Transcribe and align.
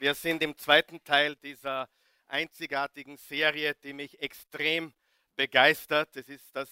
Wir 0.00 0.14
sind 0.14 0.42
im 0.42 0.56
zweiten 0.56 1.04
Teil 1.04 1.36
dieser 1.36 1.86
einzigartigen 2.26 3.18
Serie, 3.18 3.74
die 3.84 3.92
mich 3.92 4.18
extrem 4.22 4.94
begeistert. 5.36 6.16
Es 6.16 6.26
ist 6.30 6.56
das 6.56 6.70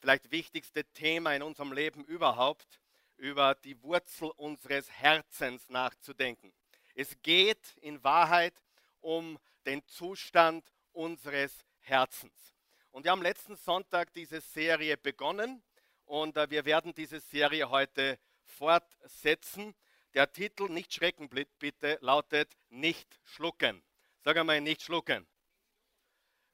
vielleicht 0.00 0.30
wichtigste 0.30 0.84
Thema 0.84 1.34
in 1.34 1.42
unserem 1.42 1.72
Leben 1.72 2.04
überhaupt, 2.04 2.78
über 3.16 3.54
die 3.54 3.82
Wurzel 3.82 4.32
unseres 4.36 4.90
Herzens 4.90 5.66
nachzudenken. 5.70 6.52
Es 6.94 7.16
geht 7.22 7.74
in 7.80 8.04
Wahrheit 8.04 8.52
um 9.00 9.38
den 9.64 9.82
Zustand 9.86 10.70
unseres 10.92 11.64
Herzens. 11.80 12.54
Und 12.90 13.04
wir 13.04 13.12
haben 13.12 13.22
letzten 13.22 13.56
Sonntag 13.56 14.12
diese 14.12 14.42
Serie 14.42 14.98
begonnen 14.98 15.62
und 16.04 16.36
äh, 16.36 16.50
wir 16.50 16.66
werden 16.66 16.92
diese 16.94 17.20
Serie 17.20 17.70
heute 17.70 18.18
fortsetzen. 18.44 19.74
Der 20.18 20.32
Titel, 20.32 20.68
nicht 20.68 20.92
schrecken 20.92 21.28
bitte, 21.60 21.96
lautet 22.00 22.50
Nicht 22.70 23.20
schlucken. 23.22 23.84
Sag 24.24 24.36
einmal, 24.36 24.60
nicht 24.60 24.82
schlucken. 24.82 25.28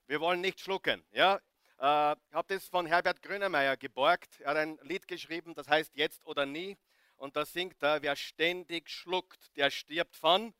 Wir 0.06 0.20
wollen 0.20 0.42
nicht 0.42 0.60
schlucken. 0.60 1.02
Ja? 1.12 1.36
Äh, 1.78 2.12
ich 2.12 2.34
habe 2.34 2.44
das 2.48 2.68
von 2.68 2.84
Herbert 2.84 3.22
Grönemeyer 3.22 3.78
geborgt. 3.78 4.38
Er 4.40 4.50
hat 4.50 4.58
ein 4.58 4.78
Lied 4.82 5.08
geschrieben, 5.08 5.54
das 5.54 5.66
heißt 5.66 5.96
Jetzt 5.96 6.26
oder 6.26 6.44
Nie. 6.44 6.76
Und 7.16 7.36
da 7.36 7.46
singt 7.46 7.82
er, 7.82 8.02
wer 8.02 8.16
ständig 8.16 8.90
schluckt, 8.90 9.56
der 9.56 9.70
stirbt 9.70 10.14
von 10.14 10.52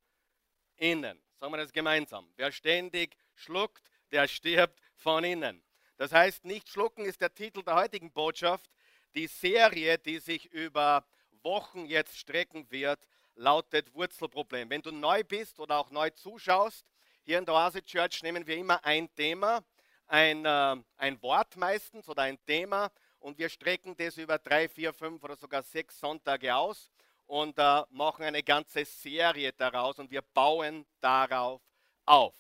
innen. 0.77 1.21
Sagen 1.35 1.53
wir 1.53 1.59
das 1.59 1.75
gemeinsam. 1.75 2.33
Wer 2.37 2.53
ständig 2.53 3.19
schluckt, 3.35 3.83
der 4.13 4.29
stirbt 4.29 4.81
von 4.97 5.25
innen. 5.25 5.63
Das 5.99 6.11
heißt, 6.11 6.47
nicht 6.47 6.71
schlucken 6.71 7.05
ist 7.05 7.21
der 7.21 7.35
Titel 7.35 7.63
der 7.65 7.75
heutigen 7.75 8.11
Botschaft. 8.13 8.71
Die 9.15 9.27
Serie, 9.27 9.99
die 9.99 10.21
sich 10.21 10.51
über 10.53 11.07
Wochen 11.45 11.87
jetzt 11.87 12.19
strecken 12.19 12.67
wird, 12.71 13.07
lautet 13.37 13.95
Wurzelproblem. 13.95 14.71
Wenn 14.71 14.83
du 14.83 14.91
neu 14.91 15.23
bist 15.23 15.61
oder 15.61 15.79
auch 15.79 15.91
neu 15.91 16.11
zuschaust, 16.11 16.85
hier 17.23 17.39
in 17.39 17.45
der 17.45 17.55
Oase 17.55 17.83
Church 17.83 18.23
nehmen 18.23 18.47
wir 18.47 18.57
immer 18.57 18.85
ein 18.85 19.13
Thema, 19.15 19.63
ein, 20.07 20.45
äh, 20.45 20.77
ein 20.97 21.23
Wort 21.23 21.57
meistens 21.57 22.09
oder 22.09 22.23
ein 22.23 22.39
Thema 22.45 22.91
und 23.19 23.39
wir 23.39 23.49
strecken 23.49 23.97
das 23.97 24.17
über 24.19 24.39
drei, 24.39 24.69
vier, 24.69 24.93
fünf 24.93 25.23
oder 25.23 25.37
sogar 25.37 25.63
sechs 25.63 25.99
Sonntage 25.99 26.55
aus 26.55 26.91
und 27.27 27.59
äh, 27.59 27.83
machen 27.91 28.25
eine 28.25 28.43
ganze 28.43 28.85
Serie 28.85 29.53
daraus 29.53 29.99
und 29.99 30.11
wir 30.11 30.23
bauen 30.23 30.87
darauf 31.01 31.63
auf. 32.05 32.35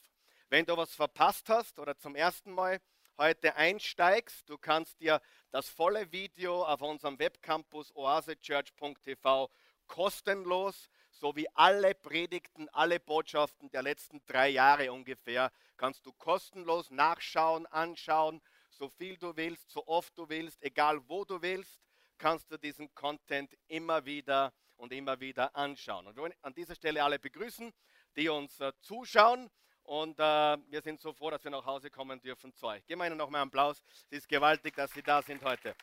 Wenn 0.51 0.67
du 0.67 0.77
was 0.77 0.95
verpasst 0.95 1.49
hast 1.49 1.79
oder 1.79 1.97
zum 1.97 2.15
ersten 2.15 2.53
Mal 2.53 2.81
heute 3.19 3.57
einsteigst, 3.57 4.49
du 4.49 4.59
kannst 4.59 5.01
dir 5.01 5.21
das 5.51 5.69
volle 5.69 6.11
Video 6.13 6.65
auf 6.65 6.83
unserem 6.83 7.19
Webcampus 7.19 7.95
oasechurch.tv 7.95 9.51
kostenlos 9.87 10.89
sowie 11.11 11.47
alle 11.55 11.95
Predigten, 11.95 12.69
alle 12.71 12.99
Botschaften 12.99 13.71
der 13.71 13.83
letzten 13.83 14.25
drei 14.27 14.49
Jahre 14.49 14.93
ungefähr 14.93 15.53
kannst 15.77 16.07
du 16.07 16.13
kostenlos 16.13 16.91
nachschauen, 16.91 17.67
anschauen, 17.67 18.41
so 18.71 18.89
viel 18.89 19.17
du 19.17 19.37
willst, 19.37 19.71
so 19.71 19.87
oft 19.87 20.17
du 20.19 20.29
willst, 20.29 20.63
egal 20.63 21.01
wo 21.09 21.25
du 21.25 21.41
willst, 21.41 21.81
kannst 22.19 22.51
du 22.51 22.59
diesen 22.59 22.93
Content 22.95 23.57
immer 23.69 24.05
wieder 24.05 24.53
und 24.77 24.93
immer 24.93 25.21
wieder 25.21 25.55
anschauen. 25.55 26.07
Und 26.07 26.17
wir 26.17 26.23
wollen 26.23 26.35
an 26.43 26.55
dieser 26.55 26.75
Stelle 26.75 27.05
alle 27.05 27.19
begrüßen, 27.19 27.73
die 28.17 28.29
uns 28.29 28.59
äh, 28.61 28.73
zuschauen 28.81 29.51
und 29.85 30.19
äh, 30.19 30.23
wir 30.23 30.83
sind 30.83 31.01
so 31.01 31.13
froh, 31.13 31.31
dass 31.31 31.45
wir 31.45 31.51
nach 31.51 31.65
Hause 31.65 31.91
kommen 31.91 32.21
dürfen 32.21 32.53
zu 32.55 32.67
euch. 32.67 32.85
Geben 32.87 33.01
wir 33.01 33.07
Ihnen 33.07 33.17
nochmal 33.17 33.43
einen 33.43 33.51
Applaus. 33.51 33.83
Es 34.11 34.19
ist 34.19 34.29
gewaltig, 34.29 34.75
dass 34.75 34.93
Sie 34.93 35.03
da 35.03 35.23
sind 35.23 35.43
heute. 35.45 35.75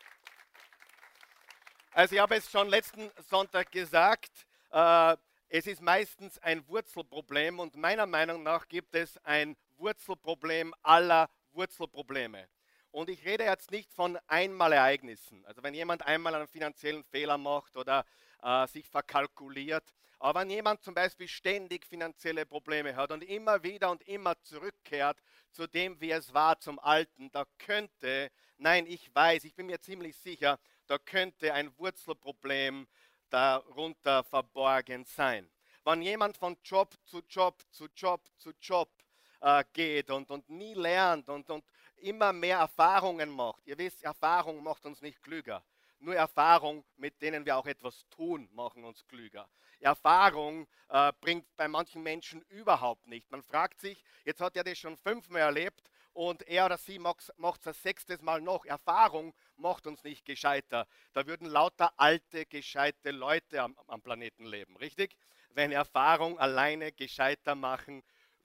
Also 1.93 2.15
ich 2.15 2.21
habe 2.21 2.35
es 2.35 2.49
schon 2.49 2.69
letzten 2.69 3.11
Sonntag 3.29 3.71
gesagt, 3.71 4.31
äh, 4.71 5.15
es 5.49 5.67
ist 5.67 5.81
meistens 5.81 6.39
ein 6.39 6.65
Wurzelproblem 6.67 7.59
und 7.59 7.75
meiner 7.75 8.05
Meinung 8.05 8.43
nach 8.43 8.67
gibt 8.67 8.95
es 8.95 9.17
ein 9.25 9.57
Wurzelproblem 9.77 10.73
aller 10.81 11.29
Wurzelprobleme. 11.51 12.47
Und 12.91 13.09
ich 13.09 13.25
rede 13.25 13.43
jetzt 13.43 13.71
nicht 13.71 13.93
von 13.93 14.17
Einmalereignissen. 14.27 15.45
Also 15.45 15.63
wenn 15.63 15.73
jemand 15.73 16.05
einmal 16.05 16.35
einen 16.35 16.47
finanziellen 16.47 17.03
Fehler 17.03 17.37
macht 17.37 17.77
oder 17.77 18.05
äh, 18.41 18.67
sich 18.67 18.87
verkalkuliert, 18.87 19.93
aber 20.21 20.41
wenn 20.41 20.51
jemand 20.51 20.83
zum 20.83 20.93
Beispiel 20.93 21.27
ständig 21.27 21.83
finanzielle 21.83 22.45
Probleme 22.45 22.95
hat 22.95 23.11
und 23.11 23.23
immer 23.23 23.63
wieder 23.63 23.89
und 23.89 24.07
immer 24.07 24.39
zurückkehrt 24.43 25.17
zu 25.49 25.65
dem, 25.65 25.99
wie 25.99 26.11
es 26.11 26.31
war, 26.31 26.59
zum 26.59 26.77
Alten, 26.77 27.31
da 27.31 27.45
könnte, 27.57 28.31
nein, 28.57 28.85
ich 28.85 29.13
weiß, 29.15 29.43
ich 29.45 29.55
bin 29.55 29.65
mir 29.65 29.81
ziemlich 29.81 30.15
sicher, 30.15 30.59
da 30.85 30.99
könnte 30.99 31.55
ein 31.55 31.75
Wurzelproblem 31.79 32.87
darunter 33.31 34.23
verborgen 34.23 35.05
sein. 35.05 35.49
Wenn 35.83 36.03
jemand 36.03 36.37
von 36.37 36.55
Job 36.63 36.93
zu 37.03 37.23
Job 37.27 37.63
zu 37.71 37.87
Job 37.95 38.21
zu 38.37 38.51
Job 38.61 38.91
äh, 39.39 39.63
geht 39.73 40.11
und, 40.11 40.29
und 40.29 40.47
nie 40.51 40.75
lernt 40.75 41.29
und, 41.29 41.49
und 41.49 41.65
immer 41.95 42.31
mehr 42.31 42.59
Erfahrungen 42.59 43.31
macht, 43.31 43.65
ihr 43.65 43.79
wisst, 43.79 44.03
Erfahrung 44.03 44.61
macht 44.61 44.85
uns 44.85 45.01
nicht 45.01 45.19
klüger. 45.23 45.63
Nur 46.01 46.15
Erfahrung, 46.15 46.83
mit 46.97 47.21
denen 47.21 47.45
wir 47.45 47.55
auch 47.55 47.67
etwas 47.67 48.07
tun, 48.09 48.49
machen 48.53 48.83
uns 48.83 49.05
klüger. 49.05 49.47
Erfahrung 49.79 50.67
äh, 50.89 51.13
bringt 51.21 51.45
bei 51.57 51.67
manchen 51.67 52.01
Menschen 52.01 52.41
überhaupt 52.49 53.05
nicht. 53.05 53.29
Man 53.29 53.43
fragt 53.43 53.79
sich, 53.79 54.03
jetzt 54.25 54.41
hat 54.41 54.55
er 54.55 54.63
das 54.63 54.79
schon 54.79 54.97
fünfmal 54.97 55.41
erlebt 55.41 55.91
und 56.13 56.41
er 56.47 56.65
oder 56.65 56.79
sie 56.79 56.97
macht 56.97 57.29
es 57.29 57.61
das 57.61 57.81
sechstes 57.83 58.21
Mal 58.23 58.41
noch. 58.41 58.65
Erfahrung 58.65 59.35
macht 59.57 59.85
uns 59.85 60.03
nicht 60.03 60.25
gescheiter. 60.25 60.87
Da 61.13 61.27
würden 61.27 61.47
lauter 61.47 61.93
alte, 61.97 62.47
gescheite 62.47 63.11
Leute 63.11 63.61
am, 63.61 63.77
am 63.87 64.01
Planeten 64.01 64.45
leben, 64.45 64.77
richtig? 64.77 65.15
Wenn 65.49 65.71
Erfahrung 65.71 66.39
alleine 66.39 66.91
gescheiter 66.91 67.53
machen 67.53 68.03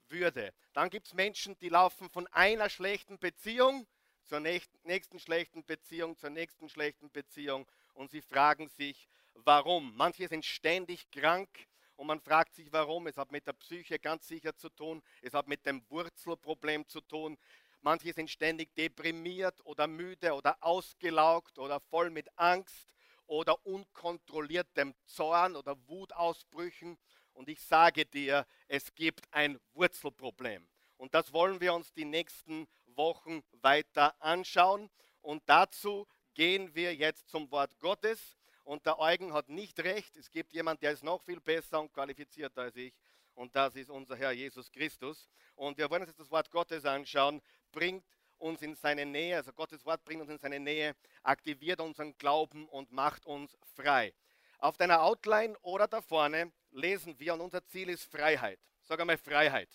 würde. 0.08 0.52
Dann 0.74 0.90
gibt 0.90 1.06
es 1.06 1.14
Menschen, 1.14 1.58
die 1.58 1.70
laufen 1.70 2.10
von 2.10 2.26
einer 2.28 2.68
schlechten 2.68 3.18
Beziehung 3.18 3.86
zur 4.26 4.40
nächsten 4.40 5.18
schlechten 5.18 5.64
Beziehung, 5.64 6.16
zur 6.16 6.30
nächsten 6.30 6.68
schlechten 6.68 7.10
Beziehung 7.10 7.66
und 7.94 8.10
sie 8.10 8.20
fragen 8.20 8.68
sich, 8.68 9.08
warum. 9.34 9.94
Manche 9.96 10.28
sind 10.28 10.44
ständig 10.44 11.10
krank 11.10 11.48
und 11.96 12.06
man 12.06 12.20
fragt 12.20 12.54
sich, 12.54 12.72
warum. 12.72 13.06
Es 13.06 13.16
hat 13.16 13.32
mit 13.32 13.46
der 13.46 13.52
Psyche 13.54 13.98
ganz 13.98 14.26
sicher 14.26 14.56
zu 14.56 14.68
tun, 14.68 15.02
es 15.22 15.32
hat 15.32 15.48
mit 15.48 15.64
dem 15.66 15.82
Wurzelproblem 15.88 16.88
zu 16.88 17.00
tun. 17.00 17.38
Manche 17.80 18.12
sind 18.12 18.30
ständig 18.30 18.74
deprimiert 18.74 19.64
oder 19.64 19.86
müde 19.86 20.32
oder 20.34 20.56
ausgelaugt 20.60 21.58
oder 21.58 21.78
voll 21.80 22.10
mit 22.10 22.28
Angst 22.36 22.88
oder 23.26 23.64
unkontrolliertem 23.64 24.94
Zorn 25.04 25.56
oder 25.56 25.76
Wutausbrüchen. 25.86 26.98
Und 27.32 27.48
ich 27.48 27.60
sage 27.60 28.06
dir, 28.06 28.46
es 28.66 28.94
gibt 28.94 29.32
ein 29.32 29.60
Wurzelproblem. 29.74 30.66
Und 30.96 31.14
das 31.14 31.32
wollen 31.32 31.60
wir 31.60 31.74
uns 31.74 31.92
die 31.92 32.06
nächsten 32.06 32.66
Wochen 32.96 33.42
weiter 33.62 34.14
anschauen. 34.20 34.90
Und 35.22 35.42
dazu 35.46 36.06
gehen 36.34 36.74
wir 36.74 36.94
jetzt 36.94 37.28
zum 37.28 37.50
Wort 37.50 37.78
Gottes. 37.80 38.36
Und 38.64 38.84
der 38.84 38.98
Eugen 38.98 39.32
hat 39.32 39.48
nicht 39.48 39.78
recht. 39.80 40.16
Es 40.16 40.30
gibt 40.30 40.52
jemanden, 40.52 40.80
der 40.80 40.92
ist 40.92 41.04
noch 41.04 41.22
viel 41.22 41.40
besser 41.40 41.80
und 41.80 41.92
qualifizierter 41.92 42.62
als 42.62 42.76
ich. 42.76 42.92
Und 43.34 43.54
das 43.54 43.76
ist 43.76 43.90
unser 43.90 44.16
Herr 44.16 44.32
Jesus 44.32 44.70
Christus. 44.72 45.28
Und 45.54 45.78
wir 45.78 45.90
wollen 45.90 46.02
uns 46.02 46.10
jetzt 46.10 46.20
das 46.20 46.30
Wort 46.30 46.50
Gottes 46.50 46.84
anschauen. 46.84 47.42
Bringt 47.70 48.04
uns 48.38 48.62
in 48.62 48.74
seine 48.74 49.06
Nähe, 49.06 49.36
also 49.36 49.52
Gottes 49.52 49.84
Wort 49.84 50.04
bringt 50.04 50.22
uns 50.22 50.30
in 50.30 50.38
seine 50.38 50.60
Nähe, 50.60 50.94
aktiviert 51.22 51.80
unseren 51.80 52.16
Glauben 52.18 52.68
und 52.68 52.92
macht 52.92 53.26
uns 53.26 53.56
frei. 53.74 54.14
Auf 54.58 54.76
deiner 54.76 55.02
Outline 55.02 55.56
oder 55.62 55.86
da 55.86 56.00
vorne 56.00 56.52
lesen 56.70 57.18
wir 57.18 57.34
und 57.34 57.40
unser 57.40 57.64
Ziel 57.66 57.88
ist 57.88 58.04
Freiheit. 58.04 58.58
Sag 58.82 59.00
einmal 59.00 59.18
Freiheit. 59.18 59.68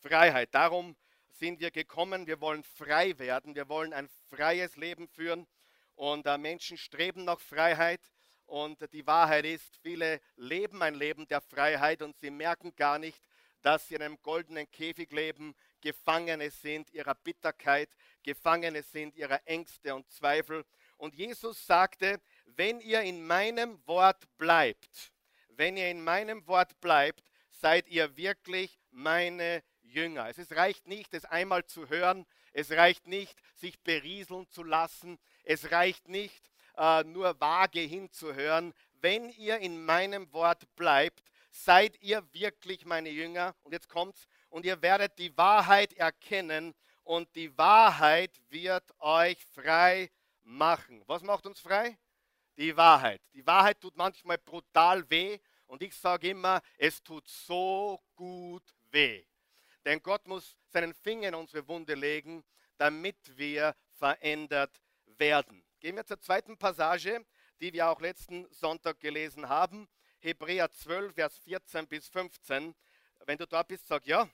Freiheit. 0.00 0.54
Darum 0.54 0.96
sind 1.38 1.60
wir 1.60 1.70
gekommen. 1.70 2.26
Wir 2.26 2.40
wollen 2.40 2.64
frei 2.64 3.18
werden. 3.18 3.54
Wir 3.54 3.68
wollen 3.68 3.92
ein 3.92 4.08
freies 4.28 4.76
Leben 4.76 5.08
führen. 5.08 5.46
Und 5.94 6.26
äh, 6.26 6.38
Menschen 6.38 6.76
streben 6.76 7.24
nach 7.24 7.40
Freiheit. 7.40 8.00
Und 8.46 8.92
die 8.92 9.06
Wahrheit 9.06 9.44
ist, 9.44 9.76
viele 9.82 10.20
leben 10.36 10.82
ein 10.82 10.94
Leben 10.94 11.26
der 11.28 11.40
Freiheit 11.40 12.02
und 12.02 12.16
sie 12.18 12.30
merken 12.30 12.74
gar 12.76 12.98
nicht, 12.98 13.20
dass 13.62 13.88
sie 13.88 13.94
in 13.94 14.02
einem 14.02 14.20
goldenen 14.22 14.70
Käfig 14.70 15.10
leben, 15.10 15.54
Gefangene 15.80 16.50
sind 16.50 16.90
ihrer 16.92 17.14
Bitterkeit, 17.14 17.88
Gefangene 18.22 18.82
sind 18.82 19.16
ihrer 19.16 19.40
Ängste 19.46 19.94
und 19.94 20.10
Zweifel. 20.10 20.64
Und 20.98 21.14
Jesus 21.14 21.66
sagte, 21.66 22.20
wenn 22.44 22.80
ihr 22.80 23.00
in 23.00 23.26
meinem 23.26 23.80
Wort 23.86 24.24
bleibt, 24.36 25.12
wenn 25.48 25.76
ihr 25.78 25.90
in 25.90 26.04
meinem 26.04 26.46
Wort 26.46 26.78
bleibt, 26.80 27.24
seid 27.48 27.88
ihr 27.88 28.16
wirklich 28.16 28.78
meine 28.90 29.62
Jünger. 29.94 30.28
Es 30.28 30.50
reicht 30.52 30.86
nicht, 30.86 31.14
es 31.14 31.24
einmal 31.24 31.64
zu 31.64 31.88
hören. 31.88 32.26
Es 32.52 32.70
reicht 32.70 33.06
nicht, 33.06 33.36
sich 33.54 33.80
berieseln 33.80 34.48
zu 34.50 34.62
lassen. 34.62 35.18
Es 35.44 35.70
reicht 35.70 36.08
nicht, 36.08 36.50
äh, 36.76 37.04
nur 37.04 37.40
vage 37.40 37.80
hinzuhören. 37.80 38.74
Wenn 39.00 39.30
ihr 39.30 39.58
in 39.58 39.84
meinem 39.84 40.32
Wort 40.32 40.64
bleibt, 40.76 41.22
seid 41.50 42.00
ihr 42.02 42.26
wirklich 42.32 42.84
meine 42.84 43.10
Jünger. 43.10 43.54
Und 43.62 43.72
jetzt 43.72 43.88
kommt's. 43.88 44.26
Und 44.50 44.64
ihr 44.64 44.82
werdet 44.82 45.18
die 45.18 45.36
Wahrheit 45.36 45.92
erkennen. 45.94 46.74
Und 47.02 47.34
die 47.36 47.56
Wahrheit 47.56 48.32
wird 48.48 48.84
euch 48.98 49.44
frei 49.46 50.10
machen. 50.42 51.02
Was 51.06 51.22
macht 51.22 51.46
uns 51.46 51.60
frei? 51.60 51.98
Die 52.56 52.76
Wahrheit. 52.76 53.20
Die 53.34 53.46
Wahrheit 53.46 53.80
tut 53.80 53.96
manchmal 53.96 54.38
brutal 54.38 55.08
weh. 55.10 55.38
Und 55.66 55.82
ich 55.82 55.94
sage 55.94 56.30
immer, 56.30 56.60
es 56.78 57.02
tut 57.02 57.26
so 57.26 58.00
gut 58.14 58.62
weh. 58.90 59.24
Denn 59.84 60.02
Gott 60.02 60.26
muss 60.26 60.56
seinen 60.68 60.94
Finger 60.94 61.28
in 61.28 61.34
unsere 61.34 61.66
Wunde 61.68 61.94
legen, 61.94 62.44
damit 62.78 63.16
wir 63.36 63.76
verändert 63.92 64.82
werden. 65.06 65.64
Gehen 65.80 65.96
wir 65.96 66.06
zur 66.06 66.20
zweiten 66.20 66.56
Passage, 66.56 67.24
die 67.60 67.72
wir 67.72 67.88
auch 67.88 68.00
letzten 68.00 68.46
Sonntag 68.52 69.00
gelesen 69.00 69.48
haben. 69.48 69.88
Hebräer 70.20 70.70
12, 70.70 71.14
Vers 71.14 71.38
14 71.38 71.86
bis 71.86 72.08
15. 72.08 72.74
Wenn 73.26 73.38
du 73.38 73.46
dort 73.46 73.68
bist, 73.68 73.86
sag 73.86 74.06
ja. 74.06 74.28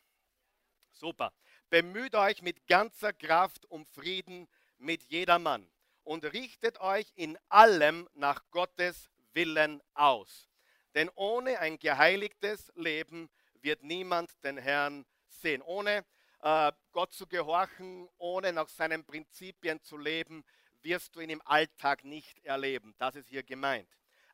Super. 0.93 1.33
Bemüht 1.69 2.15
euch 2.15 2.43
mit 2.43 2.67
ganzer 2.67 3.13
Kraft 3.13 3.67
um 3.67 3.87
Frieden 3.87 4.49
mit 4.79 5.05
jedermann 5.05 5.71
und 6.05 6.25
richtet 6.33 6.81
euch 6.81 7.13
in 7.15 7.39
allem 7.49 8.09
nach 8.15 8.43
Gottes 8.51 9.11
Willen 9.33 9.83
aus. 9.95 10.49
Denn 10.95 11.09
ohne 11.15 11.59
ein 11.61 11.79
geheiligtes 11.79 12.73
Leben 12.75 13.31
wird 13.61 13.83
niemand 13.83 14.33
den 14.43 14.57
Herrn 14.57 15.05
sehen. 15.41 15.63
Ohne 15.63 16.05
äh, 16.43 16.73
Gott 16.93 17.13
zu 17.13 17.27
gehorchen, 17.27 18.09
ohne 18.19 18.53
nach 18.53 18.69
seinen 18.69 19.05
Prinzipien 19.05 19.83
zu 19.83 19.97
leben, 19.97 20.45
wirst 20.83 21.15
du 21.15 21.21
ihn 21.21 21.31
im 21.31 21.43
Alltag 21.45 22.05
nicht 22.05 22.45
erleben. 22.45 22.95
Das 22.99 23.15
ist 23.15 23.29
hier 23.29 23.43
gemeint. 23.43 23.89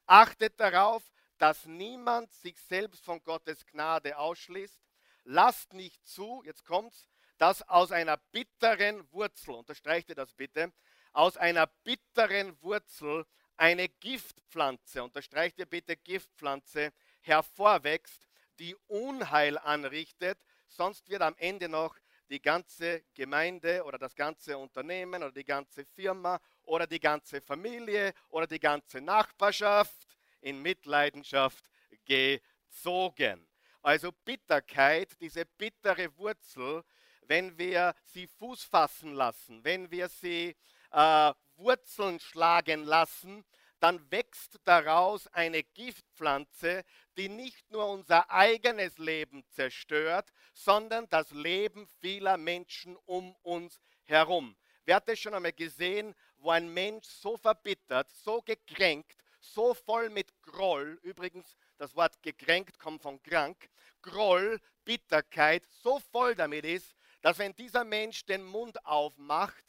Achtet 0.07 0.59
darauf, 0.61 1.03
dass 1.39 1.67
niemand 1.67 2.33
sich 2.33 2.59
selbst 2.61 3.05
von 3.05 3.23
Gottes 3.23 3.67
Gnade 3.67 4.17
ausschließt. 4.17 4.81
Lasst 5.25 5.73
nicht 5.73 6.07
zu, 6.07 6.43
jetzt 6.45 6.65
kommt's, 6.65 7.09
dass 7.39 7.69
aus 7.69 7.93
einer 7.93 8.17
bitteren 8.33 9.11
Wurzel, 9.13 9.55
unterstreicht 9.55 10.09
ihr 10.09 10.15
das 10.15 10.33
bitte, 10.35 10.73
aus 11.13 11.37
einer 11.37 11.67
bitteren 11.85 12.61
Wurzel 12.63 13.27
eine 13.57 13.89
Giftpflanze, 13.89 15.03
unterstreicht 15.03 15.59
ihr 15.59 15.67
bitte 15.67 15.97
Giftpflanze, 15.97 16.93
hervorwächst, 17.21 18.29
die 18.59 18.77
Unheil 18.87 19.59
anrichtet, 19.59 20.39
sonst 20.77 21.09
wird 21.09 21.23
am 21.23 21.35
Ende 21.39 21.69
noch 21.69 21.97
die 22.29 22.41
ganze 22.41 23.05
Gemeinde 23.15 23.83
oder 23.85 23.99
das 23.99 24.15
ganze 24.15 24.59
Unternehmen 24.59 25.23
oder 25.23 25.33
die 25.33 25.45
ganze 25.45 25.85
Firma 25.85 26.41
oder 26.65 26.87
die 26.87 27.01
ganze 27.01 27.41
Familie 27.41 28.13
oder 28.29 28.47
die 28.47 28.61
ganze 28.61 29.01
Nachbarschaft 29.01 30.07
in 30.41 30.61
Mitleidenschaft 30.61 31.65
gezogen. 32.05 33.47
Also 33.83 34.11
Bitterkeit, 34.25 35.17
diese 35.21 35.47
bittere 35.47 36.17
Wurzel, 36.19 36.83
wenn 37.23 37.57
wir 37.57 37.95
sie 38.05 38.27
Fuß 38.27 38.65
fassen 38.65 39.13
lassen, 39.15 39.65
wenn 39.65 39.91
wir 39.91 40.09
sie 40.09 40.57
äh, 40.91 41.33
Wurzeln 41.57 42.21
schlagen 42.21 42.85
lassen, 42.85 43.45
dann 43.81 44.11
wächst 44.11 44.59
daraus 44.65 45.27
eine 45.29 45.63
Giftpflanze, 45.63 46.85
die 47.17 47.29
nicht 47.29 47.71
nur 47.71 47.87
unser 47.89 48.31
eigenes 48.31 48.99
Leben 48.99 49.45
zerstört, 49.51 50.33
sondern 50.55 51.09
das 51.09 51.31
Leben 51.31 51.87
vieler 52.01 52.37
Menschen 52.37 52.97
um 53.05 53.35
uns 53.43 53.81
herum. 54.05 54.57
Wer 54.85 54.97
hat 54.97 55.09
das 55.09 55.19
schon 55.19 55.35
einmal 55.35 55.53
gesehen, 55.53 56.15
wo 56.39 56.51
ein 56.51 56.73
Mensch 56.73 57.07
so 57.07 57.37
verbittert, 57.37 58.11
so 58.11 58.41
gekränkt, 58.43 59.17
so 59.41 59.75
voll 59.75 60.11
mit 60.11 60.31
Groll, 60.43 60.99
übrigens 61.03 61.57
das 61.79 61.95
Wort 61.95 62.23
gekränkt 62.23 62.79
kommt 62.79 63.03
von 63.03 63.23
krank, 63.23 63.69
Groll, 64.03 64.61
Bitterkeit, 64.85 65.65
so 65.69 66.01
voll 66.13 66.35
damit 66.35 66.65
ist, 66.65 66.95
dass 67.21 67.39
wenn 67.39 67.55
dieser 67.57 67.85
Mensch 67.85 68.25
den 68.25 68.45
Mund 68.45 68.85
aufmacht, 68.87 69.65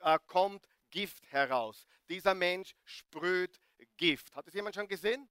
äh, 0.00 0.18
kommt 0.26 0.66
Gift 0.92 1.24
heraus. 1.32 1.88
Dieser 2.08 2.34
Mensch 2.34 2.76
sprüht 2.84 3.58
Gift. 3.96 4.32
Hat 4.36 4.46
es 4.46 4.54
jemand 4.54 4.76
schon 4.76 4.86
gesehen? 4.86 5.28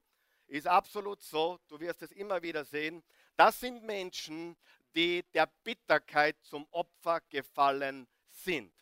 Ist 0.47 0.67
absolut 0.67 1.21
so. 1.21 1.57
Du 1.69 1.79
wirst 1.79 2.01
es 2.01 2.11
immer 2.11 2.41
wieder 2.41 2.65
sehen. 2.65 3.01
Das 3.37 3.61
sind 3.61 3.83
Menschen, 3.83 4.57
die 4.93 5.23
der 5.33 5.49
Bitterkeit 5.63 6.35
zum 6.41 6.67
Opfer 6.71 7.21
gefallen 7.29 8.07
sind. 8.29 8.73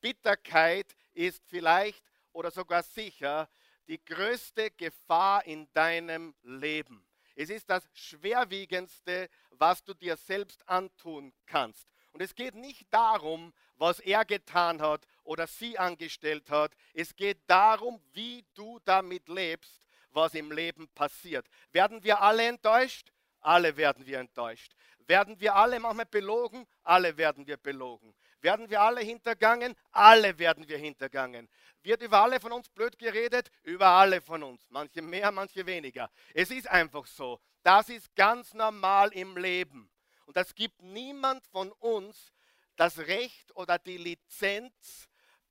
Bitterkeit 0.00 0.96
ist 1.12 1.44
vielleicht 1.44 2.02
oder 2.32 2.50
sogar 2.50 2.82
sicher 2.82 3.50
die 3.86 4.02
größte 4.02 4.70
Gefahr 4.70 5.44
in 5.44 5.70
deinem 5.74 6.34
Leben. 6.42 7.04
Es 7.34 7.50
ist 7.50 7.68
das 7.68 7.88
Schwerwiegendste, 7.92 9.28
was 9.50 9.82
du 9.82 9.94
dir 9.94 10.16
selbst 10.16 10.66
antun 10.68 11.32
kannst. 11.46 11.88
Und 12.12 12.22
es 12.22 12.34
geht 12.34 12.54
nicht 12.54 12.86
darum, 12.92 13.52
was 13.76 14.00
er 14.00 14.24
getan 14.24 14.80
hat 14.80 15.06
oder 15.30 15.46
sie 15.46 15.78
angestellt 15.78 16.50
hat. 16.50 16.72
Es 16.92 17.14
geht 17.14 17.38
darum, 17.46 18.02
wie 18.14 18.44
du 18.52 18.80
damit 18.84 19.28
lebst, 19.28 19.80
was 20.10 20.34
im 20.34 20.50
Leben 20.50 20.88
passiert. 20.88 21.46
Werden 21.70 22.02
wir 22.02 22.20
alle 22.20 22.48
enttäuscht? 22.48 23.12
Alle 23.38 23.76
werden 23.76 24.04
wir 24.06 24.18
enttäuscht. 24.18 24.74
Werden 25.06 25.38
wir 25.38 25.54
alle 25.54 25.78
manchmal 25.78 26.06
belogen? 26.06 26.66
Alle 26.82 27.16
werden 27.16 27.46
wir 27.46 27.58
belogen. 27.58 28.12
Werden 28.40 28.68
wir 28.70 28.80
alle 28.80 29.02
hintergangen? 29.02 29.76
Alle 29.92 30.36
werden 30.36 30.68
wir 30.68 30.78
hintergangen. 30.78 31.48
Wird 31.84 32.02
über 32.02 32.22
alle 32.22 32.40
von 32.40 32.50
uns 32.50 32.68
blöd 32.68 32.98
geredet? 32.98 33.52
Über 33.62 33.86
alle 33.86 34.20
von 34.20 34.42
uns. 34.42 34.66
Manche 34.68 35.00
mehr, 35.00 35.30
manche 35.30 35.64
weniger. 35.64 36.10
Es 36.34 36.50
ist 36.50 36.68
einfach 36.68 37.06
so. 37.06 37.38
Das 37.62 37.88
ist 37.88 38.12
ganz 38.16 38.52
normal 38.52 39.12
im 39.12 39.36
Leben. 39.36 39.92
Und 40.26 40.36
es 40.36 40.56
gibt 40.56 40.82
niemand 40.82 41.46
von 41.46 41.70
uns 41.70 42.32
das 42.74 42.98
Recht 42.98 43.54
oder 43.54 43.78
die 43.78 43.98
Lizenz, 43.98 45.09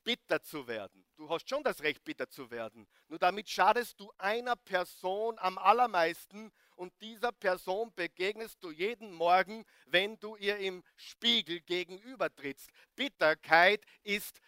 bitter 0.10 0.42
zu 0.42 0.68
werden. 0.68 1.06
Du 1.18 1.30
hast 1.30 1.48
schon 1.48 1.64
das 1.64 1.84
Recht, 1.84 2.04
bitter 2.04 2.28
zu 2.28 2.50
werden. 2.50 2.88
Nur 3.10 3.20
damit 3.20 3.48
schadest 3.48 4.00
du 4.00 4.12
einer 4.18 4.56
Person 4.56 5.38
am 5.38 5.60
allermeisten 5.60 6.52
und 6.76 6.92
dieser 7.00 7.32
Person 7.32 7.94
begegnest 7.94 8.58
du 8.64 8.72
jeden 8.72 9.14
Morgen, 9.14 9.68
wenn 9.86 10.20
du 10.20 10.36
ihr 10.38 10.58
im 10.58 10.84
Spiegel 10.96 11.62
gegenübertrittst. 11.62 12.72
Bitterkeit 12.96 13.86
ist 14.02 14.42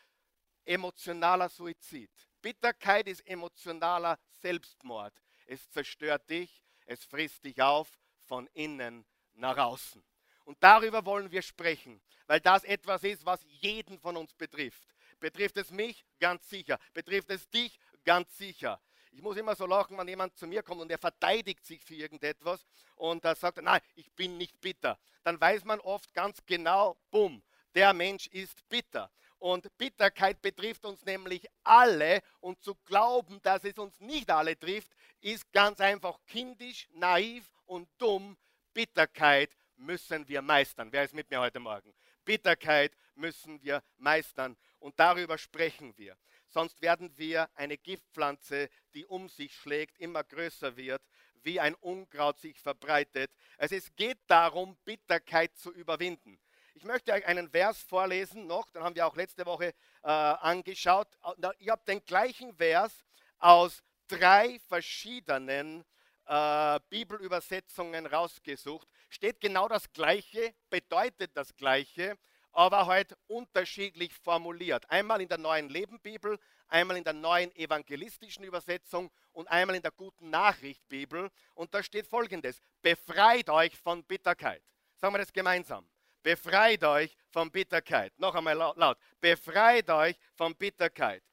emotionaler 0.65 1.47
Suizid. 1.47 2.09
Bitterkeit 2.41 3.07
ist 3.07 3.21
emotionaler 3.27 4.17
Selbstmord. 4.41 5.13
Es 5.45 5.69
zerstört 5.69 6.27
dich, 6.27 6.63
es 6.87 7.03
frisst 7.03 7.45
dich 7.45 7.61
auf 7.61 7.87
von 8.23 8.47
innen 8.53 9.05
nach 9.33 9.57
außen. 9.57 10.03
Und 10.45 10.57
darüber 10.63 11.05
wollen 11.05 11.29
wir 11.29 11.43
sprechen, 11.43 12.01
weil 12.25 12.39
das 12.39 12.63
etwas 12.63 13.03
ist, 13.03 13.27
was 13.27 13.45
jeden 13.47 13.99
von 13.99 14.17
uns 14.17 14.33
betrifft. 14.33 14.87
Betrifft 15.21 15.55
es 15.55 15.71
mich? 15.71 16.03
Ganz 16.19 16.49
sicher. 16.49 16.77
Betrifft 16.93 17.29
es 17.29 17.49
dich? 17.49 17.79
Ganz 18.03 18.37
sicher. 18.37 18.81
Ich 19.11 19.21
muss 19.21 19.37
immer 19.37 19.55
so 19.55 19.65
lachen, 19.65 19.97
wenn 19.97 20.07
jemand 20.07 20.35
zu 20.37 20.47
mir 20.47 20.63
kommt 20.63 20.81
und 20.81 20.91
er 20.91 20.97
verteidigt 20.97 21.65
sich 21.65 21.83
für 21.83 21.95
irgendetwas 21.95 22.65
und 22.95 23.23
er 23.23 23.35
sagt, 23.35 23.61
nein, 23.61 23.81
ich 23.95 24.11
bin 24.13 24.37
nicht 24.37 24.59
bitter. 24.59 24.97
Dann 25.23 25.39
weiß 25.39 25.63
man 25.63 25.79
oft 25.81 26.13
ganz 26.13 26.39
genau, 26.45 26.97
bumm, 27.11 27.43
der 27.75 27.93
Mensch 27.93 28.27
ist 28.27 28.67
bitter. 28.67 29.11
Und 29.37 29.75
Bitterkeit 29.77 30.41
betrifft 30.41 30.85
uns 30.85 31.03
nämlich 31.03 31.47
alle. 31.63 32.21
Und 32.41 32.61
zu 32.61 32.75
glauben, 32.85 33.41
dass 33.41 33.63
es 33.63 33.77
uns 33.77 33.99
nicht 33.99 34.29
alle 34.29 34.57
trifft, 34.57 34.91
ist 35.19 35.51
ganz 35.51 35.79
einfach 35.79 36.19
kindisch, 36.27 36.87
naiv 36.93 37.51
und 37.65 37.89
dumm. 37.97 38.37
Bitterkeit 38.73 39.55
müssen 39.77 40.27
wir 40.27 40.41
meistern. 40.41 40.91
Wer 40.91 41.05
ist 41.05 41.13
mit 41.13 41.29
mir 41.29 41.39
heute 41.39 41.59
Morgen? 41.59 41.93
Bitterkeit 42.23 42.95
müssen 43.21 43.61
wir 43.61 43.81
meistern. 43.97 44.57
Und 44.79 44.99
darüber 44.99 45.37
sprechen 45.37 45.97
wir. 45.97 46.17
Sonst 46.47 46.81
werden 46.81 47.17
wir 47.17 47.49
eine 47.55 47.77
Giftpflanze, 47.77 48.69
die 48.93 49.05
um 49.05 49.29
sich 49.29 49.55
schlägt, 49.55 49.97
immer 49.99 50.25
größer 50.25 50.75
wird, 50.75 51.01
wie 51.43 51.61
ein 51.61 51.75
Unkraut 51.75 52.39
sich 52.39 52.59
verbreitet. 52.59 53.31
Also 53.57 53.75
es 53.75 53.95
geht 53.95 54.19
darum, 54.27 54.77
Bitterkeit 54.83 55.55
zu 55.55 55.71
überwinden. 55.71 56.39
Ich 56.73 56.83
möchte 56.83 57.13
euch 57.13 57.25
einen 57.25 57.49
Vers 57.49 57.81
vorlesen 57.81 58.47
noch, 58.47 58.69
den 58.71 58.83
haben 58.83 58.95
wir 58.95 59.07
auch 59.07 59.15
letzte 59.15 59.45
Woche 59.45 59.73
äh, 60.03 60.07
angeschaut. 60.07 61.07
Ich 61.59 61.69
habe 61.69 61.83
den 61.87 62.03
gleichen 62.03 62.55
Vers 62.55 63.05
aus 63.37 63.83
drei 64.07 64.59
verschiedenen 64.67 65.85
äh, 66.25 66.79
Bibelübersetzungen 66.89 68.05
rausgesucht. 68.05 68.87
Steht 69.09 69.41
genau 69.41 69.67
das 69.67 69.91
Gleiche, 69.93 70.53
bedeutet 70.69 71.31
das 71.35 71.55
Gleiche, 71.55 72.17
aber 72.51 72.85
halt 72.85 73.15
unterschiedlich 73.27 74.13
formuliert. 74.13 74.89
Einmal 74.89 75.21
in 75.21 75.29
der 75.29 75.37
neuen 75.37 75.69
Lebenbibel, 75.69 76.39
einmal 76.67 76.97
in 76.97 77.03
der 77.03 77.13
neuen 77.13 77.55
evangelistischen 77.55 78.43
Übersetzung 78.43 79.11
und 79.31 79.47
einmal 79.47 79.75
in 79.75 79.81
der 79.81 79.91
guten 79.91 80.29
Nachricht 80.29 80.87
Bibel. 80.89 81.29
Und 81.55 81.73
da 81.73 81.83
steht 81.83 82.07
folgendes: 82.07 82.61
Befreit 82.81 83.49
euch 83.49 83.77
von 83.77 84.03
Bitterkeit. 84.03 84.63
Sagen 84.95 85.13
wir 85.13 85.19
das 85.19 85.33
gemeinsam. 85.33 85.87
Befreit 86.23 86.83
euch 86.83 87.15
von 87.29 87.49
Bitterkeit. 87.49 88.17
Noch 88.19 88.35
einmal 88.35 88.55
laut. 88.55 88.97
Befreit 89.19 89.89
euch 89.89 90.15
von 90.35 90.55
Bitterkeit. 90.55 91.23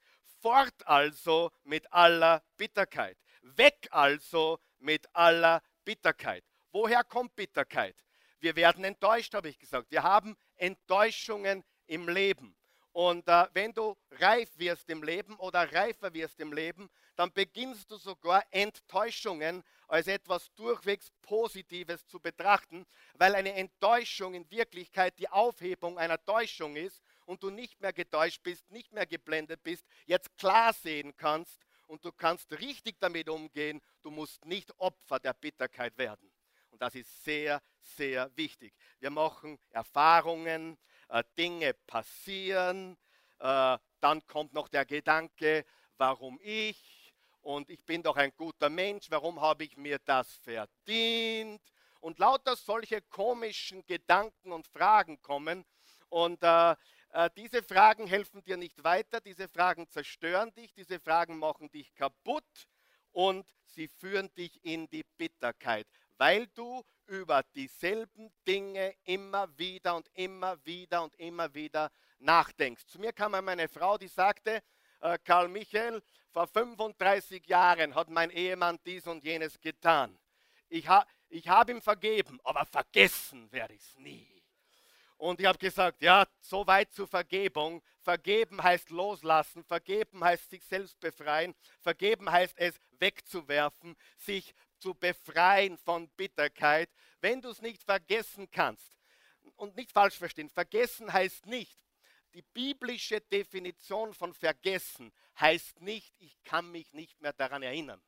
Fort 0.41 0.87
also 0.87 1.51
mit 1.63 1.91
aller 1.93 2.41
Bitterkeit. 2.57 3.17
Weg 3.41 3.87
also 3.91 4.59
mit 4.79 5.07
aller 5.13 5.61
Bitterkeit. 5.85 6.43
Woher 6.71 7.03
kommt 7.03 7.35
Bitterkeit? 7.35 7.95
Wir 8.39 8.55
werden 8.55 8.83
enttäuscht, 8.83 9.33
habe 9.33 9.49
ich 9.49 9.59
gesagt. 9.59 9.91
Wir 9.91 10.03
haben 10.03 10.37
Enttäuschungen 10.55 11.63
im 11.87 12.07
Leben. 12.07 12.55
Und 12.91 13.27
äh, 13.27 13.47
wenn 13.53 13.73
du 13.73 13.95
reif 14.11 14.49
wirst 14.57 14.89
im 14.89 15.03
Leben 15.03 15.35
oder 15.37 15.71
reifer 15.71 16.13
wirst 16.13 16.39
im 16.39 16.53
Leben, 16.53 16.89
dann 17.15 17.31
beginnst 17.31 17.91
du 17.91 17.97
sogar 17.97 18.43
Enttäuschungen 18.51 19.63
als 19.87 20.07
etwas 20.07 20.53
durchwegs 20.55 21.11
Positives 21.21 22.07
zu 22.07 22.19
betrachten, 22.19 22.85
weil 23.13 23.35
eine 23.35 23.53
Enttäuschung 23.53 24.33
in 24.33 24.49
Wirklichkeit 24.49 25.19
die 25.19 25.29
Aufhebung 25.29 25.97
einer 25.97 26.23
Täuschung 26.23 26.75
ist 26.75 27.01
und 27.25 27.43
du 27.43 27.49
nicht 27.49 27.79
mehr 27.81 27.93
getäuscht 27.93 28.41
bist, 28.43 28.69
nicht 28.71 28.91
mehr 28.91 29.05
geblendet 29.05 29.61
bist, 29.63 29.85
jetzt 30.05 30.35
klar 30.37 30.73
sehen 30.73 31.15
kannst 31.17 31.59
und 31.87 32.05
du 32.05 32.11
kannst 32.11 32.51
richtig 32.59 32.99
damit 32.99 33.29
umgehen. 33.29 33.81
Du 34.01 34.11
musst 34.11 34.45
nicht 34.45 34.71
Opfer 34.79 35.19
der 35.19 35.33
Bitterkeit 35.33 35.97
werden. 35.97 36.31
Und 36.79 36.85
das 36.85 36.95
ist 36.95 37.25
sehr, 37.25 37.61
sehr 37.81 38.31
wichtig. 38.37 38.73
Wir 39.01 39.09
machen 39.09 39.59
Erfahrungen, 39.71 40.77
äh, 41.09 41.25
Dinge 41.37 41.73
passieren, 41.73 42.97
äh, 43.39 43.77
dann 43.99 44.25
kommt 44.27 44.53
noch 44.53 44.69
der 44.69 44.85
Gedanke, 44.85 45.65
warum 45.97 46.39
ich? 46.41 47.13
Und 47.41 47.69
ich 47.69 47.83
bin 47.83 48.01
doch 48.01 48.15
ein 48.15 48.31
guter 48.37 48.69
Mensch, 48.69 49.07
warum 49.09 49.41
habe 49.41 49.65
ich 49.65 49.75
mir 49.75 49.99
das 49.99 50.37
verdient? 50.37 51.61
Und 51.99 52.17
lauter 52.17 52.55
solche 52.55 53.01
komischen 53.01 53.85
Gedanken 53.85 54.53
und 54.53 54.65
Fragen 54.65 55.21
kommen. 55.21 55.65
Und 56.07 56.41
äh, 56.43 56.75
äh, 57.11 57.29
diese 57.35 57.61
Fragen 57.61 58.07
helfen 58.07 58.41
dir 58.45 58.55
nicht 58.55 58.81
weiter, 58.85 59.19
diese 59.19 59.49
Fragen 59.49 59.89
zerstören 59.89 60.53
dich, 60.53 60.73
diese 60.73 61.01
Fragen 61.01 61.39
machen 61.39 61.69
dich 61.71 61.93
kaputt 61.93 62.69
und 63.11 63.45
sie 63.65 63.89
führen 63.89 64.33
dich 64.35 64.63
in 64.63 64.89
die 64.89 65.03
Bitterkeit, 65.17 65.87
weil 66.19 66.47
du 66.47 66.83
über 67.07 67.43
dieselben 67.55 68.29
Dinge 68.45 68.93
immer 69.05 69.57
wieder 69.57 69.95
und 69.95 70.07
immer 70.13 70.63
wieder 70.65 71.01
und 71.03 71.15
immer 71.15 71.51
wieder 71.55 71.91
nachdenkst. 72.19 72.85
Zu 72.85 72.99
mir 72.99 73.13
kam 73.13 73.31
meine 73.31 73.67
Frau, 73.67 73.97
die 73.97 74.09
sagte, 74.09 74.61
äh, 74.99 75.17
Karl 75.23 75.47
Michael, 75.47 76.03
vor 76.31 76.45
35 76.45 77.47
Jahren 77.47 77.95
hat 77.95 78.09
mein 78.09 78.29
Ehemann 78.29 78.77
dies 78.85 79.07
und 79.07 79.23
jenes 79.23 79.59
getan. 79.59 80.19
Ich, 80.67 80.87
ha, 80.87 81.05
ich 81.29 81.47
habe 81.47 81.71
ihm 81.71 81.81
vergeben, 81.81 82.39
aber 82.43 82.65
vergessen 82.65 83.51
werde 83.51 83.73
ich 83.73 83.81
es 83.81 83.97
nie. 83.97 84.43
Und 85.17 85.39
ich 85.39 85.45
habe 85.45 85.57
gesagt, 85.57 86.01
ja, 86.01 86.25
so 86.39 86.65
weit 86.67 86.93
zur 86.93 87.07
Vergebung. 87.07 87.81
Vergeben 88.01 88.63
heißt 88.63 88.89
loslassen, 88.89 89.63
vergeben 89.63 90.23
heißt 90.23 90.49
sich 90.49 90.63
selbst 90.63 90.99
befreien, 90.99 91.53
vergeben 91.81 92.31
heißt 92.31 92.57
es 92.57 92.79
wegzuwerfen, 92.99 93.97
sich 94.17 94.53
zu 94.79 94.93
befreien 94.93 95.77
von 95.77 96.09
Bitterkeit. 96.09 96.89
Wenn 97.21 97.41
du 97.41 97.49
es 97.49 97.61
nicht 97.61 97.83
vergessen 97.83 98.49
kannst, 98.51 98.99
und 99.59 99.75
nicht 99.75 99.91
falsch 99.91 100.17
verstehen, 100.17 100.49
vergessen 100.49 101.11
heißt 101.11 101.45
nicht, 101.45 101.77
die 102.33 102.41
biblische 102.41 103.21
Definition 103.21 104.13
von 104.13 104.33
vergessen 104.33 105.11
heißt 105.39 105.81
nicht, 105.81 106.13
ich 106.19 106.41
kann 106.43 106.71
mich 106.71 106.93
nicht 106.93 107.19
mehr 107.21 107.33
daran 107.33 107.63
erinnern. 107.63 108.01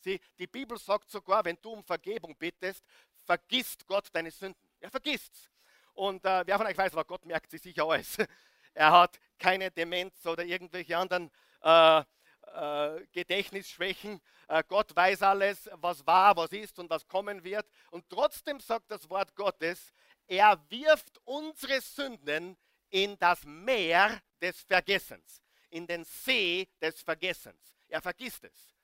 Sie, 0.00 0.20
die 0.38 0.46
Bibel 0.46 0.78
sagt 0.78 1.10
sogar, 1.10 1.44
wenn 1.44 1.58
du 1.62 1.70
um 1.70 1.84
Vergebung 1.84 2.36
bittest, 2.36 2.84
vergisst 3.24 3.86
Gott 3.86 4.08
deine 4.12 4.30
Sünden. 4.30 4.68
Er 4.80 4.90
vergisst 4.90 5.32
es. 5.34 5.50
Und 5.94 6.24
äh, 6.24 6.42
wer 6.46 6.58
von 6.58 6.66
euch 6.66 6.76
weiß, 6.76 6.92
aber 6.92 7.04
Gott 7.04 7.24
merkt 7.24 7.50
sich 7.50 7.62
sicher 7.62 7.84
alles. 7.84 8.18
Er 8.74 8.90
hat 8.90 9.20
keine 9.38 9.70
Demenz 9.70 10.24
oder 10.24 10.46
irgendwelche 10.46 10.96
anderen 10.96 11.30
äh, 11.60 12.02
äh, 12.48 13.06
Gedächtnisschwächen. 13.12 14.20
Äh, 14.48 14.62
Gott 14.68 14.94
weiß 14.94 15.22
alles, 15.22 15.70
was 15.74 16.06
war, 16.06 16.36
was 16.36 16.52
ist 16.52 16.78
und 16.78 16.90
was 16.90 17.06
kommen 17.06 17.42
wird. 17.44 17.66
Und 17.90 18.08
trotzdem 18.08 18.60
sagt 18.60 18.90
das 18.90 19.08
Wort 19.08 19.34
Gottes, 19.34 19.92
er 20.26 20.58
wirft 20.68 21.20
unsere 21.24 21.80
Sünden 21.80 22.56
in 22.90 23.18
das 23.18 23.44
Meer 23.44 24.22
des 24.40 24.60
Vergessens, 24.62 25.42
in 25.70 25.86
den 25.86 26.04
See 26.04 26.68
des 26.80 27.00
Vergessens. 27.02 27.76
Er 27.88 28.02
vergisst 28.02 28.44
es. 28.44 28.74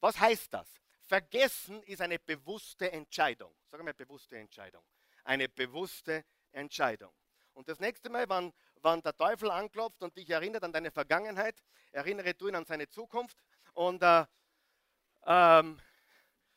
Was 0.00 0.18
heißt 0.18 0.52
das? 0.52 0.68
Vergessen 1.02 1.82
ist 1.84 2.00
eine 2.00 2.18
bewusste 2.18 2.90
Entscheidung. 2.90 3.54
Sag 3.70 3.82
mal 3.82 3.94
bewusste 3.94 4.36
Entscheidung. 4.36 4.82
Eine 5.24 5.48
bewusste 5.48 6.24
Entscheidung. 6.52 7.12
Und 7.54 7.68
das 7.68 7.80
nächste 7.80 8.10
Mal, 8.10 8.28
wann, 8.28 8.52
wann 8.86 9.02
der 9.02 9.16
Teufel 9.16 9.50
anklopft 9.50 10.00
und 10.02 10.16
dich 10.16 10.30
erinnert 10.30 10.62
an 10.62 10.72
deine 10.72 10.92
Vergangenheit, 10.92 11.60
erinnere 11.90 12.34
du 12.34 12.46
ihn 12.46 12.54
an 12.54 12.64
seine 12.64 12.88
Zukunft. 12.88 13.36
Und 13.74 14.00
äh, 14.00 14.24
ähm, 15.26 15.80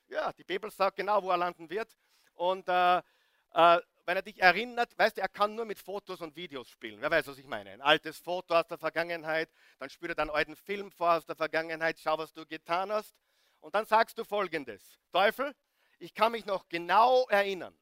ja, 0.07 0.31
die 0.33 0.43
Bibel 0.43 0.69
sagt 0.69 0.98
genau, 0.98 1.24
wo 1.24 1.31
er 1.31 1.38
landen 1.38 1.69
wird. 1.71 1.98
Und 2.36 2.69
äh, 2.69 3.00
äh, 3.00 3.81
wenn 4.05 4.15
er 4.15 4.21
dich 4.21 4.39
erinnert, 4.39 4.95
weißt 4.98 5.17
du, 5.17 5.21
er 5.21 5.27
kann 5.27 5.55
nur 5.55 5.65
mit 5.65 5.79
Fotos 5.79 6.21
und 6.21 6.36
Videos 6.36 6.69
spielen. 6.69 7.01
Wer 7.01 7.09
weiß, 7.09 7.25
was 7.27 7.39
ich 7.39 7.48
meine? 7.48 7.71
Ein 7.71 7.81
altes 7.81 8.19
Foto 8.19 8.53
aus 8.53 8.67
der 8.67 8.77
Vergangenheit, 8.77 9.50
dann 9.79 9.89
spürt 9.89 10.15
er 10.15 10.21
einen 10.21 10.29
alten 10.29 10.55
Film 10.55 10.91
vor 10.91 11.17
aus 11.17 11.25
der 11.25 11.36
Vergangenheit, 11.36 12.00
schau, 12.00 12.17
was 12.19 12.31
du 12.31 12.45
getan 12.45 12.91
hast. 12.91 13.15
Und 13.59 13.74
dann 13.74 13.86
sagst 13.88 14.19
du 14.19 14.24
folgendes: 14.24 15.00
Teufel, 15.12 15.55
ich 15.98 16.13
kann 16.13 16.31
mich 16.31 16.45
noch 16.45 16.69
genau 16.69 17.27
erinnern 17.27 17.75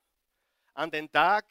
an 0.73 0.89
den 0.89 1.11
Tag, 1.11 1.45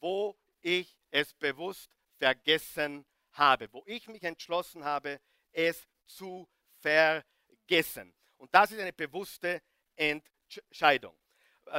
wo 0.00 0.36
ich 0.62 0.98
es 1.12 1.32
bewusst 1.34 1.90
vergessen 2.20 3.06
habe, 3.32 3.72
wo 3.72 3.82
ich 3.86 4.06
mich 4.08 4.22
entschlossen 4.22 4.84
habe, 4.84 5.20
es 5.52 5.88
zu 6.04 6.48
vergessen. 6.78 8.14
Und 8.36 8.54
das 8.54 8.72
ist 8.72 8.80
eine 8.80 8.92
bewusste 8.92 9.62
Entscheidung. 9.96 11.16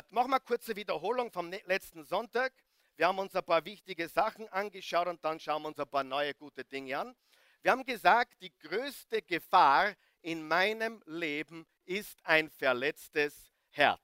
Machen 0.09 0.31
wir 0.31 0.35
eine 0.35 0.39
kurze 0.39 0.75
Wiederholung 0.75 1.31
vom 1.31 1.49
ne-, 1.49 1.61
letzten 1.65 2.03
Sonntag. 2.03 2.53
Wir 2.95 3.07
haben 3.07 3.19
uns 3.19 3.35
ein 3.35 3.45
paar 3.45 3.63
wichtige 3.65 4.07
Sachen 4.07 4.47
angeschaut 4.49 5.07
und 5.07 5.23
dann 5.23 5.39
schauen 5.39 5.61
wir 5.63 5.69
uns 5.69 5.79
ein 5.79 5.89
paar 5.89 6.03
neue 6.03 6.33
gute 6.33 6.65
Dinge 6.65 6.97
an. 6.97 7.15
Wir 7.61 7.71
haben 7.71 7.85
gesagt, 7.85 8.41
die 8.41 8.51
größte 8.59 9.21
Gefahr 9.21 9.93
in 10.21 10.47
meinem 10.47 11.03
Leben 11.05 11.67
ist 11.85 12.19
ein 12.23 12.49
verletztes 12.49 13.53
Herz. 13.69 14.01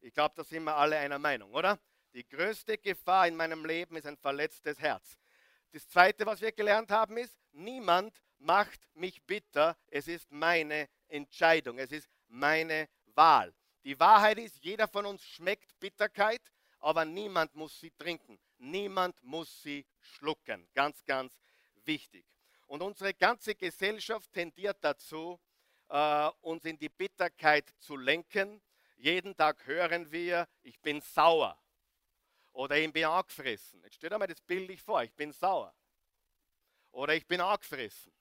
Ich 0.00 0.12
glaube, 0.12 0.34
da 0.36 0.44
sind 0.44 0.64
wir 0.64 0.76
alle 0.76 0.98
einer 0.98 1.18
Meinung, 1.18 1.52
oder? 1.52 1.78
Die 2.12 2.28
größte 2.28 2.76
Gefahr 2.76 3.26
in 3.26 3.36
meinem 3.36 3.64
Leben 3.64 3.96
ist 3.96 4.06
ein 4.06 4.18
verletztes 4.18 4.78
Herz. 4.78 5.18
Das 5.74 5.88
Zweite, 5.88 6.24
was 6.24 6.40
wir 6.40 6.52
gelernt 6.52 6.92
haben, 6.92 7.16
ist, 7.16 7.36
niemand 7.50 8.22
macht 8.38 8.80
mich 8.94 9.20
bitter. 9.24 9.76
Es 9.88 10.06
ist 10.06 10.30
meine 10.30 10.88
Entscheidung. 11.08 11.78
Es 11.78 11.90
ist 11.90 12.08
meine 12.28 12.88
Wahl. 13.06 13.52
Die 13.82 13.98
Wahrheit 13.98 14.38
ist, 14.38 14.62
jeder 14.62 14.86
von 14.86 15.04
uns 15.04 15.24
schmeckt 15.24 15.76
Bitterkeit, 15.80 16.40
aber 16.78 17.04
niemand 17.04 17.56
muss 17.56 17.80
sie 17.80 17.90
trinken. 17.90 18.38
Niemand 18.58 19.20
muss 19.24 19.62
sie 19.64 19.84
schlucken. 19.98 20.68
Ganz, 20.74 21.04
ganz 21.06 21.34
wichtig. 21.84 22.24
Und 22.68 22.80
unsere 22.80 23.12
ganze 23.12 23.56
Gesellschaft 23.56 24.32
tendiert 24.32 24.76
dazu, 24.80 25.40
äh, 25.88 26.28
uns 26.42 26.64
in 26.66 26.78
die 26.78 26.88
Bitterkeit 26.88 27.74
zu 27.80 27.96
lenken. 27.96 28.62
Jeden 28.96 29.36
Tag 29.36 29.66
hören 29.66 30.12
wir, 30.12 30.46
ich 30.62 30.80
bin 30.80 31.00
sauer. 31.00 31.58
Oder 32.54 32.78
ich 32.78 32.92
bin 32.92 33.04
angefressen. 33.04 33.82
Jetzt 33.82 33.96
stell 33.96 34.10
dir 34.10 34.18
mal 34.18 34.28
das 34.28 34.40
bildlich 34.40 34.80
vor, 34.80 35.02
ich 35.02 35.12
bin 35.12 35.32
sauer. 35.32 35.74
Oder 36.92 37.14
ich 37.14 37.26
bin 37.26 37.40
angefressen. 37.40 38.12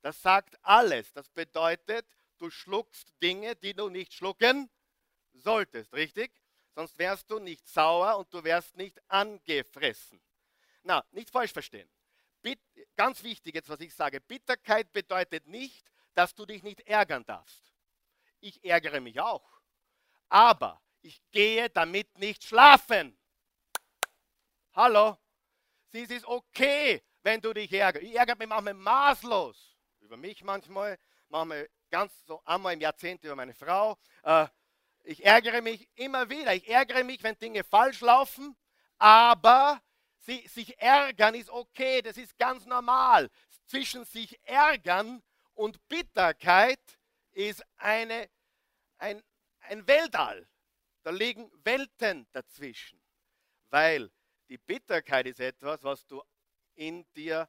Das 0.00 0.20
sagt 0.20 0.58
alles. 0.62 1.12
Das 1.12 1.28
bedeutet, 1.28 2.06
du 2.38 2.50
schluckst 2.50 3.12
Dinge, 3.22 3.54
die 3.54 3.74
du 3.74 3.90
nicht 3.90 4.14
schlucken 4.14 4.70
solltest, 5.34 5.92
richtig? 5.92 6.32
Sonst 6.74 6.98
wärst 6.98 7.30
du 7.30 7.38
nicht 7.38 7.68
sauer 7.68 8.16
und 8.16 8.32
du 8.32 8.42
wärst 8.42 8.76
nicht 8.76 8.98
angefressen. 9.10 10.20
Na, 10.82 11.04
nicht 11.10 11.30
falsch 11.30 11.52
verstehen. 11.52 11.90
Bitt, 12.40 12.60
ganz 12.96 13.22
wichtig 13.22 13.54
jetzt, 13.54 13.68
was 13.68 13.80
ich 13.80 13.94
sage. 13.94 14.20
Bitterkeit 14.22 14.90
bedeutet 14.92 15.46
nicht, 15.48 15.90
dass 16.14 16.34
du 16.34 16.46
dich 16.46 16.62
nicht 16.62 16.80
ärgern 16.86 17.26
darfst. 17.26 17.74
Ich 18.40 18.64
ärgere 18.64 19.00
mich 19.00 19.20
auch. 19.20 19.60
Aber 20.30 20.80
ich 21.02 21.20
gehe 21.30 21.68
damit 21.68 22.18
nicht 22.18 22.42
schlafen. 22.42 23.18
Hallo? 24.76 25.16
Es 25.90 26.10
ist 26.10 26.26
okay, 26.26 27.02
wenn 27.22 27.40
du 27.40 27.54
dich 27.54 27.72
ärgerst. 27.72 28.04
Ich 28.04 28.14
ärgere 28.14 28.36
mich 28.36 28.46
manchmal 28.46 28.74
maßlos. 28.74 29.74
Über 30.00 30.18
mich 30.18 30.44
manchmal, 30.44 30.98
manchmal 31.30 31.70
ganz 31.90 32.12
so 32.26 32.42
einmal 32.44 32.74
im 32.74 32.82
Jahrzehnt 32.82 33.24
über 33.24 33.34
meine 33.34 33.54
Frau. 33.54 33.96
Äh, 34.22 34.46
ich 35.02 35.24
ärgere 35.24 35.62
mich 35.62 35.88
immer 35.94 36.28
wieder. 36.28 36.54
Ich 36.54 36.68
ärgere 36.68 37.04
mich, 37.04 37.22
wenn 37.22 37.38
Dinge 37.38 37.64
falsch 37.64 38.02
laufen, 38.02 38.54
aber 38.98 39.80
sie, 40.18 40.46
sich 40.46 40.78
ärgern 40.78 41.34
ist 41.34 41.48
okay, 41.48 42.02
das 42.02 42.18
ist 42.18 42.36
ganz 42.36 42.66
normal. 42.66 43.30
Zwischen 43.68 44.04
sich 44.04 44.38
ärgern 44.44 45.22
und 45.54 45.88
Bitterkeit 45.88 46.98
ist 47.32 47.64
eine, 47.78 48.28
ein, 48.98 49.22
ein 49.60 49.86
Weltall. 49.86 50.46
Da 51.02 51.12
liegen 51.12 51.50
Welten 51.64 52.26
dazwischen. 52.32 53.00
Weil 53.70 54.10
die 54.48 54.58
Bitterkeit 54.58 55.26
ist 55.26 55.40
etwas, 55.40 55.82
was 55.82 56.06
du 56.06 56.22
in 56.74 57.04
dir 57.14 57.48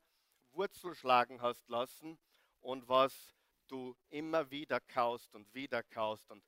Wurzel 0.52 0.96
schlagen 0.96 1.42
hast 1.42 1.68
lassen 1.70 2.18
und 2.62 2.88
was 2.88 3.36
du 3.68 3.96
immer 4.10 4.50
wieder 4.50 4.80
kaust 4.80 5.36
und 5.36 5.54
wieder 5.54 5.84
kaust. 5.84 6.30
Und 6.32 6.44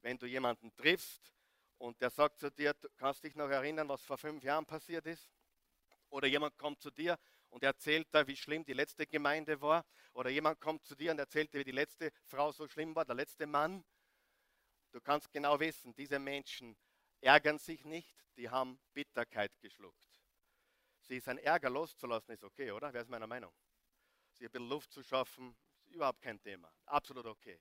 wenn 0.00 0.18
du 0.18 0.26
jemanden 0.26 0.74
triffst 0.76 1.34
und 1.78 2.00
der 2.00 2.10
sagt 2.10 2.38
zu 2.38 2.50
dir, 2.50 2.72
du 2.74 2.88
kannst 2.96 3.24
dich 3.24 3.34
noch 3.34 3.48
erinnern, 3.48 3.88
was 3.88 4.02
vor 4.02 4.16
fünf 4.16 4.42
Jahren 4.42 4.64
passiert 4.64 5.06
ist? 5.06 5.30
Oder 6.08 6.26
jemand 6.26 6.56
kommt 6.58 6.80
zu 6.80 6.90
dir 6.90 7.18
und 7.50 7.62
erzählt 7.62 8.08
da, 8.12 8.26
wie 8.26 8.36
schlimm 8.36 8.64
die 8.64 8.72
letzte 8.72 9.06
Gemeinde 9.06 9.60
war. 9.60 9.84
Oder 10.12 10.30
jemand 10.30 10.60
kommt 10.60 10.84
zu 10.84 10.94
dir 10.94 11.12
und 11.12 11.18
erzählt 11.18 11.52
dir, 11.52 11.60
wie 11.60 11.64
die 11.64 11.70
letzte 11.70 12.10
Frau 12.24 12.50
so 12.52 12.66
schlimm 12.66 12.94
war, 12.94 13.04
der 13.04 13.14
letzte 13.14 13.46
Mann. 13.46 13.84
Du 14.92 15.00
kannst 15.00 15.30
genau 15.32 15.60
wissen, 15.60 15.94
diese 15.94 16.18
Menschen 16.18 16.76
ärgern 17.20 17.58
sich 17.58 17.84
nicht, 17.84 18.16
die 18.36 18.48
haben 18.48 18.78
Bitterkeit 18.92 19.52
geschluckt. 19.60 20.08
Sie 21.02 21.16
ist 21.16 21.28
ein 21.28 21.38
Ärger 21.38 21.70
loszulassen, 21.70 22.32
ist 22.32 22.44
okay, 22.44 22.70
oder? 22.70 22.92
Wer 22.92 23.02
ist 23.02 23.10
meiner 23.10 23.26
Meinung? 23.26 23.52
Sie 24.34 24.46
ein 24.46 24.50
bisschen 24.50 24.68
Luft 24.68 24.92
zu 24.92 25.02
schaffen, 25.02 25.56
ist 25.84 25.94
überhaupt 25.94 26.22
kein 26.22 26.40
Thema. 26.40 26.72
Absolut 26.86 27.26
okay. 27.26 27.60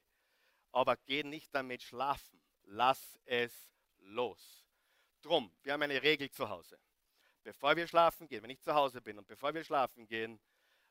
Aber 0.71 0.97
geh 0.97 1.23
nicht 1.23 1.53
damit 1.53 1.81
schlafen. 1.81 2.41
Lass 2.63 3.19
es 3.25 3.71
los. 3.97 4.65
Drum, 5.21 5.51
wir 5.63 5.73
haben 5.73 5.81
eine 5.81 6.01
Regel 6.01 6.29
zu 6.29 6.47
Hause. 6.47 6.79
Bevor 7.43 7.75
wir 7.75 7.87
schlafen 7.87 8.27
gehen, 8.27 8.43
wenn 8.43 8.49
ich 8.51 8.61
zu 8.61 8.73
Hause 8.73 9.01
bin 9.01 9.17
und 9.17 9.27
bevor 9.27 9.53
wir 9.53 9.63
schlafen 9.63 10.07
gehen, 10.07 10.39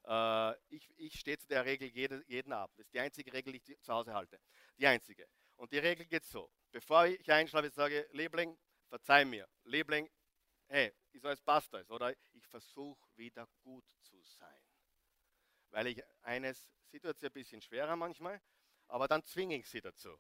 äh, 0.05 0.55
ich, 0.69 0.93
ich 0.97 1.19
stehe 1.19 1.39
zu 1.39 1.47
der 1.47 1.65
Regel 1.65 1.89
jede, 1.89 2.25
jeden 2.27 2.53
Abend. 2.53 2.79
Das 2.79 2.87
ist 2.87 2.95
die 2.95 3.01
einzige 3.01 3.33
Regel, 3.33 3.53
die 3.53 3.73
ich 3.73 3.81
zu 3.81 3.93
Hause 3.93 4.15
halte. 4.15 4.41
Die 4.79 4.87
einzige. 4.87 5.29
Und 5.59 5.73
die 5.73 5.79
Regel 5.79 6.07
geht 6.07 6.25
so. 6.25 6.51
Bevor 6.71 7.07
ich 7.07 7.31
einschlafe, 7.31 7.71
sage 7.71 8.09
Liebling, 8.13 8.57
verzeih 8.89 9.25
mir. 9.25 9.49
Liebling, 9.65 10.09
hey, 10.67 10.93
ich 11.13 11.21
soll 11.21 11.33
es 11.33 11.43
passt 11.43 11.75
alles. 11.75 11.91
Oder 11.91 12.15
ich 12.33 12.47
versuche 12.47 13.07
wieder 13.17 13.47
gut 13.63 13.85
zu 14.01 14.21
sein. 14.23 14.63
Weil 15.71 15.89
ich 15.89 16.03
eines, 16.23 16.67
sie 16.87 16.99
tut 16.99 17.17
es 17.17 17.23
ein 17.23 17.33
bisschen 17.33 17.61
schwerer 17.61 17.97
manchmal, 17.97 18.41
aber 18.87 19.07
dann 19.07 19.23
zwinge 19.25 19.57
ich 19.57 19.69
sie 19.69 19.81
dazu 19.81 20.19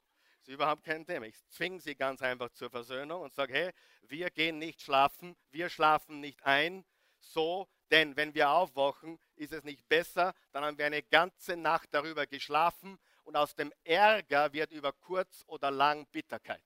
ist 0.48 0.54
überhaupt 0.54 0.82
kein 0.82 1.04
Thema. 1.04 1.26
Ich 1.26 1.36
zwinge 1.48 1.80
sie 1.80 1.94
ganz 1.94 2.22
einfach 2.22 2.50
zur 2.50 2.70
Versöhnung 2.70 3.22
und 3.22 3.34
sage, 3.34 3.52
hey, 3.52 3.72
wir 4.02 4.30
gehen 4.30 4.58
nicht 4.58 4.80
schlafen, 4.80 5.36
wir 5.50 5.68
schlafen 5.68 6.20
nicht 6.20 6.42
ein, 6.44 6.84
so, 7.20 7.68
denn 7.90 8.16
wenn 8.16 8.34
wir 8.34 8.50
aufwachen, 8.50 9.18
ist 9.34 9.52
es 9.52 9.64
nicht 9.64 9.86
besser, 9.88 10.34
dann 10.52 10.64
haben 10.64 10.78
wir 10.78 10.86
eine 10.86 11.02
ganze 11.02 11.56
Nacht 11.56 11.88
darüber 11.92 12.26
geschlafen 12.26 12.98
und 13.28 13.36
aus 13.36 13.54
dem 13.54 13.70
Ärger 13.84 14.54
wird 14.54 14.72
über 14.72 14.90
kurz 14.90 15.44
oder 15.48 15.70
lang 15.70 16.06
Bitterkeit. 16.06 16.64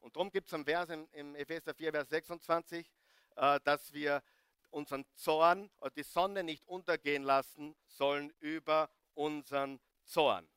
Und 0.00 0.16
darum 0.16 0.30
gibt 0.30 0.48
es 0.48 0.54
einen 0.54 0.64
Vers 0.64 0.88
im, 0.88 1.06
im 1.12 1.34
Epheser 1.34 1.74
4, 1.74 1.92
Vers 1.92 2.08
26, 2.08 2.90
äh, 3.36 3.60
dass 3.62 3.92
wir 3.92 4.22
unseren 4.70 5.04
Zorn 5.14 5.70
oder 5.76 5.90
die 5.90 6.04
Sonne 6.04 6.42
nicht 6.42 6.66
untergehen 6.66 7.22
lassen 7.22 7.76
sollen 7.84 8.32
über 8.40 8.88
unseren 9.12 9.78
Zorn. 10.04 10.48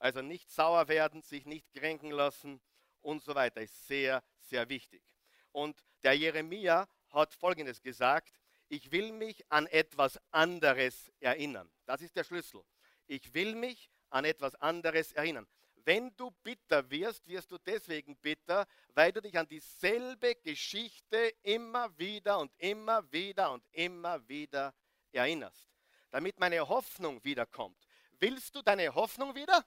Also 0.00 0.22
nicht 0.22 0.50
sauer 0.50 0.88
werden, 0.88 1.22
sich 1.22 1.46
nicht 1.46 1.72
kränken 1.72 2.10
lassen 2.10 2.60
und 3.02 3.22
so 3.22 3.32
weiter 3.36 3.62
ist 3.62 3.86
sehr, 3.86 4.24
sehr 4.40 4.68
wichtig. 4.68 5.04
Und 5.52 5.80
der 6.02 6.14
Jeremia 6.14 6.88
hat 7.10 7.32
Folgendes 7.32 7.80
gesagt, 7.80 8.40
ich 8.66 8.90
will 8.90 9.12
mich 9.12 9.44
an 9.52 9.68
etwas 9.68 10.18
anderes 10.32 11.12
erinnern. 11.20 11.70
Das 11.84 12.00
ist 12.00 12.16
der 12.16 12.24
Schlüssel. 12.24 12.64
Ich 13.06 13.32
will 13.32 13.54
mich 13.54 13.88
an 14.10 14.24
etwas 14.24 14.54
anderes 14.56 15.12
erinnern. 15.12 15.46
Wenn 15.84 16.14
du 16.16 16.30
bitter 16.42 16.88
wirst, 16.90 17.26
wirst 17.28 17.50
du 17.52 17.58
deswegen 17.58 18.16
bitter, 18.16 18.66
weil 18.94 19.12
du 19.12 19.22
dich 19.22 19.38
an 19.38 19.46
dieselbe 19.46 20.34
Geschichte 20.36 21.32
immer 21.42 21.96
wieder 21.96 22.38
und 22.40 22.52
immer 22.58 23.10
wieder 23.12 23.52
und 23.52 23.64
immer 23.72 24.26
wieder 24.28 24.74
erinnerst. 25.12 25.68
Damit 26.10 26.40
meine 26.40 26.66
Hoffnung 26.68 27.22
wiederkommt. 27.24 27.78
Willst 28.18 28.54
du 28.54 28.62
deine 28.62 28.94
Hoffnung 28.94 29.34
wieder? 29.34 29.64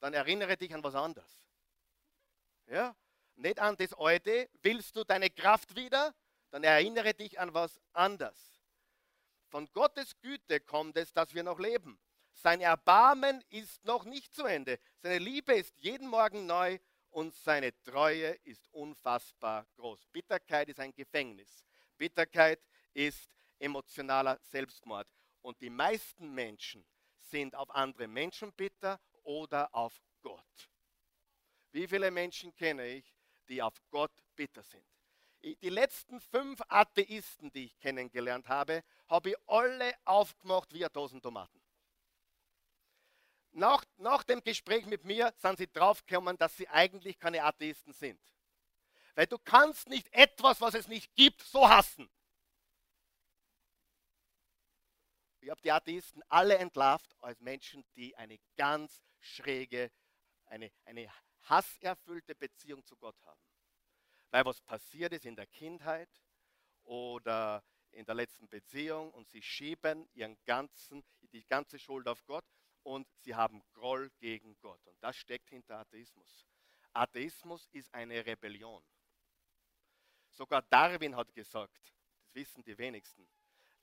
dann 0.00 0.14
erinnere 0.14 0.56
dich 0.56 0.74
an 0.74 0.82
was 0.82 0.94
anderes. 0.94 1.30
Ja? 2.66 2.96
Nicht 3.36 3.58
an 3.58 3.76
das 3.76 3.92
Alte. 3.94 4.50
Willst 4.62 4.96
du 4.96 5.04
deine 5.04 5.30
Kraft 5.30 5.76
wieder? 5.76 6.14
Dann 6.50 6.64
erinnere 6.64 7.14
dich 7.14 7.38
an 7.38 7.54
was 7.54 7.80
anderes. 7.92 8.60
Von 9.48 9.70
Gottes 9.72 10.18
Güte 10.20 10.60
kommt 10.60 10.96
es, 10.96 11.12
dass 11.12 11.34
wir 11.34 11.42
noch 11.42 11.58
leben. 11.58 11.98
Sein 12.42 12.62
Erbarmen 12.62 13.44
ist 13.50 13.84
noch 13.84 14.04
nicht 14.04 14.34
zu 14.34 14.46
Ende. 14.46 14.80
Seine 15.02 15.18
Liebe 15.18 15.52
ist 15.52 15.76
jeden 15.76 16.08
Morgen 16.08 16.46
neu 16.46 16.78
und 17.10 17.34
seine 17.34 17.78
Treue 17.82 18.30
ist 18.44 18.66
unfassbar 18.72 19.66
groß. 19.76 20.06
Bitterkeit 20.06 20.70
ist 20.70 20.80
ein 20.80 20.94
Gefängnis. 20.94 21.66
Bitterkeit 21.98 22.58
ist 22.94 23.28
emotionaler 23.58 24.38
Selbstmord. 24.40 25.06
Und 25.42 25.60
die 25.60 25.68
meisten 25.68 26.32
Menschen 26.32 26.86
sind 27.18 27.54
auf 27.54 27.68
andere 27.74 28.08
Menschen 28.08 28.54
bitter 28.54 28.98
oder 29.22 29.74
auf 29.74 30.00
Gott. 30.22 30.70
Wie 31.72 31.86
viele 31.86 32.10
Menschen 32.10 32.56
kenne 32.56 32.86
ich, 32.86 33.14
die 33.50 33.60
auf 33.60 33.74
Gott 33.90 34.12
bitter 34.34 34.62
sind? 34.62 34.86
Die 35.42 35.68
letzten 35.68 36.18
fünf 36.20 36.60
Atheisten, 36.68 37.52
die 37.52 37.66
ich 37.66 37.78
kennengelernt 37.78 38.48
habe, 38.48 38.82
habe 39.10 39.30
ich 39.30 39.36
alle 39.46 39.92
aufgemacht 40.06 40.72
wie 40.72 40.86
Dosen 40.90 41.20
Tomaten. 41.20 41.59
Nach, 43.52 43.84
nach 43.96 44.22
dem 44.22 44.42
Gespräch 44.42 44.86
mit 44.86 45.04
mir 45.04 45.34
sind 45.38 45.58
sie 45.58 45.66
draufgekommen, 45.66 46.38
dass 46.38 46.56
sie 46.56 46.68
eigentlich 46.68 47.18
keine 47.18 47.42
Atheisten 47.42 47.92
sind. 47.92 48.20
Weil 49.14 49.26
du 49.26 49.38
kannst 49.38 49.88
nicht 49.88 50.12
etwas, 50.12 50.60
was 50.60 50.74
es 50.74 50.86
nicht 50.86 51.14
gibt, 51.16 51.42
so 51.42 51.68
hassen. 51.68 52.08
Ich 55.40 55.50
habe 55.50 55.60
die 55.62 55.72
Atheisten 55.72 56.22
alle 56.28 56.58
entlarvt 56.58 57.16
als 57.20 57.40
Menschen, 57.40 57.84
die 57.96 58.14
eine 58.16 58.38
ganz 58.56 59.02
schräge, 59.18 59.90
eine, 60.46 60.70
eine 60.84 61.10
hasserfüllte 61.42 62.34
Beziehung 62.34 62.84
zu 62.84 62.96
Gott 62.96 63.20
haben. 63.24 63.40
Weil 64.30 64.44
was 64.44 64.60
passiert 64.60 65.12
ist 65.12 65.24
in 65.24 65.34
der 65.34 65.46
Kindheit 65.46 66.10
oder 66.84 67.64
in 67.90 68.04
der 68.04 68.14
letzten 68.14 68.48
Beziehung 68.48 69.12
und 69.12 69.28
sie 69.28 69.42
schieben 69.42 70.08
ihren 70.12 70.38
ganzen, 70.44 71.04
die 71.32 71.44
ganze 71.46 71.78
Schuld 71.78 72.06
auf 72.06 72.24
Gott 72.26 72.44
und 72.82 73.06
sie 73.18 73.34
haben 73.34 73.62
Groll 73.72 74.10
gegen 74.18 74.58
Gott. 74.60 74.84
Und 74.86 74.96
das 75.02 75.16
steckt 75.16 75.50
hinter 75.50 75.78
Atheismus. 75.78 76.46
Atheismus 76.92 77.68
ist 77.72 77.92
eine 77.94 78.24
Rebellion. 78.24 78.82
Sogar 80.30 80.62
Darwin 80.62 81.16
hat 81.16 81.32
gesagt, 81.34 81.76
das 81.76 82.34
wissen 82.34 82.62
die 82.64 82.76
wenigsten. 82.78 83.28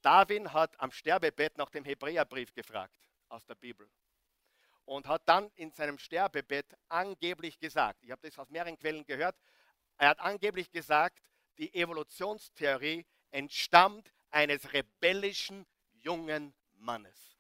Darwin 0.02 0.52
hat 0.54 0.80
am 0.80 0.92
Sterbebett 0.92 1.58
nach 1.58 1.70
dem 1.70 1.84
Hebräerbrief 1.84 2.54
gefragt 2.54 3.10
aus 3.30 3.46
der 3.46 3.56
Bibel 3.56 3.90
und 4.86 5.06
hat 5.08 5.24
dann 5.26 5.52
in 5.56 5.72
seinem 5.72 5.98
Sterbebett 5.98 6.66
angeblich 6.88 7.60
gesagt, 7.60 8.04
ich 8.04 8.12
habe 8.12 8.22
das 8.22 8.40
aus 8.40 8.50
mehreren 8.50 8.78
Quellen 8.78 9.06
gehört, 9.06 9.36
er 9.98 10.10
hat 10.10 10.20
angeblich 10.20 10.72
gesagt, 10.72 11.20
die 11.58 11.74
Evolutionstheorie 11.74 13.06
entstammt 13.32 14.14
eines 14.30 14.72
rebellischen 14.74 15.66
jungen 15.92 16.54
Mannes. 16.74 17.37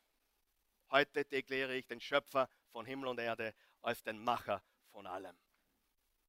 Heute 0.89 1.25
deklariere 1.25 1.75
ich 1.75 1.87
den 1.87 1.99
Schöpfer 1.99 2.49
von 2.71 2.85
Himmel 2.85 3.09
und 3.09 3.19
Erde 3.19 3.53
als 3.81 4.03
den 4.03 4.23
Macher 4.23 4.63
von 4.91 5.05
allem. 5.05 5.37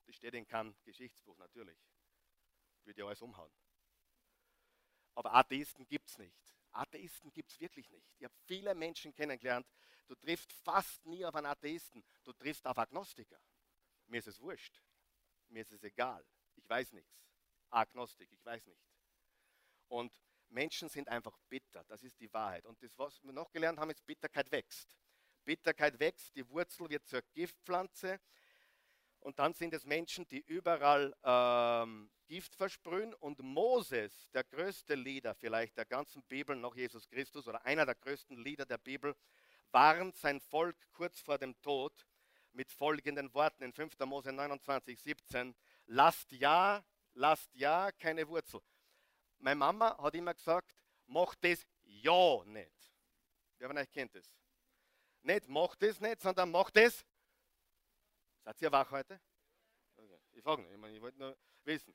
Das 0.07 0.17
steht 0.17 0.35
in 0.35 0.47
keinem 0.47 0.77
Geschichtsbuch 0.85 1.37
natürlich. 1.39 1.79
Würde 2.85 3.01
ja 3.01 3.07
alles 3.07 3.23
umhauen. 3.23 3.53
Aber 5.15 5.35
Atheisten 5.35 5.87
gibt 5.87 6.09
es 6.09 6.19
nicht. 6.19 6.37
Atheisten 6.73 7.33
gibt 7.33 7.51
es 7.51 7.61
wirklich 7.61 7.89
nicht. 7.91 8.07
Ich 8.19 8.25
habe 8.25 8.35
viele 8.47 8.75
Menschen 8.75 9.13
kennengelernt, 9.15 9.67
Du 10.09 10.15
triffst 10.15 10.51
fast 10.65 11.05
nie 11.05 11.25
auf 11.25 11.35
einen 11.35 11.47
Atheisten, 11.47 12.03
du 12.25 12.33
triffst 12.33 12.67
auf 12.67 12.79
Agnostiker. 12.79 13.39
Mir 14.07 14.19
ist 14.19 14.27
es 14.27 14.41
wurscht. 14.41 14.83
Mir 15.49 15.61
ist 15.61 15.71
es 15.71 15.85
egal. 15.85 16.25
Ich 16.57 16.67
weiß 16.67 16.93
nichts. 16.93 17.13
Agnostik, 17.69 18.33
ich 18.33 18.43
weiß 18.43 18.65
nicht. 18.67 18.81
Und 19.89 20.19
Menschen 20.51 20.89
sind 20.89 21.09
einfach 21.09 21.37
bitter, 21.49 21.85
das 21.85 22.03
ist 22.03 22.19
die 22.21 22.33
Wahrheit. 22.33 22.67
Und 22.67 22.83
das, 22.83 22.99
was 22.99 23.23
wir 23.23 23.33
noch 23.33 23.51
gelernt 23.51 23.79
haben, 23.79 23.91
ist, 23.91 24.05
Bitterkeit 24.07 24.51
wächst. 24.51 24.97
Bitterkeit 25.45 25.99
wächst, 25.99 26.35
die 26.37 26.49
Wurzel 26.49 26.89
wird 26.89 27.07
zur 27.07 27.23
Giftpflanze. 27.35 28.21
Und 29.21 29.39
dann 29.39 29.53
sind 29.55 29.75
es 29.75 29.85
Menschen, 29.85 30.27
die 30.29 30.41
überall 30.41 31.15
ähm, 31.25 32.11
Gift 32.27 32.55
versprühen. 32.55 33.15
Und 33.15 33.41
Moses, 33.41 34.31
der 34.33 34.45
größte 34.45 34.95
Lieder 34.95 35.35
vielleicht 35.35 35.77
der 35.77 35.87
ganzen 35.87 36.23
Bibel, 36.25 36.55
noch 36.55 36.77
Jesus 36.77 37.09
Christus, 37.09 37.49
oder 37.49 37.65
einer 37.65 37.85
der 37.85 37.95
größten 37.95 38.37
Lieder 38.37 38.67
der 38.67 38.79
Bibel, 38.79 39.17
warnt 39.71 40.17
sein 40.17 40.41
Volk 40.41 40.77
kurz 40.93 41.21
vor 41.21 41.39
dem 41.39 41.61
Tod 41.61 42.07
mit 42.53 42.71
folgenden 42.73 43.33
Worten 43.35 43.63
in 43.63 43.73
5. 43.73 43.99
Mose 44.01 44.33
29, 44.33 45.01
17. 45.01 45.55
Lasst 45.87 46.33
ja, 46.33 46.85
lasst 47.15 47.55
ja 47.55 47.91
keine 47.93 48.29
Wurzel. 48.29 48.61
Meine 49.39 49.57
Mama 49.57 49.97
hat 49.99 50.15
immer 50.15 50.35
gesagt, 50.35 50.75
macht 51.07 51.45
das 51.45 51.67
ja 51.83 52.45
nicht. 52.45 52.93
Wer 53.59 53.69
von 53.69 53.79
euch 53.79 53.91
kennt 53.91 54.15
das? 54.15 54.31
Nicht 55.23 55.49
macht 55.49 55.83
es 55.83 56.01
nicht, 56.01 56.21
sondern 56.21 56.51
macht 56.51 56.77
es. 56.77 57.05
Seid 58.45 58.63
ihr 58.63 58.73
wach 58.73 58.91
heute? 58.91 59.21
Ich 60.33 60.43
frage 60.43 60.63
nicht, 60.63 60.73
ich, 60.73 60.79
meine, 60.79 60.95
ich 60.97 61.03
wollte 61.03 61.19
nur 61.19 61.37
wissen. 61.65 61.95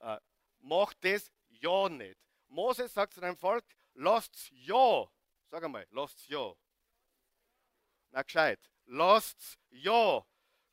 Äh, 0.00 0.18
macht 0.58 1.04
es 1.04 1.30
ja 1.48 1.88
nicht. 1.88 2.20
Moses 2.48 2.92
sagt 2.92 3.14
zu 3.14 3.20
dem 3.20 3.36
Volk, 3.36 3.64
lasst 3.94 4.50
ja. 4.50 5.10
Sag 5.50 5.64
einmal, 5.64 5.86
lasst 5.90 6.26
ja. 6.28 6.54
Na 8.10 8.22
gescheit. 8.22 8.70
Lasst 8.84 9.58
ja 9.70 10.24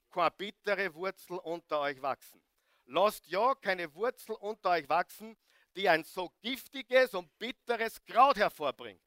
keine 0.09 0.31
bittere 0.31 0.93
Wurzel 0.93 1.37
unter 1.37 1.79
euch 1.81 2.01
wachsen. 2.01 2.43
Lasst 2.85 3.27
ja 3.27 3.55
keine 3.55 3.93
Wurzel 3.93 4.35
unter 4.35 4.71
euch 4.71 4.89
wachsen, 4.89 5.37
die 5.79 5.87
ein 5.87 6.03
so 6.03 6.29
giftiges 6.41 7.13
und 7.13 7.39
bitteres 7.39 8.03
Kraut 8.05 8.35
hervorbringt. 8.35 9.01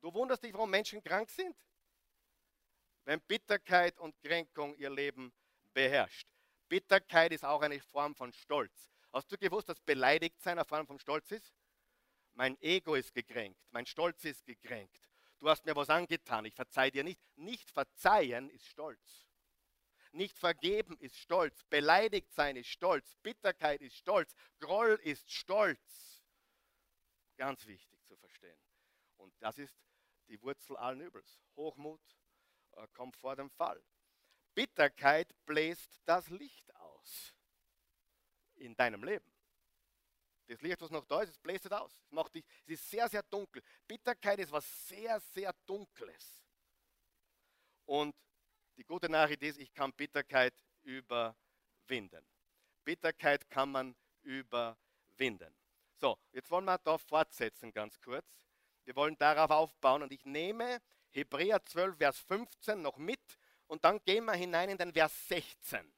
Du 0.00 0.12
wunderst 0.14 0.42
dich, 0.42 0.54
warum 0.54 0.70
Menschen 0.70 1.02
krank 1.02 1.28
sind? 1.28 1.54
Wenn 3.04 3.20
Bitterkeit 3.20 3.98
und 3.98 4.18
Kränkung 4.22 4.74
ihr 4.76 4.88
Leben 4.88 5.30
beherrscht. 5.74 6.26
Bitterkeit 6.70 7.32
ist 7.32 7.44
auch 7.44 7.60
eine 7.60 7.80
Form 7.80 8.14
von 8.14 8.32
Stolz. 8.32 8.90
Hast 9.12 9.30
du 9.30 9.36
gewusst, 9.36 9.68
dass 9.68 9.78
beleidigt 9.80 10.40
sein 10.40 10.58
eine 10.58 10.64
Form 10.64 10.86
von 10.86 10.98
Stolz 10.98 11.30
ist? 11.32 11.54
Mein 12.32 12.58
Ego 12.62 12.94
ist 12.94 13.12
gekränkt, 13.12 13.60
mein 13.70 13.84
Stolz 13.84 14.24
ist 14.24 14.46
gekränkt. 14.46 15.10
Du 15.38 15.50
hast 15.50 15.66
mir 15.66 15.76
was 15.76 15.90
angetan, 15.90 16.46
ich 16.46 16.54
verzeih 16.54 16.90
dir 16.90 17.04
nicht. 17.04 17.20
Nicht 17.36 17.70
verzeihen 17.70 18.48
ist 18.48 18.66
Stolz. 18.66 19.27
Nicht 20.12 20.38
vergeben 20.38 20.96
ist 20.98 21.16
Stolz. 21.16 21.64
Beleidigt 21.64 22.32
sein 22.32 22.56
ist 22.56 22.68
Stolz. 22.68 23.16
Bitterkeit 23.22 23.80
ist 23.82 23.96
Stolz. 23.96 24.34
Groll 24.58 24.98
ist 25.02 25.30
Stolz. 25.30 26.24
Ganz 27.36 27.66
wichtig 27.66 28.04
zu 28.04 28.16
verstehen. 28.16 28.58
Und 29.16 29.34
das 29.40 29.58
ist 29.58 29.76
die 30.28 30.40
Wurzel 30.42 30.76
allen 30.76 31.00
Übels. 31.00 31.40
Hochmut 31.56 32.00
äh, 32.72 32.86
kommt 32.94 33.16
vor 33.16 33.36
dem 33.36 33.50
Fall. 33.50 33.82
Bitterkeit 34.54 35.32
bläst 35.46 36.00
das 36.04 36.28
Licht 36.30 36.74
aus 36.74 37.34
in 38.56 38.74
deinem 38.74 39.04
Leben. 39.04 39.32
Das 40.48 40.62
Licht, 40.62 40.80
was 40.80 40.90
noch 40.90 41.04
da 41.04 41.20
ist, 41.20 41.42
bläst 41.42 41.66
es 41.66 41.72
aus. 41.72 41.92
Es, 41.92 42.10
macht 42.10 42.34
dich, 42.34 42.44
es 42.64 42.72
ist 42.72 42.90
sehr, 42.90 43.08
sehr 43.08 43.22
dunkel. 43.22 43.62
Bitterkeit 43.86 44.38
ist 44.38 44.50
was 44.50 44.88
sehr, 44.88 45.20
sehr 45.20 45.52
Dunkles. 45.66 46.42
Und 47.84 48.14
die 48.78 48.84
gute 48.84 49.10
Nachricht 49.10 49.42
ist, 49.42 49.58
ich 49.58 49.74
kann 49.74 49.92
Bitterkeit 49.92 50.54
überwinden. 50.84 52.24
Bitterkeit 52.84 53.50
kann 53.50 53.72
man 53.72 53.96
überwinden. 54.22 55.52
So, 55.96 56.16
jetzt 56.32 56.50
wollen 56.50 56.64
wir 56.64 56.78
da 56.78 56.96
fortsetzen 56.96 57.72
ganz 57.72 58.00
kurz. 58.00 58.24
Wir 58.84 58.94
wollen 58.94 59.18
darauf 59.18 59.50
aufbauen 59.50 60.04
und 60.04 60.12
ich 60.12 60.24
nehme 60.24 60.80
Hebräer 61.10 61.64
12, 61.64 61.98
Vers 61.98 62.20
15 62.20 62.80
noch 62.80 62.98
mit 62.98 63.20
und 63.66 63.84
dann 63.84 64.00
gehen 64.04 64.24
wir 64.24 64.34
hinein 64.34 64.70
in 64.70 64.78
den 64.78 64.92
Vers 64.92 65.26
16. 65.26 65.92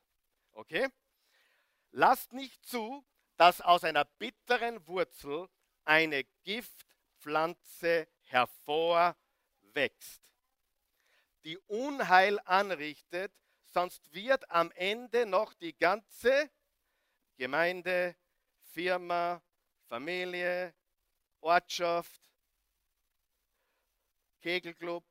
Okay? 0.52 0.88
Lasst 1.90 2.32
nicht 2.32 2.64
zu, 2.64 3.04
dass 3.36 3.60
aus 3.60 3.84
einer 3.84 4.06
bitteren 4.06 4.86
Wurzel 4.86 5.50
eine 5.84 6.24
Giftpflanze 6.44 8.08
hervorwächst 8.22 10.29
die 11.44 11.58
Unheil 11.66 12.38
anrichtet, 12.44 13.32
sonst 13.66 14.12
wird 14.12 14.50
am 14.50 14.70
Ende 14.72 15.26
noch 15.26 15.54
die 15.54 15.76
ganze 15.76 16.50
Gemeinde, 17.36 18.16
Firma, 18.62 19.42
Familie, 19.88 20.74
Ortschaft, 21.40 22.20
Kegelclub 24.40 25.04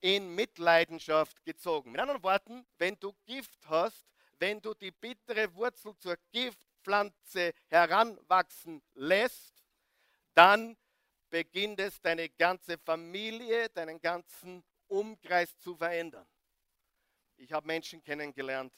in 0.00 0.34
Mitleidenschaft 0.34 1.44
gezogen. 1.44 1.92
Mit 1.92 2.00
anderen 2.00 2.22
Worten, 2.22 2.66
wenn 2.78 2.98
du 3.00 3.12
Gift 3.24 3.68
hast, 3.68 4.06
wenn 4.38 4.60
du 4.60 4.74
die 4.74 4.90
bittere 4.90 5.52
Wurzel 5.54 5.96
zur 5.98 6.16
Giftpflanze 6.30 7.54
heranwachsen 7.68 8.82
lässt, 8.94 9.64
dann 10.34 10.76
beginnt 11.30 11.80
es, 11.80 12.00
deine 12.00 12.28
ganze 12.28 12.78
Familie, 12.78 13.68
deinen 13.70 14.00
ganzen 14.00 14.64
Umkreis 14.88 15.56
zu 15.58 15.76
verändern. 15.76 16.26
Ich 17.36 17.52
habe 17.52 17.66
Menschen 17.66 18.02
kennengelernt, 18.02 18.72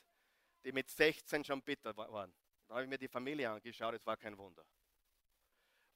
die 0.64 0.72
mit 0.72 0.88
16 0.90 1.44
schon 1.44 1.62
bitter 1.62 1.96
waren. 1.96 2.34
Da 2.66 2.74
habe 2.74 2.84
ich 2.84 2.88
mir 2.88 2.98
die 2.98 3.08
Familie 3.08 3.50
angeschaut, 3.50 3.94
es 3.94 4.04
war 4.06 4.16
kein 4.16 4.36
Wunder. 4.36 4.64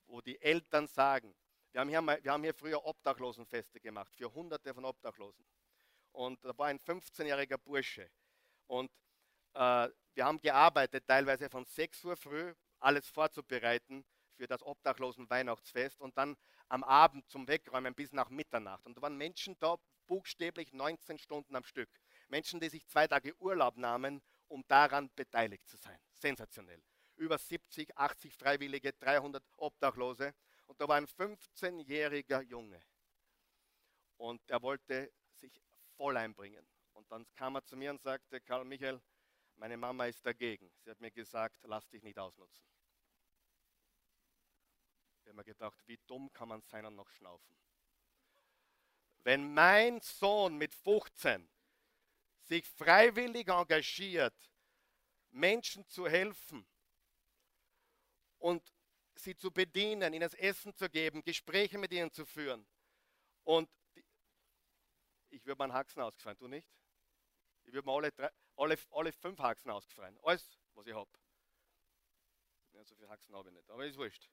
Wo 0.07 0.21
die 0.21 0.41
Eltern 0.41 0.87
sagen, 0.87 1.35
wir 1.73 1.81
haben, 1.81 1.89
hier, 1.89 2.03
wir 2.23 2.33
haben 2.33 2.43
hier 2.43 2.55
früher 2.55 2.85
Obdachlosenfeste 2.85 3.81
gemacht, 3.81 4.15
für 4.15 4.33
hunderte 4.33 4.75
von 4.75 4.85
Obdachlosen. 4.85 5.45
Und 6.13 6.45
da 6.45 6.57
war 6.57 6.67
ein 6.67 6.79
15-jähriger 6.79 7.57
Bursche. 7.57 8.11
Und 8.67 8.91
äh, 9.55 9.89
wir 10.15 10.25
haben 10.25 10.41
gearbeitet, 10.41 11.07
teilweise 11.07 11.49
von 11.49 11.65
6 11.65 12.05
Uhr 12.05 12.17
früh, 12.17 12.55
alles 12.79 13.09
vorzubereiten 13.09 14.05
für 14.37 14.47
das 14.47 14.63
Obdachlosen 14.63 15.29
Weihnachtsfest 15.31 16.01
und 16.01 16.17
dann 16.17 16.37
am 16.69 16.85
Abend 16.85 17.29
zum 17.29 17.49
Wegräumen 17.49 17.95
bis 17.95 18.13
nach 18.13 18.31
Mitternacht. 18.31 18.87
Und 18.87 18.97
da 18.97 19.03
waren 19.03 19.17
Menschen 19.17 19.57
da, 19.59 19.79
buchstäblich 20.07 20.73
19 20.73 21.19
Stunden 21.19 21.57
am 21.57 21.65
Stück. 21.65 21.89
Menschen, 22.29 22.61
die 22.61 22.69
sich 22.69 22.87
zwei 22.87 23.07
Tage 23.07 23.35
Urlaub 23.41 23.77
nahmen, 23.77 24.23
um 24.49 24.65
daran 24.69 25.11
beteiligt 25.15 25.67
zu 25.67 25.77
sein. 25.77 25.99
Sensationell. 26.13 26.83
Über 27.17 27.39
70, 27.39 27.97
80 27.97 28.35
Freiwillige, 28.35 28.93
300 28.93 29.43
Obdachlose. 29.57 30.35
Und 30.67 30.81
da 30.81 30.89
war 30.89 30.97
ein 30.97 31.07
15-jähriger 31.07 32.43
Junge. 32.43 32.83
Und 34.17 34.41
er 34.51 34.63
wollte 34.63 35.13
sich 35.41 35.61
voll 35.97 36.17
einbringen. 36.17 36.67
Und 36.93 37.11
dann 37.11 37.27
kam 37.35 37.57
er 37.57 37.65
zu 37.65 37.77
mir 37.77 37.91
und 37.91 38.03
sagte, 38.03 38.41
Karl 38.41 38.65
Michael, 38.65 39.01
meine 39.57 39.77
Mama 39.77 40.07
ist 40.07 40.25
dagegen. 40.25 40.71
Sie 40.85 40.91
hat 40.91 41.01
mir 41.01 41.11
gesagt, 41.11 41.57
lass 41.65 41.89
dich 41.89 42.03
nicht 42.03 42.19
ausnutzen. 42.19 42.67
Ich 45.23 45.29
habe 45.29 45.37
mir 45.37 45.45
gedacht, 45.45 45.81
wie 45.87 45.99
dumm 46.07 46.33
kann 46.33 46.49
man 46.49 46.63
sein 46.63 46.85
und 46.85 46.97
noch 46.97 47.09
schnaufen. 47.11 47.57
Wenn 49.23 49.55
mein 49.55 50.01
Sohn 50.01 50.57
mit 50.59 50.75
15 50.75 51.49
sich 52.43 52.67
freiwillig 52.67 53.47
engagiert, 53.49 54.35
Menschen 55.31 55.87
zu 55.87 56.09
helfen 56.09 56.67
und 58.39 58.75
sie 59.15 59.37
zu 59.37 59.53
bedienen, 59.53 60.13
ihnen 60.13 60.23
das 60.23 60.35
Essen 60.35 60.75
zu 60.75 60.91
geben, 60.91 61.23
Gespräche 61.23 61.79
mit 61.79 61.93
ihnen 61.93 62.11
zu 62.11 62.27
führen. 62.27 62.67
Und 63.45 63.71
ich 65.31 65.47
würde 65.47 65.59
meinen 65.59 65.73
Haxen 65.73 66.03
ausgefallen, 66.03 66.39
du 66.39 66.49
nicht? 66.49 66.69
Ich 67.63 67.73
würde 67.73 67.87
mir 67.87 67.95
alle, 67.95 68.11
drei, 68.11 68.31
alle, 68.57 68.77
alle 68.91 69.13
fünf 69.13 69.39
Haxen 69.39 69.71
ausgefallen. 69.71 70.19
Alles, 70.25 70.59
was 70.75 70.87
ich 70.87 70.95
habe. 70.95 71.11
Ja, 72.73 72.85
so 72.85 72.97
viele 72.97 73.09
Haxen 73.09 73.35
habe 73.35 73.49
ich 73.49 73.55
nicht, 73.55 73.71
aber 73.71 73.87
ist 73.87 73.97
wurscht. 73.97 74.29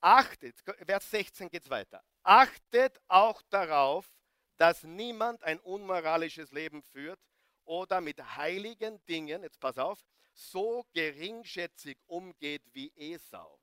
Achtet, 0.00 0.58
Vers 0.86 1.10
16 1.10 1.50
geht 1.50 1.64
es 1.64 1.70
weiter. 1.70 2.02
Achtet 2.22 3.00
auch 3.08 3.42
darauf, 3.50 4.10
dass 4.56 4.82
niemand 4.82 5.42
ein 5.42 5.58
unmoralisches 5.60 6.52
Leben 6.52 6.82
führt 6.82 7.20
oder 7.64 8.00
mit 8.00 8.20
heiligen 8.36 9.04
Dingen, 9.06 9.42
jetzt 9.42 9.60
pass 9.60 9.78
auf, 9.78 10.04
so 10.32 10.86
geringschätzig 10.92 11.98
umgeht 12.06 12.62
wie 12.72 12.92
Esau, 12.96 13.60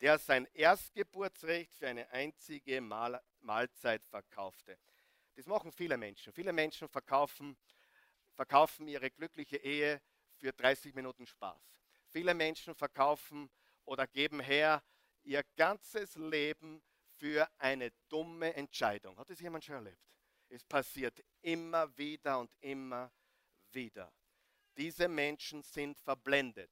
der 0.00 0.18
sein 0.18 0.46
Erstgeburtsrecht 0.54 1.74
für 1.74 1.88
eine 1.88 2.08
einzige 2.10 2.80
Mahl 2.80 3.20
Mahlzeit 3.40 4.04
verkaufte. 4.06 4.78
Das 5.36 5.46
machen 5.46 5.72
viele 5.72 5.96
Menschen. 5.96 6.32
Viele 6.32 6.52
Menschen 6.52 6.88
verkaufen, 6.88 7.56
verkaufen 8.34 8.88
ihre 8.88 9.10
glückliche 9.10 9.56
Ehe 9.56 10.00
für 10.36 10.52
30 10.52 10.94
Minuten 10.94 11.26
Spaß. 11.26 11.60
Viele 12.08 12.34
Menschen 12.34 12.74
verkaufen 12.74 13.50
oder 13.84 14.06
geben 14.06 14.40
her 14.40 14.82
ihr 15.28 15.44
ganzes 15.56 16.16
Leben 16.16 16.82
für 17.18 17.48
eine 17.58 17.92
dumme 18.08 18.54
Entscheidung. 18.54 19.18
Hat 19.18 19.28
das 19.28 19.40
jemand 19.40 19.62
schon 19.62 19.74
erlebt? 19.74 20.02
Es 20.48 20.64
passiert 20.64 21.22
immer 21.42 21.96
wieder 21.98 22.38
und 22.38 22.50
immer 22.60 23.12
wieder. 23.72 24.10
Diese 24.78 25.06
Menschen 25.06 25.62
sind 25.62 25.98
verblendet. 26.00 26.70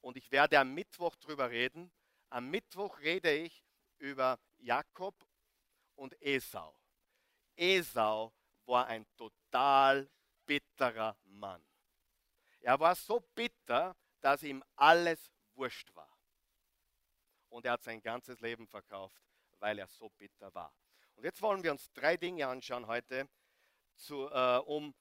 Und 0.00 0.16
ich 0.16 0.30
werde 0.32 0.58
am 0.58 0.72
Mittwoch 0.72 1.14
darüber 1.16 1.50
reden. 1.50 1.92
Am 2.30 2.48
Mittwoch 2.48 2.98
rede 3.00 3.30
ich 3.30 3.62
über 3.98 4.38
Jakob 4.56 5.14
und 5.94 6.16
Esau. 6.22 6.74
Esau 7.56 8.32
war 8.64 8.86
ein 8.86 9.06
total 9.16 10.08
bitterer 10.46 11.18
Mann. 11.24 11.62
Er 12.60 12.80
war 12.80 12.94
so 12.94 13.20
bitter, 13.34 13.94
dass 14.20 14.42
ihm 14.42 14.64
alles 14.76 15.30
wurscht 15.54 15.94
war 15.94 16.17
und 17.48 17.64
er 17.64 17.72
hat 17.72 17.82
sein 17.82 18.00
ganzes 18.00 18.40
Leben 18.40 18.66
verkauft, 18.66 19.22
weil 19.58 19.78
er 19.78 19.86
so 19.86 20.10
bitter 20.10 20.52
war. 20.54 20.72
Und 21.14 21.24
jetzt 21.24 21.42
wollen 21.42 21.62
wir 21.62 21.72
uns 21.72 21.92
drei 21.92 22.16
Dinge 22.16 22.46
anschauen 22.46 22.86
heute, 22.86 23.28
zu, 23.96 24.28
äh, 24.30 24.58
um, 24.58 24.94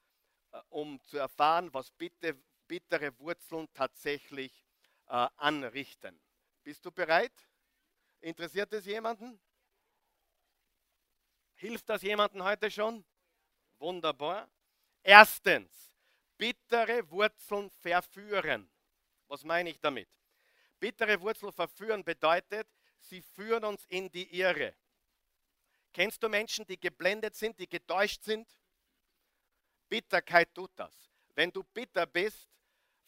äh, 0.51 0.59
um 0.69 0.99
zu 1.03 1.17
erfahren, 1.17 1.73
was 1.73 1.91
bitte, 1.91 2.35
bittere 2.67 3.17
Wurzeln 3.19 3.67
tatsächlich 3.73 4.65
äh, 5.07 5.27
anrichten. 5.37 6.19
Bist 6.63 6.83
du 6.85 6.91
bereit? 6.91 7.33
Interessiert 8.19 8.73
es 8.73 8.85
jemanden? 8.85 9.39
Hilft 11.55 11.87
das 11.89 12.01
jemanden 12.01 12.43
heute 12.43 12.69
schon? 12.69 13.05
Wunderbar. 13.79 14.49
Erstens, 15.03 15.95
bittere 16.37 17.09
Wurzeln 17.09 17.69
verführen. 17.69 18.69
Was 19.27 19.43
meine 19.43 19.69
ich 19.69 19.79
damit? 19.79 20.09
Bittere 20.79 21.19
Wurzel 21.21 21.51
verführen 21.51 22.03
bedeutet, 22.03 22.67
sie 22.99 23.21
führen 23.21 23.63
uns 23.63 23.85
in 23.85 24.09
die 24.11 24.39
Irre. 24.39 24.75
Kennst 25.93 26.21
du 26.21 26.29
Menschen, 26.29 26.65
die 26.67 26.79
geblendet 26.79 27.35
sind, 27.35 27.57
die 27.59 27.67
getäuscht 27.67 28.23
sind? 28.23 28.47
Bitterkeit 29.89 30.53
tut 30.53 30.71
das. 30.75 30.93
Wenn 31.33 31.51
du 31.51 31.63
bitter 31.63 32.05
bist, 32.05 32.49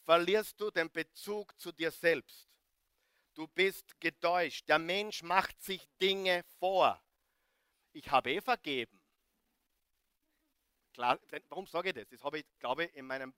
verlierst 0.03 0.59
du 0.59 0.71
den 0.71 0.89
Bezug 0.91 1.59
zu 1.59 1.71
dir 1.71 1.91
selbst. 1.91 2.47
Du 3.33 3.47
bist 3.47 3.99
getäuscht. 3.99 4.67
Der 4.67 4.79
Mensch 4.79 5.21
macht 5.21 5.61
sich 5.61 5.87
Dinge 6.01 6.43
vor. 6.57 7.01
Ich 7.93 8.09
habe 8.09 8.31
eh 8.31 8.41
vergeben. 8.41 8.99
Klar, 10.93 11.19
warum 11.49 11.67
sage 11.67 11.89
ich 11.89 11.95
das? 11.95 12.07
Das 12.09 12.23
habe 12.23 12.39
ich, 12.39 12.45
glaube 12.59 12.85
ich, 12.85 12.95
in 12.95 13.05
meinem, 13.05 13.33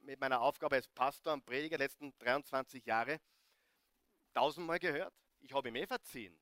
mit 0.00 0.20
meiner 0.20 0.40
Aufgabe 0.40 0.76
als 0.76 0.88
Pastor 0.88 1.32
und 1.32 1.44
Prediger 1.44 1.78
letzten 1.78 2.16
23 2.18 2.84
Jahre 2.84 3.20
tausendmal 4.34 4.78
gehört. 4.78 5.14
Ich 5.40 5.52
habe 5.52 5.68
ihm 5.68 5.76
eh 5.76 5.86
verziehen. 5.86 6.38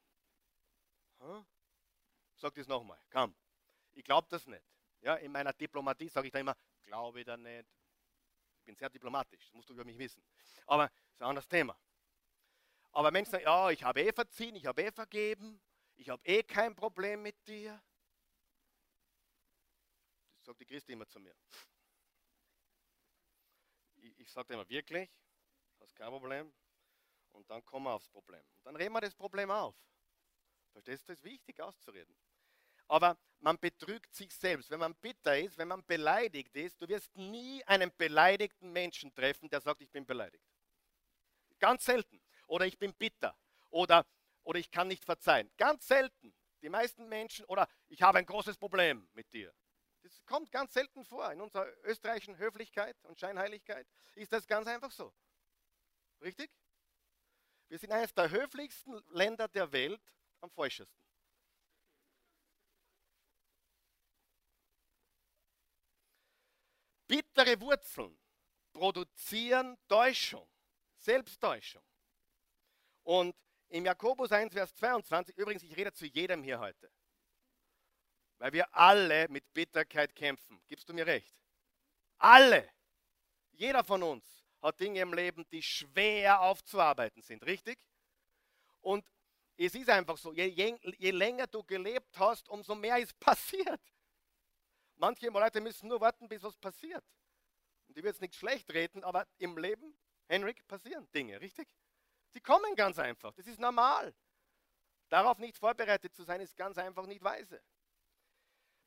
Hm? 1.19 1.47
Sag 2.35 2.55
das 2.55 2.67
nochmal, 2.67 2.99
komm. 3.11 3.35
Ich 3.93 4.05
glaube 4.05 4.27
das 4.31 4.47
nicht. 4.47 4.65
Ja, 5.01 5.17
in 5.17 5.31
meiner 5.31 5.53
Diplomatie 5.53 6.09
sage 6.09 6.29
ich 6.29 6.33
da 6.33 6.41
immer, 6.41 6.57
glaube 6.83 7.21
ich 7.21 7.27
da 7.27 7.37
nicht. 7.37 7.69
Ich 8.59 8.65
bin 8.65 8.77
sehr 8.77 8.89
diplomatisch, 8.89 9.45
das 9.45 9.53
musst 9.53 9.69
du 9.69 9.75
über 9.75 9.85
mich 9.85 9.99
wissen. 9.99 10.23
Aber 10.67 10.87
das 10.87 11.15
ist 11.15 11.23
ein 11.23 11.29
anderes 11.29 11.49
Thema. 11.49 11.79
Aber 12.93 13.11
Menschen 13.11 13.33
sagen, 13.33 13.45
ja, 13.45 13.71
ich 13.71 13.83
habe 13.83 14.03
eh 14.03 14.13
verziehen, 14.13 14.55
ich 14.55 14.67
habe 14.67 14.83
eh 14.83 14.93
vergeben, 14.93 15.61
ich 15.97 16.09
habe 16.09 16.23
eh 16.25 16.43
kein 16.43 16.75
Problem 16.75 17.23
mit 17.23 17.37
dir. 17.49 17.83
Das 20.37 20.47
sagt 20.47 20.61
die 20.61 20.67
Christi 20.67 20.93
immer 20.93 21.09
zu 21.09 21.21
mir. 21.21 21.35
Ich, 23.97 24.19
ich 24.19 24.31
sage 24.31 24.55
immer, 24.55 24.69
wirklich? 24.69 25.11
Hast 25.81 25.97
kein 25.97 26.11
Problem? 26.11 26.53
Und 27.33 27.49
dann 27.51 27.65
kommen 27.65 27.87
wir 27.87 27.93
aufs 27.93 28.09
Problem. 28.09 28.41
Und 28.41 28.65
dann 28.65 28.77
reden 28.77 28.93
wir 28.93 29.01
das 29.01 29.15
Problem 29.15 29.51
auf. 29.51 29.75
Verstehst 30.73 31.09
du? 31.09 31.13
Das 31.13 31.19
ist 31.19 31.25
wichtig 31.25 31.61
auszureden. 31.61 32.15
Aber 32.89 33.17
man 33.41 33.59
betrügt 33.59 34.15
sich 34.15 34.35
selbst. 34.35 34.71
Wenn 34.71 34.81
man 34.81 34.95
bitter 34.97 35.39
ist, 35.39 35.59
wenn 35.59 35.69
man 35.69 35.85
beleidigt 35.85 36.55
ist, 36.57 36.81
du 36.81 36.89
wirst 36.89 37.17
nie 37.17 37.65
einen 37.65 37.91
beleidigten 37.97 38.73
Menschen 38.73 39.15
treffen, 39.15 39.49
der 39.49 39.61
sagt, 39.61 39.81
ich 39.83 39.91
bin 39.91 40.05
beleidigt. 40.05 40.45
Ganz 41.59 41.85
selten. 41.85 42.21
Oder 42.47 42.67
ich 42.67 42.79
bin 42.79 42.93
bitter. 42.95 43.37
Oder, 43.71 44.07
oder 44.43 44.59
ich 44.59 44.71
kann 44.71 44.89
nicht 44.89 45.05
verzeihen. 45.05 45.51
Ganz 45.57 45.87
selten. 45.87 46.35
Die 46.63 46.69
meisten 46.69 47.09
Menschen, 47.09 47.45
oder 47.47 47.67
ich 47.89 48.03
habe 48.03 48.19
ein 48.19 48.27
großes 48.27 48.57
Problem 48.57 49.09
mit 49.15 49.33
dir. 49.33 49.53
Das 50.03 50.25
kommt 50.27 50.51
ganz 50.53 50.75
selten 50.75 51.05
vor. 51.05 51.31
In 51.33 51.41
unserer 51.41 51.67
österreichischen 51.85 52.37
Höflichkeit 52.39 52.97
und 53.05 53.19
Scheinheiligkeit 53.19 53.87
ist 54.15 54.33
das 54.33 54.47
ganz 54.47 54.67
einfach 54.67 54.91
so. 54.91 55.13
Richtig? 56.21 56.51
Wir 57.73 57.79
sind 57.79 57.91
eines 57.91 58.13
der 58.13 58.29
höflichsten 58.29 59.03
Länder 59.13 59.49
der 59.49 59.73
Welt 59.73 60.03
am 60.43 60.51
falschesten. 60.51 61.03
Bittere 67.07 67.59
Wurzeln 67.63 68.21
produzieren 68.75 69.79
Täuschung, 69.89 70.47
Selbsttäuschung. 70.97 71.83
Und 73.05 73.35
im 73.71 73.87
Jakobus 73.87 74.31
1, 74.33 74.53
Vers 74.53 74.75
22, 74.75 75.35
übrigens, 75.39 75.63
ich 75.63 75.75
rede 75.75 75.95
zu 75.95 76.05
jedem 76.05 76.43
hier 76.43 76.61
heute, 76.61 76.93
weil 78.37 78.53
wir 78.53 78.77
alle 78.77 79.29
mit 79.31 79.51
Bitterkeit 79.55 80.15
kämpfen. 80.15 80.63
Gibst 80.67 80.91
du 80.91 80.93
mir 80.93 81.07
recht? 81.07 81.35
Alle. 82.19 82.71
Jeder 83.53 83.83
von 83.83 84.03
uns 84.03 84.42
hat 84.63 84.81
Dinge 84.81 85.01
im 85.01 85.13
Leben, 85.13 85.45
die 85.51 85.63
schwer 85.63 86.41
aufzuarbeiten 86.41 87.21
sind, 87.23 87.45
richtig? 87.45 87.79
Und 88.81 89.05
es 89.57 89.75
ist 89.75 89.91
einfach 89.91 90.17
so, 90.17 90.33
je, 90.33 90.47
je, 90.47 90.79
je 90.99 91.11
länger 91.11 91.47
du 91.47 91.63
gelebt 91.65 92.19
hast, 92.19 92.49
umso 92.49 92.75
mehr 92.75 92.99
ist 92.99 93.19
passiert. 93.21 93.81
Manche 94.97 95.29
Leute 95.29 95.61
müssen 95.61 95.89
nur 95.89 96.01
warten, 96.01 96.29
bis 96.29 96.43
was 96.43 96.57
passiert. 96.57 97.05
Und 97.89 97.97
ich 97.97 98.03
will 98.03 98.11
jetzt 98.11 98.21
nicht 98.21 98.35
schlecht 98.35 98.73
reden, 98.73 99.03
aber 99.05 99.27
im 99.39 99.59
Leben, 99.59 99.97
Henrik, 100.29 100.67
passieren 100.67 101.11
Dinge, 101.11 101.41
richtig? 101.41 101.69
Sie 102.31 102.41
kommen 102.41 102.75
ganz 102.77 102.99
einfach. 102.99 103.35
Das 103.35 103.47
ist 103.47 103.61
normal. 103.61 104.15
Darauf 105.09 105.39
nicht 105.39 105.59
vorbereitet 105.59 106.15
zu 106.15 106.23
sein, 106.23 106.41
ist 106.41 106.57
ganz 106.57 106.79
einfach 106.79 107.05
nicht 107.07 107.23
weise. 107.23 107.63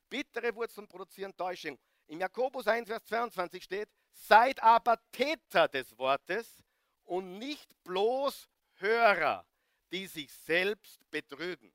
Bittere 0.10 0.56
Wurzeln 0.56 0.88
produzieren 0.88 1.36
Täuschung. 1.36 1.78
Im 2.08 2.20
Jakobus 2.20 2.68
1, 2.68 2.88
Vers 2.88 3.04
22 3.06 3.64
steht, 3.64 3.90
seid 4.16 4.62
aber 4.64 5.00
Täter 5.12 5.68
des 5.68 5.98
Wortes 5.98 6.64
und 7.04 7.38
nicht 7.38 7.70
bloß 7.84 8.50
Hörer, 8.78 9.46
die 9.92 10.08
sich 10.08 10.32
selbst 10.34 11.00
betrügen. 11.12 11.72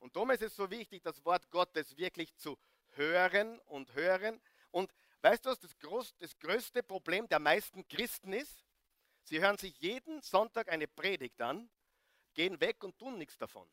Und 0.00 0.14
darum 0.16 0.30
ist 0.30 0.42
es 0.42 0.54
so 0.54 0.70
wichtig, 0.70 1.02
das 1.02 1.24
Wort 1.24 1.50
Gottes 1.50 1.96
wirklich 1.96 2.34
zu 2.36 2.58
hören 2.90 3.58
und 3.60 3.94
hören. 3.94 4.40
Und 4.70 4.92
weißt 5.22 5.44
du, 5.44 5.50
was 5.50 5.60
das, 5.60 5.78
groß, 5.78 6.14
das 6.18 6.38
größte 6.38 6.82
Problem 6.82 7.28
der 7.28 7.38
meisten 7.38 7.86
Christen 7.88 8.32
ist? 8.32 8.64
Sie 9.22 9.40
hören 9.40 9.58
sich 9.58 9.78
jeden 9.80 10.22
Sonntag 10.22 10.70
eine 10.70 10.86
Predigt 10.86 11.40
an, 11.40 11.68
gehen 12.34 12.60
weg 12.60 12.82
und 12.84 12.98
tun 12.98 13.18
nichts 13.18 13.36
davon. 13.38 13.68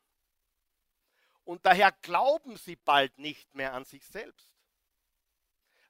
Und 1.44 1.66
daher 1.66 1.92
glauben 1.92 2.58
sie 2.58 2.78
bald 2.78 3.18
nicht 3.18 3.54
mehr 3.54 3.74
an 3.74 3.86
sich 3.86 4.06
selbst. 4.06 4.53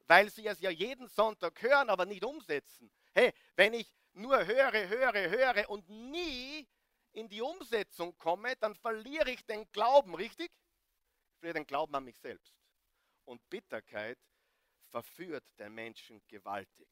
Weil 0.08 0.30
sie 0.30 0.46
es 0.48 0.60
ja 0.60 0.70
jeden 0.70 1.08
Sonntag 1.08 1.62
hören, 1.62 1.90
aber 1.90 2.06
nicht 2.06 2.24
umsetzen. 2.24 2.92
Hey, 3.14 3.34
wenn 3.56 3.74
ich 3.74 3.94
nur 4.14 4.46
höre, 4.46 4.88
höre, 4.90 5.30
höre 5.30 5.70
und 5.70 5.88
nie 5.90 6.68
in 7.14 7.30
die 7.30 7.42
Umsetzung 7.42 8.18
komme, 8.18 8.56
dann 8.58 8.76
verliere 8.76 9.32
ich 9.32 9.46
den 9.46 9.72
Glauben, 9.72 10.16
richtig? 10.16 10.52
Ich 11.32 11.40
verliere 11.40 11.60
den 11.60 11.68
Glauben 11.68 11.96
an 11.96 12.04
mich 12.04 12.18
selbst. 12.20 12.54
Und 13.26 13.48
Bitterkeit 13.50 14.20
verführt 14.90 15.46
den 15.58 15.74
Menschen 15.74 16.22
gewaltig. 16.28 16.88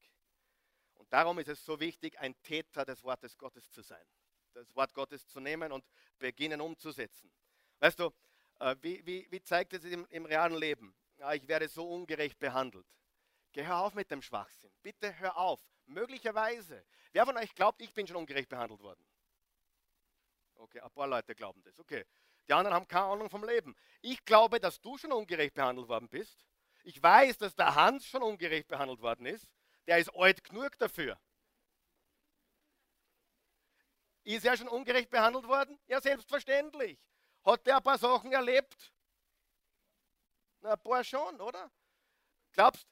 Und 0.95 1.11
darum 1.11 1.39
ist 1.39 1.49
es 1.49 1.65
so 1.65 1.79
wichtig, 1.79 2.19
ein 2.19 2.39
Täter 2.43 2.85
des 2.85 3.03
Wortes 3.03 3.37
Gottes 3.37 3.69
zu 3.71 3.81
sein. 3.81 4.05
Das 4.53 4.75
Wort 4.75 4.93
Gottes 4.93 5.27
zu 5.27 5.39
nehmen 5.39 5.71
und 5.71 5.85
beginnen 6.19 6.61
umzusetzen. 6.61 7.31
Weißt 7.79 7.99
du, 7.99 8.11
äh, 8.59 8.75
wie, 8.81 9.05
wie, 9.05 9.27
wie 9.31 9.41
zeigt 9.41 9.73
es 9.73 9.83
im, 9.83 10.05
im 10.09 10.25
realen 10.25 10.57
Leben? 10.57 10.95
Ja, 11.21 11.33
ich 11.33 11.47
werde 11.47 11.67
so 11.67 11.87
ungerecht 11.87 12.39
behandelt. 12.39 12.87
Geh, 13.51 13.63
hör 13.63 13.81
auf 13.81 13.93
mit 13.93 14.09
dem 14.09 14.23
Schwachsinn. 14.23 14.71
Bitte 14.81 15.19
hör 15.19 15.37
auf. 15.37 15.61
Möglicherweise. 15.85 16.83
Wer 17.11 17.27
von 17.27 17.37
euch 17.37 17.53
glaubt, 17.53 17.79
ich 17.79 17.93
bin 17.93 18.07
schon 18.07 18.15
ungerecht 18.15 18.49
behandelt 18.49 18.81
worden? 18.81 19.05
Okay, 20.55 20.79
ein 20.79 20.89
paar 20.89 21.05
Leute 21.05 21.35
glauben 21.35 21.61
das. 21.61 21.79
Okay. 21.79 22.07
Die 22.47 22.53
anderen 22.53 22.73
haben 22.73 22.87
keine 22.87 23.05
Ahnung 23.05 23.29
vom 23.29 23.43
Leben. 23.43 23.75
Ich 24.01 24.25
glaube, 24.25 24.59
dass 24.59 24.81
du 24.81 24.97
schon 24.97 25.11
ungerecht 25.11 25.53
behandelt 25.53 25.87
worden 25.87 26.09
bist. 26.09 26.43
Ich 26.83 27.03
weiß, 27.03 27.37
dass 27.37 27.53
der 27.55 27.75
Hans 27.75 28.07
schon 28.07 28.23
ungerecht 28.23 28.67
behandelt 28.67 29.01
worden 29.01 29.27
ist. 29.27 29.47
Der 29.85 29.99
ist 29.99 30.09
alt 30.15 30.43
genug 30.43 30.75
dafür. 30.79 31.19
Ist 34.23 34.43
er 34.43 34.57
schon 34.57 34.69
ungerecht 34.69 35.11
behandelt 35.11 35.47
worden? 35.47 35.79
Ja, 35.85 36.01
selbstverständlich. 36.01 36.97
Hat 37.43 37.67
er 37.67 37.77
ein 37.77 37.83
paar 37.83 37.99
Sachen 37.99 38.31
erlebt? 38.33 38.91
Na, 40.61 40.73
ein 40.73 40.79
paar 40.79 41.03
schon, 41.03 41.41
oder? 41.41 41.71
Glaubst 42.51 42.87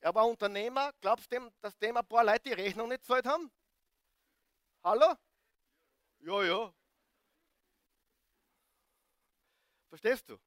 er 0.00 0.14
war 0.14 0.26
Unternehmer, 0.26 0.92
glaubst 1.00 1.32
du, 1.32 1.50
dass 1.62 1.78
dem 1.78 1.96
ein 1.96 2.06
paar 2.06 2.24
Leute 2.24 2.42
die 2.42 2.52
Rechnung 2.52 2.88
nicht 2.90 3.00
gezahlt 3.00 3.24
haben? 3.24 3.50
Hallo? 4.82 5.14
Ja, 6.18 6.42
ja. 6.42 6.74
Verstehst 9.88 10.28
du? 10.28 10.38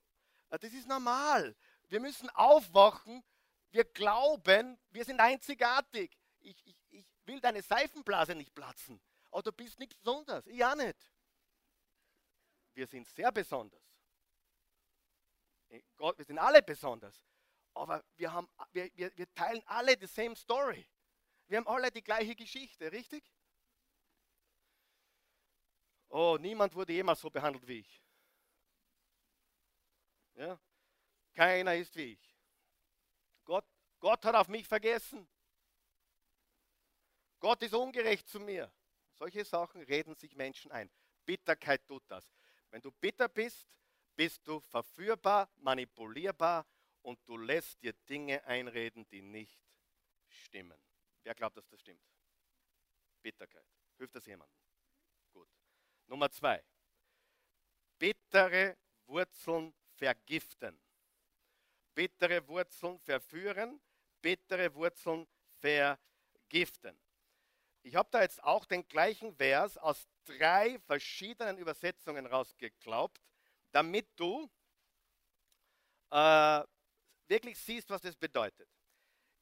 Das 0.49 0.61
ist 0.61 0.87
normal. 0.87 1.55
Wir 1.87 1.99
müssen 1.99 2.29
aufwachen. 2.29 3.23
Wir 3.71 3.83
glauben, 3.83 4.79
wir 4.91 5.05
sind 5.05 5.19
einzigartig. 5.19 6.15
Ich, 6.39 6.63
ich, 6.63 6.77
ich 6.89 7.05
will 7.25 7.39
deine 7.41 7.63
Seifenblase 7.63 8.35
nicht 8.35 8.53
platzen. 8.53 9.01
Aber 9.31 9.41
du 9.41 9.51
bist 9.51 9.79
nichts 9.79 9.95
Besonderes. 9.95 10.45
Ich 10.45 10.63
auch 10.63 10.75
nicht. 10.75 11.11
Wir 12.75 12.85
sind 12.85 13.07
sehr 13.07 13.31
besonders. 13.31 13.86
Gott, 15.95 16.17
wir 16.17 16.25
sind 16.25 16.39
alle 16.39 16.61
besonders. 16.61 17.23
Aber 17.73 18.03
wir, 18.15 18.31
haben, 18.31 18.47
wir, 18.71 18.89
wir, 18.95 19.15
wir 19.15 19.33
teilen 19.33 19.61
alle 19.65 19.95
die 19.95 20.07
same 20.07 20.35
story. 20.35 20.87
Wir 21.47 21.57
haben 21.57 21.67
alle 21.67 21.91
die 21.91 22.03
gleiche 22.03 22.35
Geschichte, 22.35 22.91
richtig? 22.91 23.23
Oh, 26.09 26.37
niemand 26.39 26.73
wurde 26.73 26.93
jemals 26.93 27.19
so 27.19 27.29
behandelt 27.29 27.67
wie 27.67 27.79
ich. 27.79 28.01
Ja? 30.35 30.59
Keiner 31.33 31.75
ist 31.75 31.95
wie 31.95 32.13
ich. 32.13 32.35
Gott, 33.43 33.65
Gott 33.99 34.23
hat 34.25 34.35
auf 34.35 34.47
mich 34.47 34.67
vergessen. 34.67 35.27
Gott 37.39 37.61
ist 37.61 37.73
ungerecht 37.73 38.27
zu 38.27 38.39
mir. 38.39 38.71
Solche 39.13 39.45
Sachen 39.45 39.81
reden 39.81 40.15
sich 40.15 40.35
Menschen 40.35 40.71
ein. 40.71 40.89
Bitterkeit 41.25 41.85
tut 41.87 42.03
das. 42.07 42.33
Wenn 42.69 42.81
du 42.81 42.91
bitter 42.91 43.27
bist, 43.29 43.67
bist 44.17 44.45
du 44.47 44.59
verführbar, 44.59 45.49
manipulierbar 45.57 46.65
und 47.03 47.19
du 47.25 47.37
lässt 47.37 47.81
dir 47.81 47.93
Dinge 47.93 48.43
einreden, 48.43 49.07
die 49.07 49.21
nicht 49.21 49.57
stimmen. 50.27 50.77
Wer 51.23 51.35
glaubt, 51.35 51.55
dass 51.55 51.67
das 51.67 51.79
stimmt? 51.79 52.01
Bitterkeit. 53.21 53.65
Hilft 53.97 54.15
das 54.15 54.25
jemandem? 54.25 54.57
Gut. 55.31 55.47
Nummer 56.07 56.29
zwei. 56.31 56.63
Bittere 57.99 58.77
Wurzeln 59.05 59.73
vergiften. 59.95 60.79
Bittere 61.93 62.47
Wurzeln 62.47 62.99
verführen, 62.99 63.79
bittere 64.21 64.73
Wurzeln 64.73 65.27
vergiften. 65.59 66.99
Ich 67.83 67.95
habe 67.95 68.09
da 68.11 68.21
jetzt 68.21 68.43
auch 68.43 68.65
den 68.65 68.87
gleichen 68.87 69.33
Vers 69.35 69.77
aus 69.77 70.07
drei 70.25 70.77
verschiedenen 70.79 71.57
Übersetzungen 71.57 72.25
rausgeklaubt, 72.25 73.21
damit 73.77 74.07
du 74.15 74.49
äh, 76.09 76.63
wirklich 77.27 77.59
siehst, 77.59 77.87
was 77.91 78.01
das 78.01 78.15
bedeutet. 78.15 78.67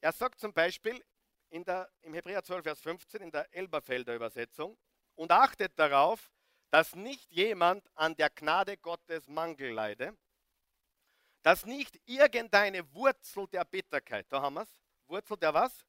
Er 0.01 0.11
sagt 0.11 0.41
zum 0.41 0.51
Beispiel 0.51 1.01
in 1.51 1.63
der, 1.63 1.89
im 2.01 2.13
Hebräer 2.13 2.43
12, 2.43 2.63
Vers 2.65 2.81
15 2.81 3.21
in 3.21 3.31
der 3.31 3.47
Elberfelder 3.55 4.13
Übersetzung, 4.13 4.77
und 5.15 5.31
achtet 5.31 5.79
darauf, 5.79 6.29
dass 6.69 6.95
nicht 6.95 7.31
jemand 7.31 7.89
an 7.95 8.13
der 8.17 8.29
Gnade 8.29 8.75
Gottes 8.75 9.25
Mangel 9.29 9.71
leide, 9.71 10.17
dass 11.41 11.65
nicht 11.65 11.97
irgendeine 12.03 12.93
Wurzel 12.93 13.47
der 13.47 13.63
Bitterkeit, 13.63 14.25
da 14.29 14.41
haben 14.41 14.55
wir 14.55 14.63
es, 14.63 14.81
Wurzel 15.07 15.37
der 15.37 15.53
was? 15.53 15.85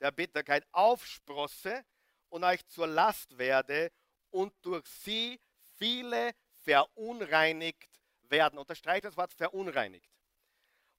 Der 0.00 0.10
Bitterkeit 0.10 0.66
aufsprosse 0.72 1.84
und 2.30 2.44
euch 2.44 2.66
zur 2.66 2.86
Last 2.86 3.36
werde 3.36 3.92
und 4.30 4.54
durch 4.62 4.86
sie 4.86 5.38
viele 5.76 6.34
verunreinigt 6.64 7.90
werden. 8.22 8.58
Unterstreicht 8.58 9.04
das 9.04 9.16
Wort 9.16 9.32
verunreinigt. 9.32 10.10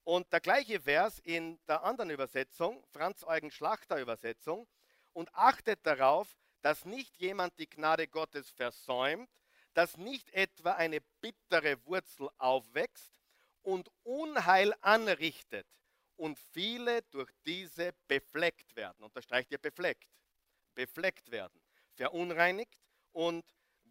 Und 0.04 0.32
der 0.32 0.40
gleiche 0.40 0.80
Vers 0.80 1.18
in 1.18 1.58
der 1.66 1.82
anderen 1.82 2.10
Übersetzung, 2.10 2.84
Franz-Eugen 2.92 3.50
Schlachter 3.50 4.00
Übersetzung, 4.00 4.68
und 5.12 5.34
achtet 5.34 5.84
darauf, 5.84 6.36
dass 6.62 6.84
nicht 6.84 7.18
jemand 7.18 7.58
die 7.58 7.68
Gnade 7.68 8.06
Gottes 8.06 8.50
versäumt, 8.50 9.30
dass 9.74 9.96
nicht 9.96 10.30
etwa 10.30 10.72
eine 10.72 11.00
bittere 11.20 11.84
Wurzel 11.86 12.28
aufwächst 12.38 13.20
und 13.62 13.90
Unheil 14.04 14.74
anrichtet 14.80 15.66
und 16.16 16.38
viele 16.38 17.02
durch 17.10 17.30
diese 17.44 17.92
befleckt 18.08 18.74
werden. 18.76 19.04
Unterstreicht 19.04 19.50
ihr 19.50 19.58
befleckt? 19.58 20.08
Befleckt 20.74 21.30
werden. 21.30 21.60
Verunreinigt 21.94 22.80
und 23.12 23.44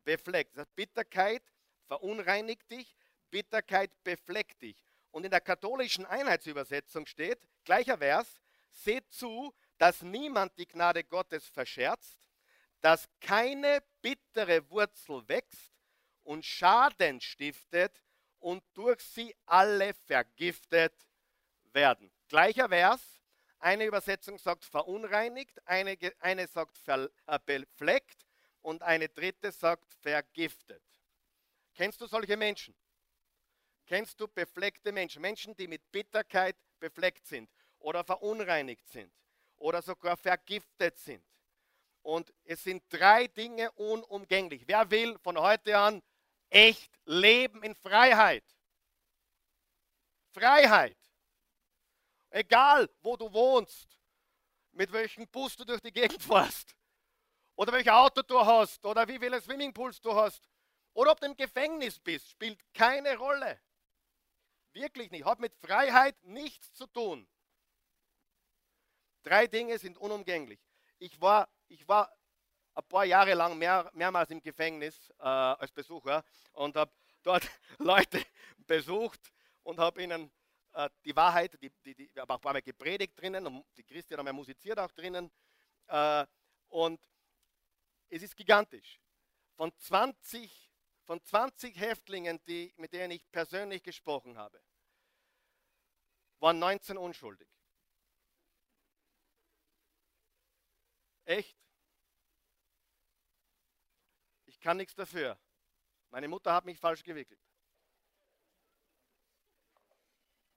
befleckt. 0.04 0.56
Das 0.56 0.62
heißt, 0.62 0.76
Bitterkeit 0.76 1.44
verunreinigt 1.88 2.70
dich, 2.72 2.96
Bitterkeit 3.30 3.92
befleckt 4.04 4.62
dich. 4.62 4.78
Und 5.12 5.24
in 5.24 5.32
der 5.32 5.42
katholischen 5.42 6.06
Einheitsübersetzung 6.06 7.06
steht, 7.06 7.40
gleicher 7.64 7.98
Vers, 7.98 8.42
seht 8.72 9.12
zu, 9.12 9.54
dass 9.78 10.02
niemand 10.02 10.58
die 10.58 10.68
Gnade 10.68 11.04
Gottes 11.04 11.48
verscherzt, 11.48 12.30
dass 12.82 13.08
keine 13.20 13.82
bittere 14.02 14.70
Wurzel 14.70 15.28
wächst 15.28 15.74
und 16.24 16.46
Schaden 16.46 17.22
stiftet 17.22 18.04
und 18.40 18.64
durch 18.74 19.02
sie 19.02 19.36
alle 19.46 19.94
vergiftet 19.94 20.94
werden. 21.74 22.12
Gleicher 22.28 22.70
Vers, 22.70 23.02
eine 23.60 23.86
Übersetzung 23.86 24.38
sagt 24.38 24.66
verunreinigt, 24.66 25.66
eine, 25.68 25.98
eine 26.20 26.48
sagt 26.48 26.78
ver, 26.78 27.10
äh, 27.26 27.40
befleckt 27.46 28.28
und 28.62 28.84
eine 28.84 29.10
dritte 29.10 29.52
sagt 29.52 29.94
vergiftet. 29.96 30.85
Kennst 31.76 32.00
du 32.00 32.08
solche 32.08 32.38
Menschen? 32.38 32.74
Kennst 33.86 34.20
du 34.20 34.28
befleckte 34.28 34.92
Menschen? 34.92 35.22
Menschen, 35.22 35.56
die 35.56 35.68
mit 35.68 35.92
Bitterkeit 35.92 36.56
befleckt 36.80 37.28
sind 37.28 37.50
oder 37.80 38.04
verunreinigt 38.04 38.88
sind 38.88 39.14
oder 39.58 39.82
sogar 39.82 40.18
vergiftet 40.18 40.98
sind. 40.98 41.24
Und 42.02 42.34
es 42.44 42.64
sind 42.64 42.84
drei 42.90 43.28
Dinge 43.28 43.72
unumgänglich. 43.74 44.64
Wer 44.68 44.90
will 44.90 45.18
von 45.20 45.38
heute 45.38 45.78
an 45.78 46.02
echt 46.50 46.98
leben 47.06 47.62
in 47.64 47.76
Freiheit? 47.76 48.44
Freiheit. 50.32 50.98
Egal, 52.30 52.90
wo 53.02 53.18
du 53.18 53.32
wohnst, 53.32 54.00
mit 54.72 54.92
welchem 54.92 55.28
Bus 55.28 55.56
du 55.56 55.66
durch 55.66 55.82
die 55.82 55.92
Gegend 55.92 56.22
fährst, 56.24 56.76
oder 57.56 57.72
welches 57.74 57.92
Auto 57.92 58.22
du 58.22 58.40
hast, 58.46 58.86
oder 58.86 59.08
wie 59.08 59.18
viele 59.18 59.42
Swimmingpools 59.42 60.02
du 60.02 60.14
hast, 60.14 60.48
oder 60.96 61.12
ob 61.12 61.20
du 61.20 61.28
im 61.28 61.36
Gefängnis 61.36 62.00
bist, 62.00 62.32
spielt 62.32 62.58
keine 62.74 63.18
Rolle. 63.18 63.60
Wirklich 64.72 65.12
nicht. 65.12 65.26
Hat 65.26 65.40
mit 65.40 65.54
Freiheit 65.56 66.16
nichts 66.24 66.74
zu 66.74 66.88
tun. 66.88 67.28
Drei 69.22 69.46
Dinge 69.48 69.78
sind 69.78 69.98
unumgänglich. 69.98 70.60
Ich 70.98 71.20
war, 71.20 71.50
ich 71.68 71.86
war 71.88 72.16
ein 72.74 72.84
paar 72.86 73.04
Jahre 73.04 73.34
lang 73.34 73.58
mehr, 73.58 73.90
mehrmals 73.94 74.30
im 74.32 74.42
Gefängnis 74.42 75.10
äh, 75.20 75.24
als 75.24 75.72
Besucher 75.72 76.24
und 76.54 76.76
habe 76.78 76.92
dort 77.24 77.44
Leute 77.78 78.26
besucht 78.66 79.34
und 79.64 79.80
habe 79.80 80.02
ihnen 80.02 80.32
äh, 80.74 80.90
die 81.04 81.16
Wahrheit, 81.16 81.58
die, 81.62 81.72
die, 81.84 81.94
die, 81.94 82.10
habe 82.18 82.34
auch 82.34 82.38
ein 82.38 82.42
paar 82.42 82.54
Mal 82.54 82.62
gepredigt 82.62 83.20
drinnen 83.20 83.46
und 83.48 83.66
die 83.76 83.84
Christian 83.84 84.20
haben 84.20 84.36
musiziert 84.36 84.80
auch 84.80 84.92
drinnen. 84.92 85.30
Äh, 85.88 86.26
und 86.70 87.02
es 88.08 88.24
ist 88.24 88.38
gigantisch. 88.38 89.02
Von 89.58 89.76
20 89.78 90.72
von 91.06 91.22
20 91.22 91.80
Häftlingen, 91.80 92.44
die, 92.46 92.74
mit 92.78 92.92
denen 92.94 93.12
ich 93.12 93.32
persönlich 93.32 93.84
gesprochen 93.84 94.38
habe, 94.38 94.62
waren 96.40 96.60
19 96.60 96.98
unschuldig. 96.98 97.48
Echt? 101.26 101.58
Ich 104.46 104.60
kann 104.60 104.78
nichts 104.78 104.96
dafür. 104.96 105.40
Meine 106.10 106.28
Mutter 106.28 106.54
hat 106.54 106.66
mich 106.66 106.80
falsch 106.80 107.04
gewickelt. 107.04 107.40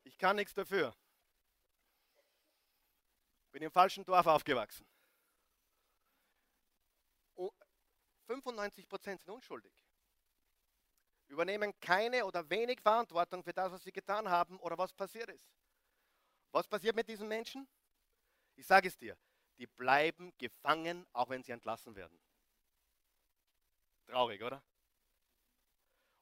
Ich 0.04 0.16
kann 0.18 0.37
nichts 0.37 0.54
dafür. 0.54 0.96
Bin 3.50 3.62
im 3.62 3.70
falschen 3.70 4.04
Dorf 4.04 4.26
aufgewachsen. 4.26 4.87
95% 8.26 9.18
sind 9.18 9.30
unschuldig 9.30 9.72
übernehmen 11.28 11.78
keine 11.80 12.24
oder 12.24 12.48
wenig 12.50 12.80
Verantwortung 12.80 13.42
für 13.42 13.52
das, 13.52 13.70
was 13.72 13.82
sie 13.82 13.92
getan 13.92 14.28
haben 14.28 14.58
oder 14.60 14.76
was 14.76 14.92
passiert 14.92 15.28
ist. 15.30 15.46
Was 16.50 16.66
passiert 16.66 16.96
mit 16.96 17.08
diesen 17.08 17.28
Menschen? 17.28 17.68
Ich 18.56 18.66
sage 18.66 18.88
es 18.88 18.96
dir, 18.96 19.16
die 19.58 19.66
bleiben 19.66 20.32
gefangen, 20.38 21.06
auch 21.12 21.28
wenn 21.28 21.42
sie 21.42 21.52
entlassen 21.52 21.94
werden. 21.94 22.18
Traurig, 24.06 24.42
oder? 24.42 24.62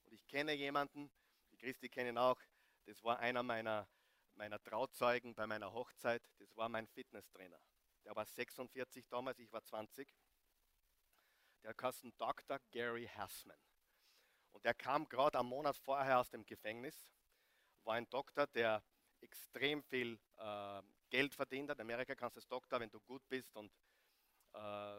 Und 0.04 0.12
ich 0.12 0.26
kenne 0.26 0.52
jemanden, 0.52 1.10
die 1.52 1.56
Christi 1.56 1.88
kennen 1.88 2.18
auch, 2.18 2.40
das 2.86 3.02
war 3.02 3.18
einer 3.20 3.42
meiner, 3.42 3.88
meiner 4.34 4.62
Trauzeugen 4.62 5.34
bei 5.34 5.46
meiner 5.46 5.72
Hochzeit, 5.72 6.22
das 6.38 6.56
war 6.56 6.68
mein 6.68 6.86
Fitnesstrainer. 6.88 7.60
Der 8.04 8.14
war 8.14 8.24
46 8.24 9.06
damals, 9.08 9.38
ich 9.38 9.52
war 9.52 9.64
20. 9.64 10.08
Der 11.62 11.74
heißt 11.80 12.06
Dr. 12.18 12.60
Gary 12.70 13.08
Hassman. 13.16 13.58
Und 14.56 14.64
er 14.64 14.72
kam 14.72 15.06
gerade 15.06 15.38
am 15.38 15.48
Monat 15.48 15.76
vorher 15.76 16.18
aus 16.18 16.30
dem 16.30 16.46
Gefängnis, 16.46 17.10
war 17.84 17.92
ein 17.92 18.08
Doktor, 18.08 18.46
der 18.46 18.82
extrem 19.20 19.82
viel 19.82 20.18
äh, 20.38 20.82
Geld 21.10 21.34
verdient 21.34 21.68
hat. 21.68 21.76
In 21.76 21.82
Amerika 21.82 22.14
kannst 22.14 22.36
du 22.36 22.38
als 22.38 22.48
Doktor, 22.48 22.80
wenn 22.80 22.88
du 22.88 22.98
gut 23.00 23.22
bist 23.28 23.54
und 23.54 23.70
äh, 24.54 24.96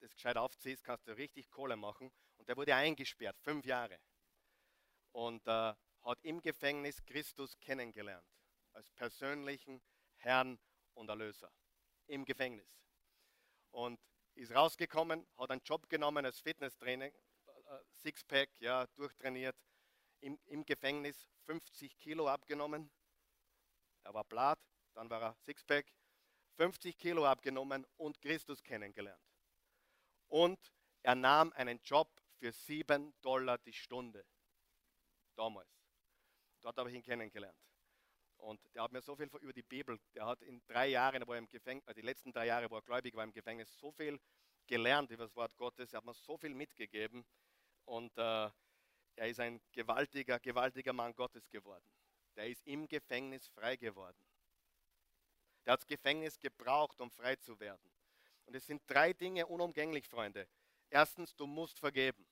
das 0.00 0.12
gescheit 0.12 0.36
aufziehst, 0.36 0.84
kannst 0.84 1.08
du 1.08 1.16
richtig 1.16 1.48
Kohle 1.48 1.74
machen. 1.74 2.12
Und 2.36 2.50
der 2.50 2.58
wurde 2.58 2.74
eingesperrt, 2.74 3.38
fünf 3.40 3.64
Jahre. 3.64 3.98
Und 5.12 5.46
äh, 5.46 5.72
hat 6.02 6.18
im 6.22 6.42
Gefängnis 6.42 7.02
Christus 7.06 7.58
kennengelernt, 7.60 8.28
als 8.74 8.90
persönlichen 8.90 9.80
Herrn 10.16 10.58
und 10.92 11.08
Erlöser. 11.08 11.50
Im 12.08 12.26
Gefängnis. 12.26 12.68
Und 13.70 13.98
ist 14.34 14.54
rausgekommen, 14.54 15.26
hat 15.38 15.50
einen 15.50 15.62
Job 15.64 15.88
genommen 15.88 16.26
als 16.26 16.40
Fitnesstraining, 16.40 17.10
äh, 17.10 17.27
Sixpack, 18.02 18.50
ja, 18.60 18.86
durchtrainiert, 18.96 19.56
im, 20.20 20.38
im 20.46 20.64
Gefängnis 20.64 21.28
50 21.46 21.98
Kilo 21.98 22.28
abgenommen. 22.28 22.90
Er 24.04 24.14
war 24.14 24.24
blatt, 24.24 24.60
dann 24.94 25.10
war 25.10 25.22
er 25.22 25.34
Sixpack, 25.44 25.86
50 26.56 26.98
Kilo 26.98 27.26
abgenommen 27.26 27.86
und 27.96 28.20
Christus 28.20 28.62
kennengelernt. 28.62 29.22
Und 30.28 30.72
er 31.02 31.14
nahm 31.14 31.52
einen 31.52 31.80
Job 31.82 32.08
für 32.38 32.52
7 32.52 33.14
Dollar 33.22 33.58
die 33.58 33.72
Stunde. 33.72 34.24
Damals. 35.36 35.70
Dort 36.60 36.76
habe 36.76 36.90
ich 36.90 36.96
ihn 36.96 37.02
kennengelernt. 37.02 37.58
Und 38.38 38.60
der 38.74 38.82
hat 38.82 38.92
mir 38.92 39.02
so 39.02 39.16
viel 39.16 39.28
über 39.40 39.52
die 39.52 39.62
Bibel, 39.62 39.98
der 40.14 40.26
hat 40.26 40.42
in 40.42 40.62
drei 40.66 40.88
Jahren, 40.88 41.26
wo 41.26 41.32
er 41.32 41.38
im 41.38 41.48
Gefängnis, 41.48 41.86
äh, 41.88 41.94
die 41.94 42.02
letzten 42.02 42.32
drei 42.32 42.46
Jahre, 42.46 42.70
wo 42.70 42.76
er 42.76 42.82
gläubig 42.82 43.14
war 43.14 43.24
im 43.24 43.32
Gefängnis, 43.32 43.76
so 43.78 43.90
viel 43.92 44.20
gelernt 44.66 45.10
über 45.10 45.24
das 45.24 45.34
Wort 45.34 45.56
Gottes, 45.56 45.92
er 45.92 45.98
hat 45.98 46.04
mir 46.04 46.14
so 46.14 46.36
viel 46.36 46.54
mitgegeben. 46.54 47.24
Und 47.88 48.16
äh, 48.18 48.50
er 49.16 49.28
ist 49.28 49.40
ein 49.40 49.60
gewaltiger, 49.72 50.38
gewaltiger 50.38 50.92
Mann 50.92 51.14
Gottes 51.14 51.48
geworden. 51.48 51.84
Der 52.36 52.46
ist 52.46 52.64
im 52.66 52.86
Gefängnis 52.86 53.48
frei 53.48 53.76
geworden. 53.76 54.18
Der 55.64 55.72
hat 55.72 55.80
das 55.80 55.86
Gefängnis 55.86 56.38
gebraucht, 56.38 57.00
um 57.00 57.10
frei 57.10 57.36
zu 57.36 57.58
werden. 57.58 57.90
Und 58.44 58.54
es 58.54 58.66
sind 58.66 58.82
drei 58.86 59.14
Dinge 59.14 59.46
unumgänglich, 59.46 60.06
Freunde. 60.06 60.46
Erstens, 60.90 61.34
du 61.34 61.46
musst 61.46 61.78
vergeben. 61.78 62.26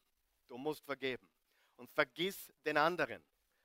Du 0.47 0.59
musst 0.59 0.85
vergeben. 0.85 1.29
Und 1.77 1.91
vergiss 1.91 2.53
den 2.65 2.77
anderen. 2.77 3.25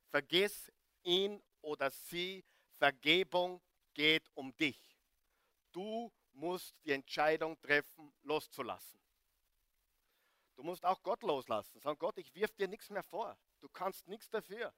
Vergiss 0.10 0.72
ihn 1.04 1.44
oder 1.62 1.92
sie. 1.92 2.44
Vergebung 2.78 3.62
geht 3.94 4.30
um 4.34 4.56
dich. 4.56 4.98
Du 5.74 6.12
musst 6.32 6.74
die 6.86 6.92
Entscheidung 6.92 7.60
treffen, 7.60 8.14
loszulassen. 8.24 9.00
Du 10.62 10.68
musst 10.68 10.86
auch 10.86 11.02
Gott 11.02 11.24
loslassen. 11.24 11.80
Sagen, 11.80 11.98
Gott, 11.98 12.20
ich 12.20 12.36
wirf 12.36 12.54
dir 12.54 12.68
nichts 12.68 12.92
mehr 12.92 13.02
vor. 13.02 13.36
Du 13.62 13.70
kannst 13.70 14.08
nichts 14.08 14.30
dafür. 14.30 14.72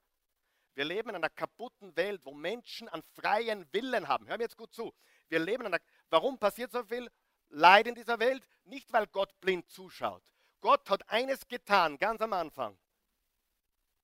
Wir 0.76 0.86
leben 0.86 1.10
in 1.10 1.16
einer 1.18 1.30
kaputten 1.30 1.94
Welt, 1.98 2.24
wo 2.24 2.34
Menschen 2.34 2.88
einen 2.88 3.04
freien 3.04 3.68
Willen 3.74 4.08
haben. 4.08 4.26
Hör 4.26 4.38
mir 4.38 4.46
jetzt 4.46 4.56
gut 4.56 4.74
zu. 4.74 4.94
Wir 5.28 5.40
leben 5.40 5.66
in 5.66 5.74
einer. 5.74 5.84
Warum 6.10 6.40
passiert 6.40 6.72
so 6.72 6.86
viel 6.86 7.12
Leid 7.50 7.86
in 7.86 7.96
dieser 7.96 8.18
Welt? 8.20 8.48
Nicht, 8.64 8.94
weil 8.94 9.08
Gott 9.08 9.38
blind 9.42 9.70
zuschaut. 9.70 10.24
Gott 10.62 10.90
hat 10.90 11.10
eines 11.10 11.46
getan, 11.50 11.98
ganz 11.98 12.22
am 12.22 12.32
Anfang. 12.32 12.80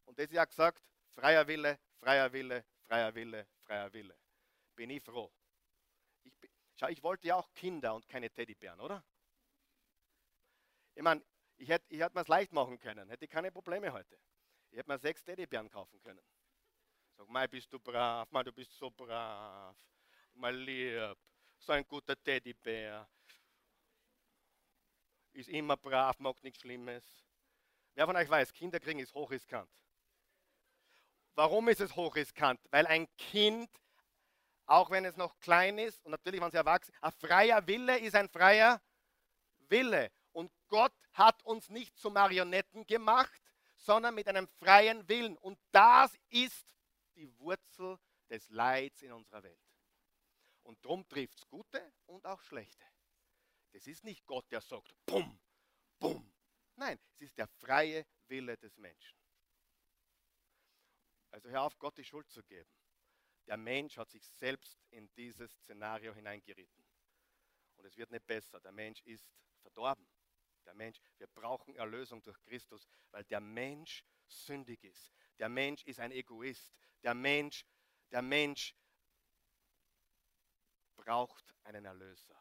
Und 0.03 0.19
das 0.19 0.29
hat 0.33 0.49
gesagt: 0.49 0.83
freier 1.11 1.47
Wille, 1.47 1.79
freier 2.01 2.33
Wille, 2.33 2.65
freier 2.81 3.15
Wille, 3.15 3.47
freier 3.61 3.93
Wille. 3.93 4.19
Bin 4.75 4.89
ich 4.89 5.01
froh. 5.01 5.31
Ich, 6.23 6.33
schau, 6.75 6.89
ich 6.89 7.01
wollte 7.03 7.29
ja 7.29 7.37
auch 7.37 7.53
Kinder 7.53 7.95
und 7.95 8.09
keine 8.09 8.29
Teddybären, 8.29 8.81
oder? 8.81 9.01
Ich 10.93 11.01
meine, 11.03 11.23
ich 11.59 11.69
hätte, 11.69 11.85
ich 11.89 11.99
hätte 11.99 12.15
mir 12.15 12.21
es 12.21 12.27
leicht 12.27 12.53
machen 12.53 12.79
können, 12.79 13.09
hätte 13.09 13.27
keine 13.27 13.51
Probleme 13.51 13.91
heute. 13.91 14.17
Ich 14.71 14.77
hätte 14.77 14.89
mir 14.89 14.97
sechs 14.97 15.23
Teddybären 15.23 15.69
kaufen 15.69 15.99
können. 16.01 16.23
Sag, 17.17 17.27
mal 17.27 17.47
bist 17.47 17.71
du 17.71 17.79
brav, 17.79 18.31
mal 18.31 18.43
du 18.43 18.53
bist 18.53 18.71
so 18.73 18.89
brav, 18.89 19.75
mal 20.35 20.55
lieb, 20.55 21.17
so 21.57 21.73
ein 21.73 21.85
guter 21.85 22.15
Teddybär. 22.23 23.07
Ist 25.33 25.49
immer 25.49 25.75
brav, 25.75 26.17
macht 26.19 26.43
nichts 26.43 26.61
Schlimmes. 26.61 27.03
Wer 27.93 28.05
von 28.05 28.15
euch 28.15 28.29
weiß, 28.29 28.53
Kinder 28.53 28.79
kriegen 28.79 28.99
ist 28.99 29.13
hochriskant. 29.13 29.69
Warum 31.35 31.67
ist 31.67 31.81
es 31.81 31.95
hochriskant? 31.95 32.59
Weil 32.71 32.87
ein 32.87 33.07
Kind, 33.17 33.69
auch 34.65 34.89
wenn 34.91 35.03
es 35.03 35.17
noch 35.17 35.37
klein 35.39 35.77
ist, 35.77 36.03
und 36.05 36.11
natürlich, 36.11 36.41
wenn 36.41 36.51
sie 36.51 36.57
erwachsen, 36.57 36.93
ein 37.01 37.11
freier 37.11 37.65
Wille 37.67 37.99
ist 37.99 38.15
ein 38.15 38.29
freier 38.29 38.81
Wille. 39.67 40.11
Und 40.31 40.51
Gott 40.67 40.93
hat 41.13 41.43
uns 41.43 41.69
nicht 41.69 41.97
zu 41.97 42.09
Marionetten 42.09 42.85
gemacht, 42.85 43.41
sondern 43.75 44.15
mit 44.15 44.27
einem 44.27 44.47
freien 44.47 45.07
Willen. 45.07 45.37
Und 45.37 45.59
das 45.71 46.15
ist 46.29 46.75
die 47.15 47.29
Wurzel 47.39 47.97
des 48.29 48.49
Leids 48.49 49.01
in 49.01 49.11
unserer 49.11 49.43
Welt. 49.43 49.59
Und 50.63 50.83
darum 50.85 51.07
trifft 51.07 51.39
es 51.39 51.47
Gute 51.47 51.93
und 52.05 52.25
auch 52.25 52.41
Schlechte. 52.41 52.85
Das 53.71 53.87
ist 53.87 54.03
nicht 54.03 54.25
Gott, 54.25 54.45
der 54.51 54.61
sagt, 54.61 54.93
bumm, 55.05 55.39
bumm. 55.99 56.33
Nein, 56.75 56.99
es 57.13 57.21
ist 57.21 57.37
der 57.37 57.47
freie 57.47 58.05
Wille 58.27 58.57
des 58.57 58.77
Menschen. 58.77 59.17
Also 61.31 61.49
hör 61.49 61.63
auf, 61.63 61.77
Gott 61.77 61.97
die 61.97 62.03
Schuld 62.03 62.29
zu 62.29 62.43
geben. 62.43 62.69
Der 63.47 63.57
Mensch 63.57 63.97
hat 63.97 64.09
sich 64.09 64.25
selbst 64.25 64.77
in 64.91 65.11
dieses 65.15 65.51
Szenario 65.51 66.13
hineingeritten. 66.13 66.85
Und 67.77 67.85
es 67.85 67.97
wird 67.97 68.11
nicht 68.11 68.25
besser. 68.25 68.59
Der 68.59 68.71
Mensch 68.71 69.01
ist 69.01 69.29
verdorben. 69.61 70.07
Der 70.69 70.75
Mensch, 70.75 71.01
wir 71.17 71.25
brauchen 71.25 71.75
Erlösung 71.77 72.21
durch 72.21 72.39
Christus, 72.43 72.87
weil 73.09 73.23
der 73.23 73.39
Mensch 73.39 74.05
sündig 74.27 74.83
ist. 74.83 75.11
Der 75.39 75.49
Mensch 75.49 75.83
ist 75.85 75.99
ein 75.99 76.11
Egoist. 76.11 76.71
Der 77.01 77.15
Mensch, 77.15 77.65
der 78.11 78.21
Mensch 78.21 78.75
braucht 80.95 81.55
einen 81.63 81.85
Erlöser. 81.85 82.39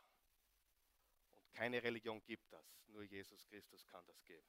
Und 1.36 1.50
keine 1.54 1.82
Religion 1.82 2.22
gibt 2.22 2.52
das. 2.52 2.82
Nur 2.88 3.02
Jesus 3.02 3.46
Christus 3.46 3.86
kann 3.86 4.04
das 4.06 4.22
geben. 4.24 4.46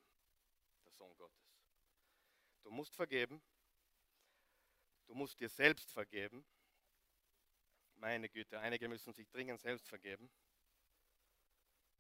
Der 0.83 0.91
Sohn 0.91 1.15
Gottes. 1.15 1.55
Du 2.61 2.71
musst 2.71 2.93
vergeben. 2.93 3.41
Du 5.05 5.15
musst 5.15 5.39
dir 5.39 5.47
selbst 5.47 5.89
vergeben. 5.89 6.45
Meine 7.95 8.27
Güte, 8.27 8.59
einige 8.59 8.89
müssen 8.89 9.13
sich 9.13 9.29
dringend 9.29 9.61
selbst 9.61 9.87
vergeben. 9.87 10.29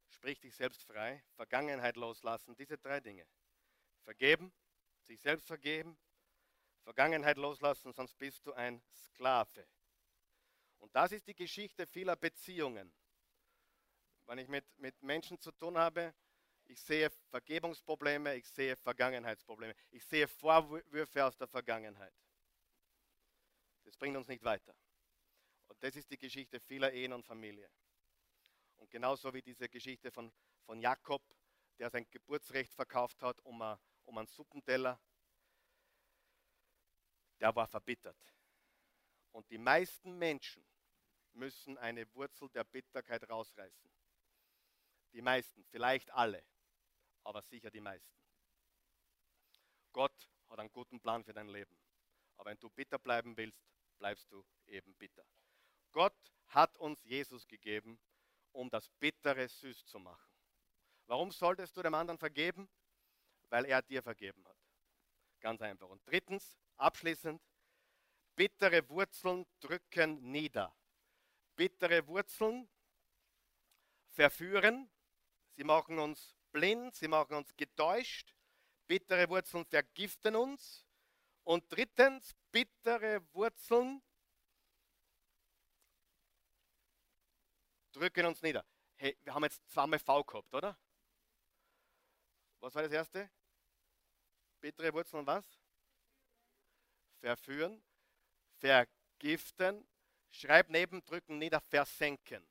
Sprich 0.09 0.39
dich 0.39 0.55
selbst 0.55 0.83
frei, 0.83 1.23
Vergangenheit 1.35 1.95
loslassen, 1.95 2.55
diese 2.55 2.77
drei 2.77 2.99
Dinge. 2.99 3.25
Vergeben, 4.03 4.51
sich 5.05 5.21
selbst 5.21 5.47
vergeben, 5.47 5.97
Vergangenheit 6.83 7.37
loslassen, 7.37 7.93
sonst 7.93 8.17
bist 8.17 8.45
du 8.45 8.53
ein 8.53 8.81
Sklave. 8.91 9.67
Und 10.79 10.95
das 10.95 11.11
ist 11.11 11.27
die 11.27 11.35
Geschichte 11.35 11.85
vieler 11.85 12.15
Beziehungen. 12.15 12.93
Wenn 14.25 14.39
ich 14.39 14.47
mit, 14.47 14.65
mit 14.77 15.01
Menschen 15.01 15.39
zu 15.39 15.51
tun 15.51 15.77
habe, 15.77 16.13
ich 16.65 16.79
sehe 16.81 17.09
Vergebungsprobleme, 17.29 18.35
ich 18.35 18.47
sehe 18.47 18.75
Vergangenheitsprobleme, 18.75 19.75
ich 19.91 20.05
sehe 20.05 20.27
Vorwürfe 20.27 21.25
aus 21.25 21.35
der 21.35 21.47
Vergangenheit. 21.47 22.13
Das 23.83 23.97
bringt 23.97 24.15
uns 24.15 24.27
nicht 24.27 24.43
weiter. 24.43 24.75
Und 25.67 25.83
das 25.83 25.95
ist 25.95 26.11
die 26.11 26.17
Geschichte 26.17 26.59
vieler 26.59 26.91
Ehen 26.93 27.13
und 27.13 27.25
Familien. 27.25 27.71
Und 28.79 28.89
genauso 28.89 29.33
wie 29.33 29.41
diese 29.41 29.69
Geschichte 29.69 30.11
von, 30.11 30.31
von 30.65 30.79
Jakob, 30.81 31.21
der 31.77 31.89
sein 31.89 32.09
Geburtsrecht 32.09 32.73
verkauft 32.73 33.21
hat 33.21 33.39
um, 33.41 33.61
a, 33.61 33.79
um 34.05 34.17
einen 34.17 34.27
Suppenteller, 34.27 34.99
der 37.39 37.55
war 37.55 37.67
verbittert. 37.67 38.17
Und 39.31 39.49
die 39.49 39.57
meisten 39.57 40.17
Menschen 40.17 40.65
müssen 41.33 41.77
eine 41.77 42.11
Wurzel 42.15 42.49
der 42.49 42.63
Bitterkeit 42.63 43.29
rausreißen. 43.29 43.89
Die 45.13 45.21
meisten, 45.21 45.63
vielleicht 45.65 46.11
alle, 46.11 46.43
aber 47.23 47.41
sicher 47.41 47.69
die 47.71 47.81
meisten. 47.81 48.19
Gott 49.91 50.29
hat 50.49 50.59
einen 50.59 50.71
guten 50.71 50.99
Plan 50.99 51.23
für 51.23 51.33
dein 51.33 51.47
Leben. 51.47 51.77
Aber 52.37 52.51
wenn 52.51 52.59
du 52.59 52.69
bitter 52.69 52.99
bleiben 52.99 53.35
willst, 53.37 53.69
bleibst 53.97 54.31
du 54.31 54.45
eben 54.67 54.93
bitter. 54.95 55.25
Gott 55.91 56.33
hat 56.47 56.77
uns 56.77 57.03
Jesus 57.03 57.47
gegeben, 57.47 57.99
um 58.51 58.69
das 58.69 58.89
Bittere 58.99 59.47
süß 59.47 59.85
zu 59.85 59.99
machen. 59.99 60.29
Warum 61.05 61.31
solltest 61.31 61.75
du 61.75 61.81
dem 61.81 61.93
anderen 61.93 62.17
vergeben? 62.19 62.69
Weil 63.49 63.65
er 63.65 63.81
dir 63.81 64.03
vergeben 64.03 64.47
hat. 64.47 64.57
Ganz 65.39 65.61
einfach. 65.61 65.87
Und 65.87 66.05
drittens, 66.05 66.57
abschließend, 66.77 67.41
bittere 68.35 68.87
Wurzeln 68.89 69.45
drücken 69.59 70.31
nieder. 70.31 70.75
Bittere 71.55 72.05
Wurzeln 72.07 72.69
verführen, 74.11 74.89
sie 75.55 75.63
machen 75.63 75.99
uns 75.99 76.37
blind, 76.51 76.95
sie 76.95 77.07
machen 77.07 77.35
uns 77.35 77.55
getäuscht. 77.55 78.35
Bittere 78.87 79.29
Wurzeln 79.29 79.65
vergiften 79.65 80.35
uns. 80.35 80.85
Und 81.43 81.65
drittens, 81.69 82.35
bittere 82.51 83.21
Wurzeln 83.33 84.01
drücken 87.91 88.25
uns 88.25 88.41
nieder. 88.41 88.65
Hey, 88.97 89.17
wir 89.23 89.33
haben 89.33 89.43
jetzt 89.43 89.61
zweimal 89.69 89.99
V 89.99 90.23
gehabt, 90.23 90.53
oder? 90.53 90.77
Was 92.59 92.75
war 92.75 92.83
das 92.83 92.91
erste? 92.91 93.29
Bittere 94.59 94.93
Wurzeln 94.93 95.21
und 95.21 95.27
was? 95.27 95.45
Verführen, 97.21 97.81
vergiften, 98.57 99.87
schreib 100.31 100.69
neben 100.69 101.03
drücken 101.05 101.37
nieder, 101.37 101.61
versenken. 101.61 102.45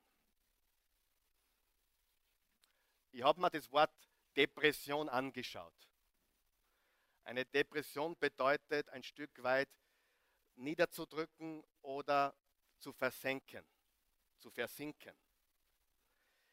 Ich 3.13 3.23
habe 3.23 3.41
mir 3.41 3.51
das 3.51 3.71
Wort 3.73 3.93
Depression 4.37 5.09
angeschaut. 5.09 5.75
Eine 7.25 7.45
Depression 7.45 8.17
bedeutet 8.19 8.89
ein 8.91 9.03
Stück 9.03 9.43
weit 9.43 9.69
niederzudrücken 10.57 11.63
oder 11.83 12.35
zu 12.79 12.93
versenken, 12.93 13.67
zu 14.39 14.51
versinken. 14.51 15.15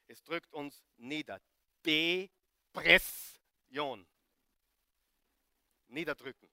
Es 0.08 0.24
drückt 0.24 0.53
uns 0.53 0.84
nieder. 0.97 1.41
Depression. 1.86 3.36
Niederdrücken. 5.88 6.49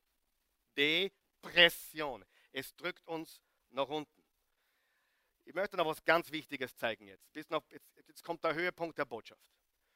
Depression. 0.76 2.24
Es 2.53 2.74
drückt 2.76 3.07
uns 3.07 3.42
nach 3.70 3.88
unten. 3.88 4.22
Ich 5.44 5.55
möchte 5.55 5.76
noch 5.76 5.86
was 5.86 6.05
ganz 6.05 6.30
Wichtiges 6.30 6.76
zeigen 6.76 7.07
jetzt. 7.07 7.32
Bis 7.32 7.48
noch, 7.50 7.64
jetzt, 7.70 7.90
jetzt 8.07 8.22
kommt 8.22 8.44
der 8.44 8.55
Höhepunkt 8.55 8.96
der 8.98 9.05
Botschaft. 9.05 9.42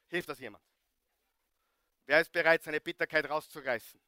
Hilft 0.08 0.28
das 0.28 0.38
jemand? 0.38 0.64
Wer 2.06 2.20
ist 2.20 2.32
bereit, 2.32 2.62
seine 2.62 2.80
Bitterkeit 2.80 3.28
rauszureißen? 3.28 4.00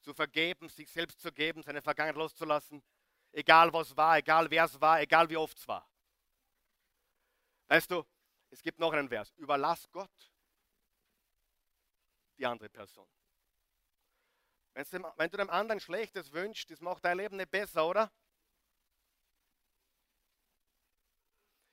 Zu 0.00 0.14
vergeben, 0.14 0.68
sich 0.68 0.90
selbst 0.90 1.20
zu 1.20 1.32
geben, 1.32 1.62
seine 1.62 1.80
Vergangenheit 1.82 2.16
loszulassen? 2.16 2.82
Egal 3.32 3.72
was 3.72 3.96
war, 3.96 4.18
egal 4.18 4.50
wer 4.50 4.64
es 4.64 4.80
war, 4.80 5.00
egal 5.00 5.28
wie 5.28 5.36
oft 5.36 5.58
es 5.58 5.66
war. 5.66 5.88
Weißt 7.66 7.90
du, 7.90 8.04
es 8.54 8.62
gibt 8.62 8.78
noch 8.78 8.92
einen 8.92 9.08
Vers. 9.08 9.32
Überlass 9.32 9.90
Gott 9.90 10.32
die 12.38 12.46
andere 12.46 12.68
Person. 12.68 13.08
Wenn 14.72 15.30
du 15.30 15.36
dem 15.36 15.50
anderen 15.50 15.80
Schlechtes 15.80 16.32
wünschst, 16.32 16.70
das 16.70 16.80
macht 16.80 17.04
dein 17.04 17.18
Leben 17.18 17.36
nicht 17.36 17.50
besser, 17.50 17.84
oder? 17.84 18.12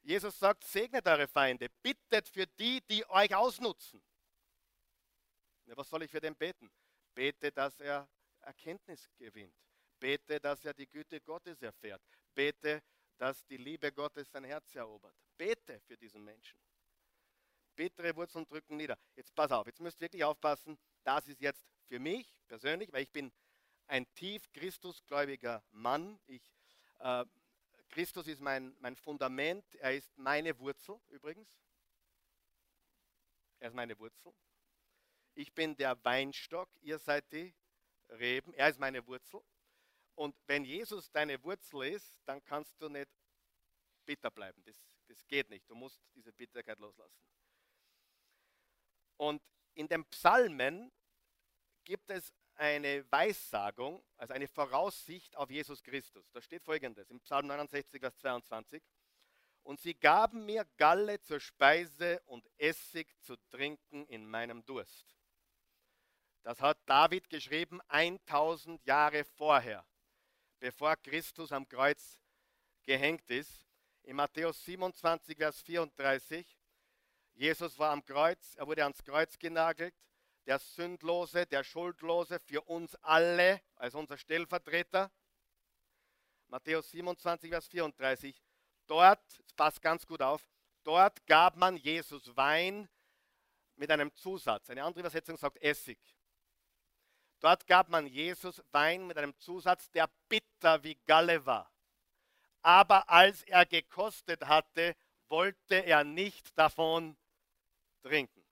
Jesus 0.02 0.38
sagt, 0.40 0.64
segnet 0.64 1.08
eure 1.08 1.28
Feinde, 1.28 1.70
bittet 1.84 2.28
für 2.28 2.48
die, 2.48 2.82
die 2.88 3.08
euch 3.10 3.34
ausnutzen. 3.36 4.04
Ja, 5.66 5.78
was 5.78 5.88
soll 5.88 6.02
ich 6.02 6.10
für 6.10 6.20
den 6.20 6.36
beten? 6.36 6.72
Bete, 7.14 7.52
dass 7.52 7.80
er 7.80 8.10
Erkenntnis 8.40 9.08
gewinnt. 9.18 9.56
Bete, 10.00 10.40
dass 10.40 10.66
er 10.66 10.74
die 10.74 10.88
Güte 10.88 11.22
Gottes 11.22 11.62
erfährt. 11.62 12.02
Bete, 12.34 12.82
dass 13.18 13.46
die 13.46 13.58
Liebe 13.58 13.92
Gottes 13.92 14.32
sein 14.32 14.46
Herz 14.46 14.74
erobert. 14.74 15.16
Bete 15.38 15.80
für 15.82 15.96
diesen 15.96 16.24
Menschen. 16.24 16.60
Bittere 17.76 18.16
Wurzeln 18.16 18.46
drücken 18.46 18.78
nieder. 18.78 18.98
Jetzt 19.16 19.34
pass 19.36 19.52
auf, 19.52 19.66
jetzt 19.68 19.80
müsst 19.80 20.00
ihr 20.00 20.06
wirklich 20.06 20.24
aufpassen. 20.24 20.78
Das 21.04 21.28
ist 21.28 21.42
jetzt 21.42 21.66
für 21.88 22.00
mich 22.00 22.42
persönlich, 22.48 22.92
weil 22.94 23.04
ich 23.04 23.12
bin 23.12 23.32
ein 23.88 24.12
tief 24.14 24.52
Christusgläubiger 24.54 25.64
Mann. 25.72 26.20
Ich, 26.28 26.42
äh, 27.00 27.26
Christus 27.90 28.28
ist 28.28 28.40
mein, 28.42 28.76
mein 28.80 28.96
Fundament, 28.96 29.76
er 29.76 29.96
ist 29.96 30.18
meine 30.18 30.58
Wurzel 30.60 31.00
übrigens. 31.10 31.50
Er 33.60 33.68
ist 33.70 33.76
meine 33.76 33.98
Wurzel. 34.00 34.34
Ich 35.36 35.54
bin 35.54 35.76
der 35.76 36.04
Weinstock, 36.04 36.70
ihr 36.82 37.00
seid 37.00 37.32
die 37.32 37.54
Reben, 38.10 38.54
er 38.54 38.70
ist 38.70 38.80
meine 38.80 39.06
Wurzel. 39.06 39.42
Und 40.16 40.36
wenn 40.48 40.66
Jesus 40.66 41.12
deine 41.12 41.42
Wurzel 41.44 41.84
ist, 41.84 42.18
dann 42.26 42.44
kannst 42.44 42.82
du 42.82 42.90
nicht 42.90 43.10
bitter 44.06 44.32
bleiben. 44.32 44.64
Das, 44.64 44.76
das 45.08 45.26
geht 45.28 45.50
nicht. 45.50 45.70
Du 45.70 45.76
musst 45.76 46.02
diese 46.16 46.34
Bitterkeit 46.34 46.80
loslassen. 46.80 47.18
Und 49.22 49.44
in 49.76 49.88
den 49.88 50.04
Psalmen 50.06 50.92
gibt 51.84 52.10
es 52.10 52.34
eine 52.56 53.06
Weissagung, 53.12 54.04
also 54.18 54.34
eine 54.34 54.48
Voraussicht 54.48 55.38
auf 55.38 55.52
Jesus 55.52 55.84
Christus. 55.84 56.28
Da 56.32 56.42
steht 56.42 56.64
folgendes 56.64 57.08
im 57.12 57.20
Psalm 57.20 57.46
69, 57.46 58.02
Vers 58.02 58.18
22. 58.18 58.82
Und 59.62 59.80
sie 59.80 59.94
gaben 59.94 60.48
mir 60.48 60.66
Galle 60.76 61.22
zur 61.22 61.40
Speise 61.40 62.20
und 62.26 62.50
Essig 62.58 63.16
zu 63.22 63.36
trinken 63.52 64.08
in 64.08 64.28
meinem 64.28 64.66
Durst. 64.66 65.16
Das 66.42 66.60
hat 66.60 66.80
David 66.88 67.30
geschrieben 67.30 67.80
1000 67.90 68.84
Jahre 68.88 69.24
vorher, 69.24 69.86
bevor 70.60 70.96
Christus 70.96 71.52
am 71.52 71.70
Kreuz 71.70 72.20
gehängt 72.82 73.30
ist. 73.30 73.68
In 74.02 74.16
Matthäus 74.16 74.66
27, 74.66 75.38
Vers 75.38 75.62
34. 75.62 76.58
Jesus 77.42 77.80
war 77.80 77.90
am 77.90 78.06
Kreuz, 78.06 78.54
er 78.56 78.68
wurde 78.68 78.84
ans 78.84 79.04
Kreuz 79.04 79.40
genagelt 79.40 79.96
der 80.46 80.60
Sündlose, 80.60 81.48
der 81.48 81.64
Schuldlose 81.64 82.40
für 82.40 82.62
uns 82.62 82.94
alle 83.02 83.60
als 83.78 83.96
unser 83.96 84.16
Stellvertreter. 84.16 85.12
Matthäus 86.50 86.92
27, 86.92 87.50
Vers 87.50 87.68
34. 87.68 88.40
Dort, 88.86 89.44
passt 89.56 89.82
ganz 89.82 90.06
gut 90.06 90.22
auf, 90.22 90.48
dort 90.84 91.26
gab 91.26 91.58
man 91.58 91.78
Jesus 91.78 92.38
Wein 92.38 92.88
mit 93.76 93.90
einem 93.90 94.14
Zusatz. 94.14 94.70
Eine 94.70 94.84
andere 94.84 95.00
Übersetzung 95.00 95.36
sagt 95.36 95.60
Essig. 95.64 95.98
Dort 97.40 97.66
gab 97.66 97.90
man 97.90 98.06
Jesus 98.06 98.62
Wein 98.72 99.08
mit 99.08 99.18
einem 99.18 99.36
Zusatz, 99.40 99.90
der 99.90 100.08
bitter 100.30 100.84
wie 100.84 100.94
Galle 101.08 101.44
war. 101.44 101.74
Aber 102.62 103.10
als 103.10 103.42
er 103.46 103.66
gekostet 103.66 104.46
hatte, 104.46 104.96
wollte 105.28 105.78
er 105.78 106.04
nicht 106.04 106.56
davon 106.56 107.18
trinken. 108.02 108.46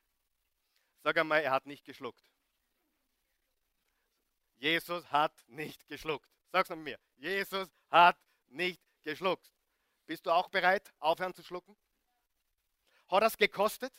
Sag 1.03 1.17
einmal, 1.17 1.41
er 1.41 1.51
hat 1.51 1.65
nicht 1.65 1.85
geschluckt. 1.85 2.29
Jesus 4.57 5.09
hat 5.11 5.33
nicht 5.47 5.87
geschluckt. 5.87 6.29
Sag's 6.51 6.69
mit 6.69 6.79
mir. 6.79 6.99
Jesus 7.15 7.69
hat 7.89 8.19
nicht 8.47 8.81
geschluckt. 9.03 9.53
Bist 10.05 10.25
du 10.25 10.31
auch 10.31 10.49
bereit, 10.49 10.93
aufhören 10.99 11.33
zu 11.33 11.43
schlucken? 11.43 11.77
Hat 13.07 13.23
das 13.23 13.37
gekostet? 13.37 13.93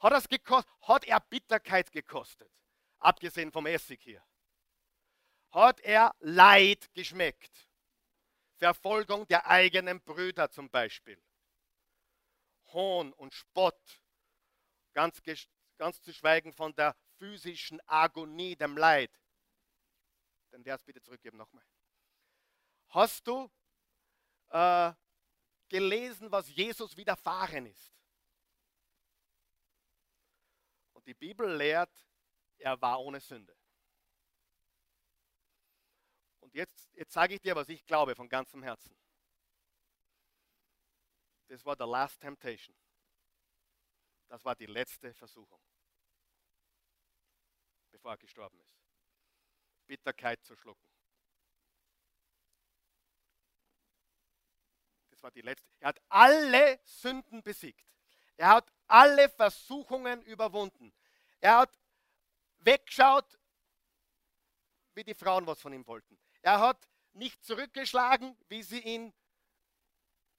Hat, 0.00 0.12
das 0.12 0.28
gekostet? 0.28 0.72
hat 0.82 1.04
er 1.04 1.20
Bitterkeit 1.20 1.90
gekostet? 1.92 2.52
Abgesehen 2.98 3.52
vom 3.52 3.66
Essig 3.66 4.00
hier. 4.02 4.24
Hat 5.50 5.80
er 5.80 6.14
Leid 6.20 6.92
geschmeckt? 6.94 7.68
Verfolgung 8.56 9.26
der 9.28 9.46
eigenen 9.46 10.00
Brüder 10.00 10.50
zum 10.50 10.68
Beispiel. 10.70 11.20
Hohn 12.72 13.12
und 13.12 13.34
Spott 13.34 14.00
Ganz, 14.98 15.22
ganz 15.76 16.02
zu 16.02 16.12
schweigen 16.12 16.52
von 16.52 16.74
der 16.74 16.96
physischen 17.18 17.80
Agonie, 17.86 18.56
dem 18.56 18.76
Leid. 18.76 19.12
Den 20.50 20.64
Vers 20.64 20.82
bitte 20.82 21.00
zurückgeben 21.00 21.36
nochmal. 21.36 21.64
Hast 22.88 23.24
du 23.28 23.48
äh, 24.48 24.92
gelesen, 25.68 26.32
was 26.32 26.48
Jesus 26.48 26.96
widerfahren 26.96 27.66
ist? 27.66 27.94
Und 30.94 31.06
die 31.06 31.14
Bibel 31.14 31.54
lehrt, 31.54 31.94
er 32.56 32.80
war 32.80 33.00
ohne 33.00 33.20
Sünde. 33.20 33.56
Und 36.40 36.54
jetzt, 36.54 36.92
jetzt 36.94 37.12
sage 37.12 37.34
ich 37.34 37.40
dir, 37.40 37.54
was 37.54 37.68
ich 37.68 37.86
glaube 37.86 38.16
von 38.16 38.28
ganzem 38.28 38.64
Herzen. 38.64 38.96
Das 41.48 41.64
war 41.64 41.76
the 41.76 41.84
last 41.84 42.20
temptation. 42.20 42.76
Das 44.28 44.44
war 44.44 44.54
die 44.54 44.66
letzte 44.66 45.14
Versuchung, 45.14 45.60
bevor 47.90 48.12
er 48.12 48.18
gestorben 48.18 48.60
ist. 48.60 48.76
Bitterkeit 49.86 50.44
zu 50.44 50.54
schlucken. 50.54 50.86
Das 55.08 55.22
war 55.22 55.30
die 55.30 55.40
letzte. 55.40 55.66
Er 55.80 55.88
hat 55.88 56.00
alle 56.10 56.78
Sünden 56.84 57.42
besiegt. 57.42 57.84
Er 58.36 58.50
hat 58.50 58.72
alle 58.86 59.30
Versuchungen 59.30 60.22
überwunden. 60.22 60.92
Er 61.40 61.58
hat 61.58 61.78
weggeschaut, 62.58 63.38
wie 64.94 65.04
die 65.04 65.14
Frauen 65.14 65.46
was 65.46 65.60
von 65.60 65.72
ihm 65.72 65.86
wollten. 65.86 66.18
Er 66.42 66.60
hat 66.60 66.86
nicht 67.14 67.42
zurückgeschlagen, 67.42 68.36
wie 68.48 68.62
sie 68.62 68.80
ihn 68.80 69.14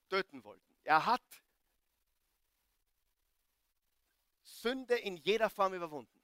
töten 0.07 0.43
wollten. 0.43 0.68
Er 0.83 1.05
hat 1.05 1.21
Sünde 4.43 4.97
in 4.97 5.17
jeder 5.17 5.49
Form 5.49 5.73
überwunden. 5.73 6.19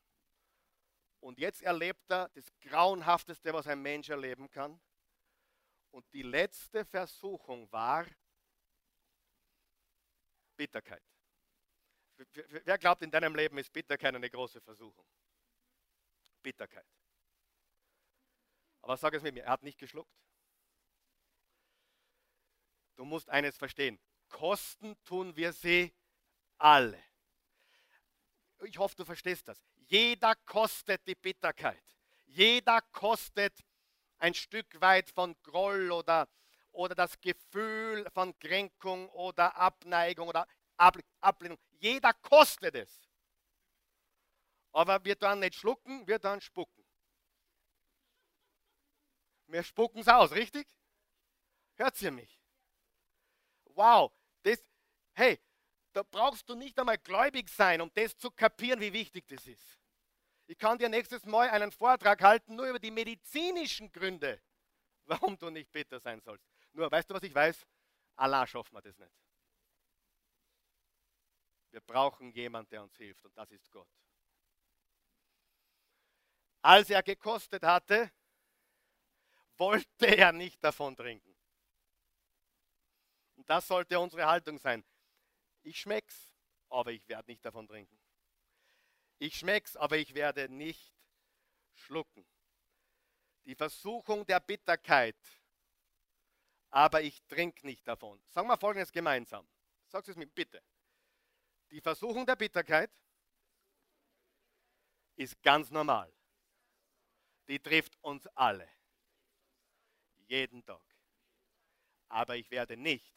Und 1.20 1.40
jetzt 1.40 1.62
erlebt 1.62 2.10
er 2.10 2.30
das 2.30 2.46
Grauenhafteste, 2.62 3.54
was 3.54 3.68
ein 3.68 3.82
Mensch 3.82 4.10
erleben 4.10 4.50
kann. 4.50 4.80
Und 5.92 6.06
die 6.14 6.22
letzte 6.22 6.86
Versuchung 6.86 7.72
war 7.72 8.06
Bitterkeit. 10.56 11.02
Wer 12.64 12.78
glaubt, 12.78 13.02
in 13.02 13.12
deinem 13.12 13.36
Leben 13.36 13.58
ist 13.58 13.72
Bitterkeit 13.74 14.14
eine 14.14 14.30
große 14.30 14.62
Versuchung? 14.62 15.06
Bitterkeit. 16.42 16.86
Aber 18.82 18.98
sag 18.98 19.14
es 19.16 19.24
mit 19.24 19.34
mir, 19.34 19.44
er 19.44 19.52
hat 19.52 19.64
nicht 19.64 19.80
geschluckt. 19.80 20.16
Du 22.96 23.04
musst 23.04 23.30
eines 23.30 23.58
verstehen. 23.58 24.00
Kosten 24.30 24.96
tun 25.04 25.36
wir 25.36 25.54
sie 25.54 25.94
alle 26.58 27.04
ich 28.66 28.78
hoffe, 28.78 28.96
du 28.96 29.06
verstehst 29.06 29.48
das. 29.48 29.62
Jeder 29.88 30.36
kostet 30.36 31.06
die 31.08 31.16
Bitterkeit. 31.16 31.84
Jeder 32.26 32.82
kostet 32.92 33.54
ein 34.18 34.34
Stück 34.34 34.82
weit 34.82 35.10
von 35.10 35.36
Groll 35.44 35.92
oder, 35.92 36.28
oder 36.72 36.96
das 36.96 37.20
Gefühl 37.20 38.10
von 38.14 38.38
Kränkung 38.40 39.10
oder 39.10 39.56
Abneigung 39.56 40.28
oder 40.28 40.48
Ablehnung. 40.78 41.60
Jeder 41.80 42.14
kostet 42.14 42.76
es. 42.76 43.08
Aber 44.72 45.04
wir 45.06 45.16
dann 45.16 45.40
nicht 45.40 45.56
schlucken, 45.56 46.06
wir 46.08 46.20
dann 46.20 46.42
spucken. 46.42 46.84
Wir 49.48 49.64
spucken 49.64 50.02
es 50.02 50.08
aus, 50.08 50.32
richtig? 50.32 50.68
Hört 51.76 52.02
ihr 52.02 52.12
mich? 52.12 52.35
Wow, 53.76 54.12
das, 54.44 54.60
hey, 55.14 55.40
da 55.94 56.04
brauchst 56.04 56.50
du 56.50 56.56
nicht 56.56 56.80
einmal 56.80 56.98
gläubig 56.98 57.50
sein, 57.50 57.82
um 57.82 57.92
das 57.94 58.18
zu 58.18 58.32
kapieren, 58.32 58.80
wie 58.80 58.92
wichtig 58.92 59.28
das 59.28 59.46
ist. 59.46 59.80
Ich 60.48 60.58
kann 60.58 60.78
dir 60.78 60.90
nächstes 60.90 61.26
Mal 61.26 61.50
einen 61.50 61.72
Vortrag 61.72 62.22
halten, 62.22 62.56
nur 62.56 62.68
über 62.68 62.80
die 62.80 62.92
medizinischen 62.92 63.92
Gründe, 63.92 64.42
warum 65.06 65.38
du 65.38 65.50
nicht 65.50 65.72
bitter 65.72 66.00
sein 66.00 66.22
sollst. 66.22 66.46
Nur, 66.74 66.92
weißt 66.92 67.10
du, 67.10 67.14
was 67.14 67.24
ich 67.24 67.34
weiß? 67.34 67.66
Allah 68.16 68.48
schafft 68.48 68.72
mir 68.72 68.82
das 68.82 68.98
nicht. 68.98 69.12
Wir 71.72 71.82
brauchen 71.82 72.32
jemanden, 72.32 72.70
der 72.70 72.84
uns 72.84 72.96
hilft, 72.96 73.26
und 73.26 73.38
das 73.38 73.52
ist 73.52 73.70
Gott. 73.70 73.90
Als 76.62 76.90
er 76.90 77.04
gekostet 77.04 77.64
hatte, 77.64 78.12
wollte 79.58 80.06
er 80.06 80.32
nicht 80.32 80.64
davon 80.64 80.96
trinken. 80.96 81.35
Und 83.46 83.50
das 83.52 83.68
sollte 83.68 84.00
unsere 84.00 84.26
Haltung 84.26 84.58
sein. 84.58 84.84
Ich 85.62 85.80
schmeck's, 85.80 86.32
aber 86.68 86.92
ich 86.92 87.08
werde 87.08 87.30
nicht 87.30 87.46
davon 87.46 87.68
trinken. 87.68 87.96
Ich 89.20 89.38
schmeck's, 89.38 89.76
aber 89.76 89.98
ich 89.98 90.16
werde 90.16 90.50
nicht 90.50 90.96
schlucken. 91.74 92.26
Die 93.44 93.54
Versuchung 93.54 94.26
der 94.26 94.40
Bitterkeit, 94.40 95.16
aber 96.72 97.04
ich 97.04 97.24
trinke 97.28 97.68
nicht 97.68 97.88
davon. 97.88 98.20
Sagen 98.26 98.48
wir 98.48 98.58
folgendes 98.58 98.92
gemeinsam. 98.92 99.48
Sagt 99.90 100.08
es 100.08 100.16
mir 100.16 100.26
bitte. 100.26 100.64
Die 101.70 101.82
Versuchung 101.82 102.26
der 102.26 102.36
Bitterkeit 102.36 102.92
ist 105.18 105.40
ganz 105.44 105.70
normal. 105.70 106.12
Die 107.48 107.60
trifft 107.60 107.96
uns 108.02 108.26
alle. 108.30 108.68
Jeden 110.28 110.66
Tag. 110.66 110.82
aber 112.08 112.38
ich 112.38 112.50
werde 112.50 112.76
nicht 112.76 113.14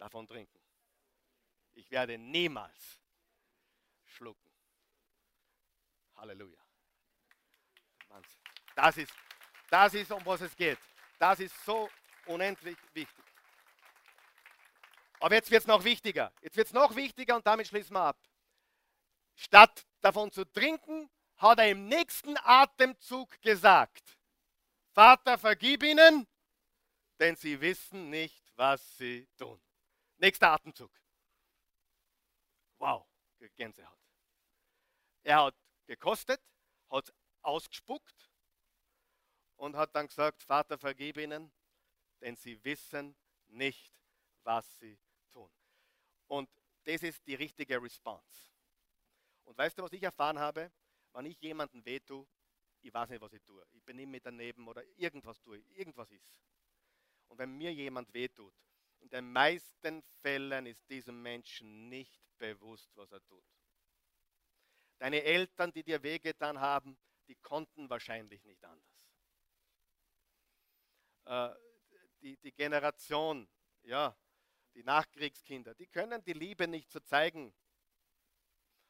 davon 0.00 0.26
trinken. 0.26 0.58
Ich 1.72 1.90
werde 1.90 2.18
niemals 2.18 3.00
schlucken. 4.04 4.50
Halleluja. 6.16 6.58
Das 8.74 8.96
ist, 8.96 9.12
das 9.68 9.94
ist, 9.94 10.10
um 10.10 10.24
was 10.24 10.40
es 10.40 10.56
geht. 10.56 10.78
Das 11.18 11.38
ist 11.38 11.54
so 11.64 11.88
unendlich 12.26 12.76
wichtig. 12.92 13.24
Aber 15.20 15.34
jetzt 15.34 15.50
wird 15.50 15.60
es 15.60 15.66
noch 15.66 15.84
wichtiger. 15.84 16.32
Jetzt 16.40 16.56
wird 16.56 16.66
es 16.66 16.72
noch 16.72 16.96
wichtiger 16.96 17.36
und 17.36 17.46
damit 17.46 17.68
schließen 17.68 17.94
wir 17.94 18.00
ab. 18.00 18.18
Statt 19.34 19.86
davon 20.00 20.32
zu 20.32 20.44
trinken, 20.44 21.10
hat 21.36 21.58
er 21.58 21.70
im 21.70 21.88
nächsten 21.88 22.36
Atemzug 22.38 23.40
gesagt, 23.40 24.18
Vater, 24.92 25.38
vergib 25.38 25.82
ihnen, 25.82 26.26
denn 27.18 27.36
sie 27.36 27.60
wissen 27.60 28.10
nicht, 28.10 28.52
was 28.56 28.96
sie 28.96 29.28
tun. 29.38 29.60
Nächster 30.20 30.50
Atemzug. 30.50 30.92
Wow, 32.78 33.06
Gänsehaut. 33.56 33.98
Er 35.22 35.44
hat 35.44 35.56
gekostet, 35.86 36.42
hat 36.90 37.10
ausgespuckt 37.40 38.30
und 39.56 39.76
hat 39.76 39.94
dann 39.94 40.08
gesagt, 40.08 40.42
Vater, 40.42 40.76
vergib 40.76 41.16
ihnen, 41.16 41.50
denn 42.20 42.36
sie 42.36 42.62
wissen 42.64 43.16
nicht, 43.46 43.94
was 44.42 44.78
sie 44.78 44.98
tun. 45.30 45.50
Und 46.26 46.50
das 46.84 47.02
ist 47.02 47.26
die 47.26 47.34
richtige 47.34 47.82
Response. 47.82 48.52
Und 49.44 49.56
weißt 49.56 49.78
du, 49.78 49.82
was 49.82 49.92
ich 49.92 50.02
erfahren 50.02 50.38
habe? 50.38 50.70
Wenn 51.14 51.24
ich 51.24 51.40
jemanden 51.40 51.82
wehtue, 51.86 52.26
ich 52.82 52.92
weiß 52.92 53.08
nicht, 53.08 53.22
was 53.22 53.32
ich 53.32 53.42
tue. 53.42 53.66
Ich 53.72 53.82
benehme 53.84 54.12
mich 54.12 54.22
daneben 54.22 54.68
oder 54.68 54.84
irgendwas 54.98 55.40
tue, 55.40 55.58
irgendwas 55.76 56.10
ist. 56.10 56.38
Und 57.28 57.38
wenn 57.38 57.56
mir 57.56 57.72
jemand 57.72 58.12
wehtut, 58.12 58.54
in 59.00 59.08
den 59.08 59.32
meisten 59.32 60.02
Fällen 60.22 60.66
ist 60.66 60.88
diesem 60.88 61.20
Menschen 61.22 61.88
nicht 61.88 62.20
bewusst, 62.38 62.90
was 62.96 63.10
er 63.12 63.22
tut. 63.24 63.44
Deine 64.98 65.22
Eltern, 65.22 65.72
die 65.72 65.82
dir 65.82 66.02
wehgetan 66.02 66.60
haben, 66.60 66.98
die 67.26 67.36
konnten 67.36 67.88
wahrscheinlich 67.88 68.44
nicht 68.44 68.62
anders. 68.64 69.00
Äh, 71.24 71.50
die, 72.20 72.36
die 72.38 72.52
Generation, 72.52 73.48
ja, 73.82 74.16
die 74.74 74.84
Nachkriegskinder, 74.84 75.74
die 75.74 75.86
können 75.86 76.22
die 76.24 76.32
Liebe 76.32 76.68
nicht 76.68 76.90
so 76.90 77.00
zeigen. 77.00 77.54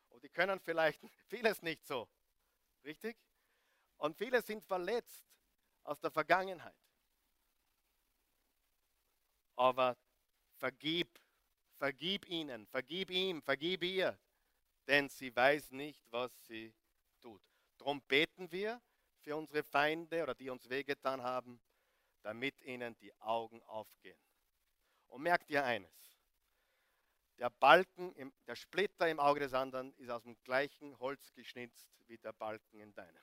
Und 0.09 0.25
die 0.25 0.31
können 0.31 0.59
vielleicht 0.61 1.01
vieles 1.29 1.63
nicht 1.63 1.87
so. 1.87 2.09
Richtig? 2.85 3.17
Und 3.97 4.17
viele 4.17 4.43
sind 4.43 4.65
verletzt 4.65 5.25
aus 5.85 6.01
der 6.01 6.11
Vergangenheit. 6.11 6.77
Aber 9.61 9.95
vergib, 10.57 11.21
vergib 11.77 12.27
ihnen, 12.31 12.67
vergib 12.69 13.11
ihm, 13.11 13.43
vergib 13.43 13.83
ihr, 13.83 14.19
denn 14.87 15.11
sie 15.11 15.37
weiß 15.37 15.73
nicht, 15.73 16.03
was 16.11 16.33
sie 16.47 16.75
tut. 17.21 17.43
Darum 17.77 18.01
beten 18.01 18.51
wir 18.51 18.81
für 19.19 19.37
unsere 19.37 19.63
Feinde 19.63 20.23
oder 20.23 20.35
die 20.35 20.49
uns 20.49 20.71
wehgetan 20.71 21.23
haben, 21.23 21.61
damit 22.23 22.59
ihnen 22.63 22.97
die 23.01 23.13
Augen 23.21 23.63
aufgehen. 23.65 24.19
Und 25.09 25.21
merkt 25.25 25.51
ihr 25.51 25.63
eines, 25.63 25.93
der 27.37 27.51
Balken, 27.51 28.15
im, 28.15 28.33
der 28.47 28.57
Splitter 28.57 29.11
im 29.11 29.21
Auge 29.21 29.41
des 29.41 29.53
anderen 29.53 29.93
ist 29.99 30.09
aus 30.09 30.23
dem 30.23 30.43
gleichen 30.43 30.99
Holz 31.01 31.35
geschnitzt 31.35 31.91
wie 32.07 32.17
der 32.17 32.33
Balken 32.33 32.81
in 32.81 32.95
deinem. 32.95 33.15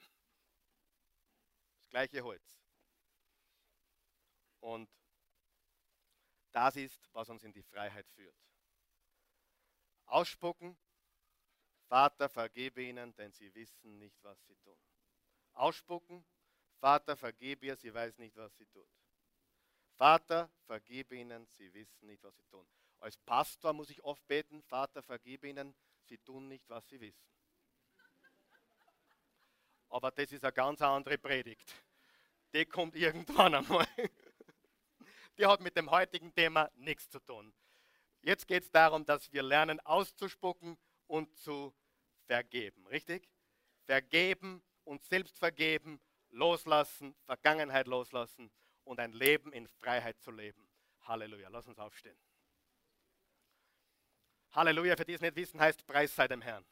Das 1.79 1.89
gleiche 1.89 2.23
Holz. 2.23 2.61
Und 4.59 4.87
das 6.51 6.75
ist, 6.75 7.09
was 7.13 7.29
uns 7.29 7.43
in 7.43 7.53
die 7.53 7.63
Freiheit 7.63 8.07
führt. 8.09 8.35
Ausspucken, 10.05 10.77
Vater, 11.87 12.29
vergebe 12.29 12.81
ihnen, 12.81 13.15
denn 13.15 13.31
sie 13.31 13.53
wissen 13.53 13.97
nicht, 13.97 14.21
was 14.23 14.41
sie 14.45 14.55
tun. 14.57 14.77
Ausspucken, 15.53 16.25
Vater, 16.79 17.15
vergebe 17.15 17.65
ihr, 17.65 17.75
sie 17.75 17.93
weiß 17.93 18.17
nicht, 18.17 18.35
was 18.35 18.55
sie 18.55 18.65
tut. 18.67 18.89
Vater, 19.95 20.49
vergib 20.65 21.11
ihnen, 21.11 21.47
sie 21.57 21.73
wissen 21.73 22.05
nicht, 22.07 22.23
was 22.23 22.35
sie 22.35 22.43
tun. 22.43 22.67
Als 22.99 23.17
Pastor 23.17 23.73
muss 23.73 23.89
ich 23.89 24.03
oft 24.03 24.25
beten, 24.27 24.61
Vater, 24.63 25.01
vergib 25.01 25.43
ihnen, 25.43 25.75
sie 26.03 26.17
tun 26.19 26.47
nicht, 26.47 26.69
was 26.69 26.87
sie 26.87 26.99
wissen. 26.99 27.27
Aber 29.89 30.11
das 30.11 30.31
ist 30.31 30.43
eine 30.43 30.53
ganz 30.53 30.81
andere 30.81 31.17
Predigt. 31.17 31.73
Die 32.53 32.65
kommt 32.65 32.95
irgendwann 32.95 33.55
einmal. 33.55 33.87
Die 35.37 35.45
hat 35.45 35.61
mit 35.61 35.75
dem 35.75 35.91
heutigen 35.91 36.33
Thema 36.33 36.71
nichts 36.75 37.09
zu 37.09 37.19
tun. 37.19 37.53
Jetzt 38.21 38.47
geht 38.47 38.63
es 38.63 38.71
darum, 38.71 39.05
dass 39.05 39.31
wir 39.31 39.43
lernen 39.43 39.79
auszuspucken 39.81 40.77
und 41.05 41.35
zu 41.37 41.73
vergeben. 42.25 42.85
Richtig? 42.87 43.29
Vergeben 43.85 44.63
und 44.83 45.03
selbst 45.03 45.37
vergeben, 45.37 46.01
loslassen, 46.29 47.15
Vergangenheit 47.25 47.87
loslassen 47.87 48.51
und 48.83 48.99
ein 48.99 49.13
Leben 49.13 49.53
in 49.53 49.67
Freiheit 49.67 50.19
zu 50.19 50.31
leben. 50.31 50.67
Halleluja. 51.01 51.49
Lass 51.49 51.67
uns 51.67 51.77
aufstehen. 51.77 52.17
Halleluja. 54.51 54.97
Für 54.97 55.05
die 55.05 55.13
es 55.13 55.21
nicht 55.21 55.35
wissen, 55.35 55.59
heißt 55.59 55.85
Preis 55.85 56.15
sei 56.15 56.27
dem 56.27 56.41
Herrn. 56.41 56.65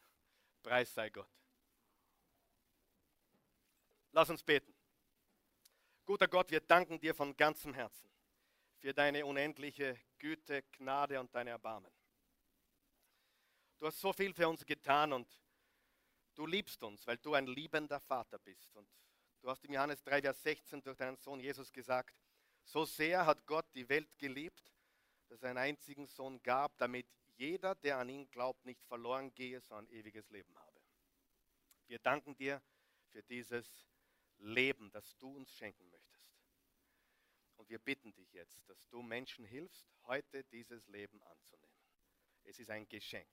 Preis 0.64 0.94
sei 0.94 1.10
Gott. 1.10 1.30
Lass 4.12 4.30
uns 4.30 4.44
beten. 4.44 4.74
Guter 6.06 6.28
Gott, 6.28 6.52
wir 6.52 6.62
danken 6.62 7.00
dir 7.00 7.14
von 7.14 7.36
ganzem 7.38 7.74
Herzen 7.74 8.15
für 8.86 8.94
deine 8.94 9.26
unendliche 9.26 10.00
Güte, 10.20 10.62
Gnade 10.74 11.20
und 11.20 11.34
deine 11.34 11.50
Erbarmen. 11.50 11.92
Du 13.80 13.88
hast 13.88 14.00
so 14.00 14.14
viel 14.14 14.32
für 14.32 14.48
uns 14.48 14.64
getan 14.64 15.12
und 15.12 15.28
du 16.36 16.46
liebst 16.46 16.84
uns, 16.84 17.08
weil 17.08 17.18
du 17.18 17.34
ein 17.34 17.48
liebender 17.48 18.00
Vater 18.00 18.38
bist. 18.38 18.76
Und 18.76 18.88
Du 19.42 19.50
hast 19.50 19.66
im 19.66 19.74
Johannes 19.74 20.04
3, 20.04 20.22
Vers 20.22 20.44
16 20.44 20.84
durch 20.84 20.98
deinen 20.98 21.18
Sohn 21.18 21.40
Jesus 21.40 21.74
gesagt, 21.74 22.16
so 22.64 22.86
sehr 22.86 23.26
hat 23.26 23.48
Gott 23.48 23.66
die 23.74 23.90
Welt 23.90 24.20
geliebt, 24.20 24.72
dass 25.30 25.42
er 25.42 25.50
einen 25.50 25.58
einzigen 25.58 26.06
Sohn 26.06 26.44
gab, 26.44 26.78
damit 26.78 27.08
jeder, 27.38 27.74
der 27.74 27.98
an 27.98 28.10
ihn 28.10 28.30
glaubt, 28.30 28.66
nicht 28.66 28.84
verloren 28.84 29.34
gehe, 29.34 29.62
sondern 29.62 29.92
ewiges 29.96 30.30
Leben 30.30 30.56
habe. 30.60 30.80
Wir 31.88 31.98
danken 31.98 32.36
dir 32.36 32.62
für 33.10 33.24
dieses 33.24 33.88
Leben, 34.38 34.92
das 34.92 35.18
du 35.18 35.36
uns 35.36 35.52
schenken 35.52 35.90
möchtest. 35.90 36.15
Und 37.66 37.72
wir 37.72 37.80
bitten 37.80 38.14
dich 38.14 38.32
jetzt, 38.32 38.70
dass 38.70 38.88
du 38.90 39.02
Menschen 39.02 39.44
hilfst, 39.44 39.90
heute 40.04 40.44
dieses 40.44 40.86
Leben 40.86 41.20
anzunehmen. 41.24 41.82
Es 42.44 42.60
ist 42.60 42.70
ein 42.70 42.88
Geschenk. 42.88 43.28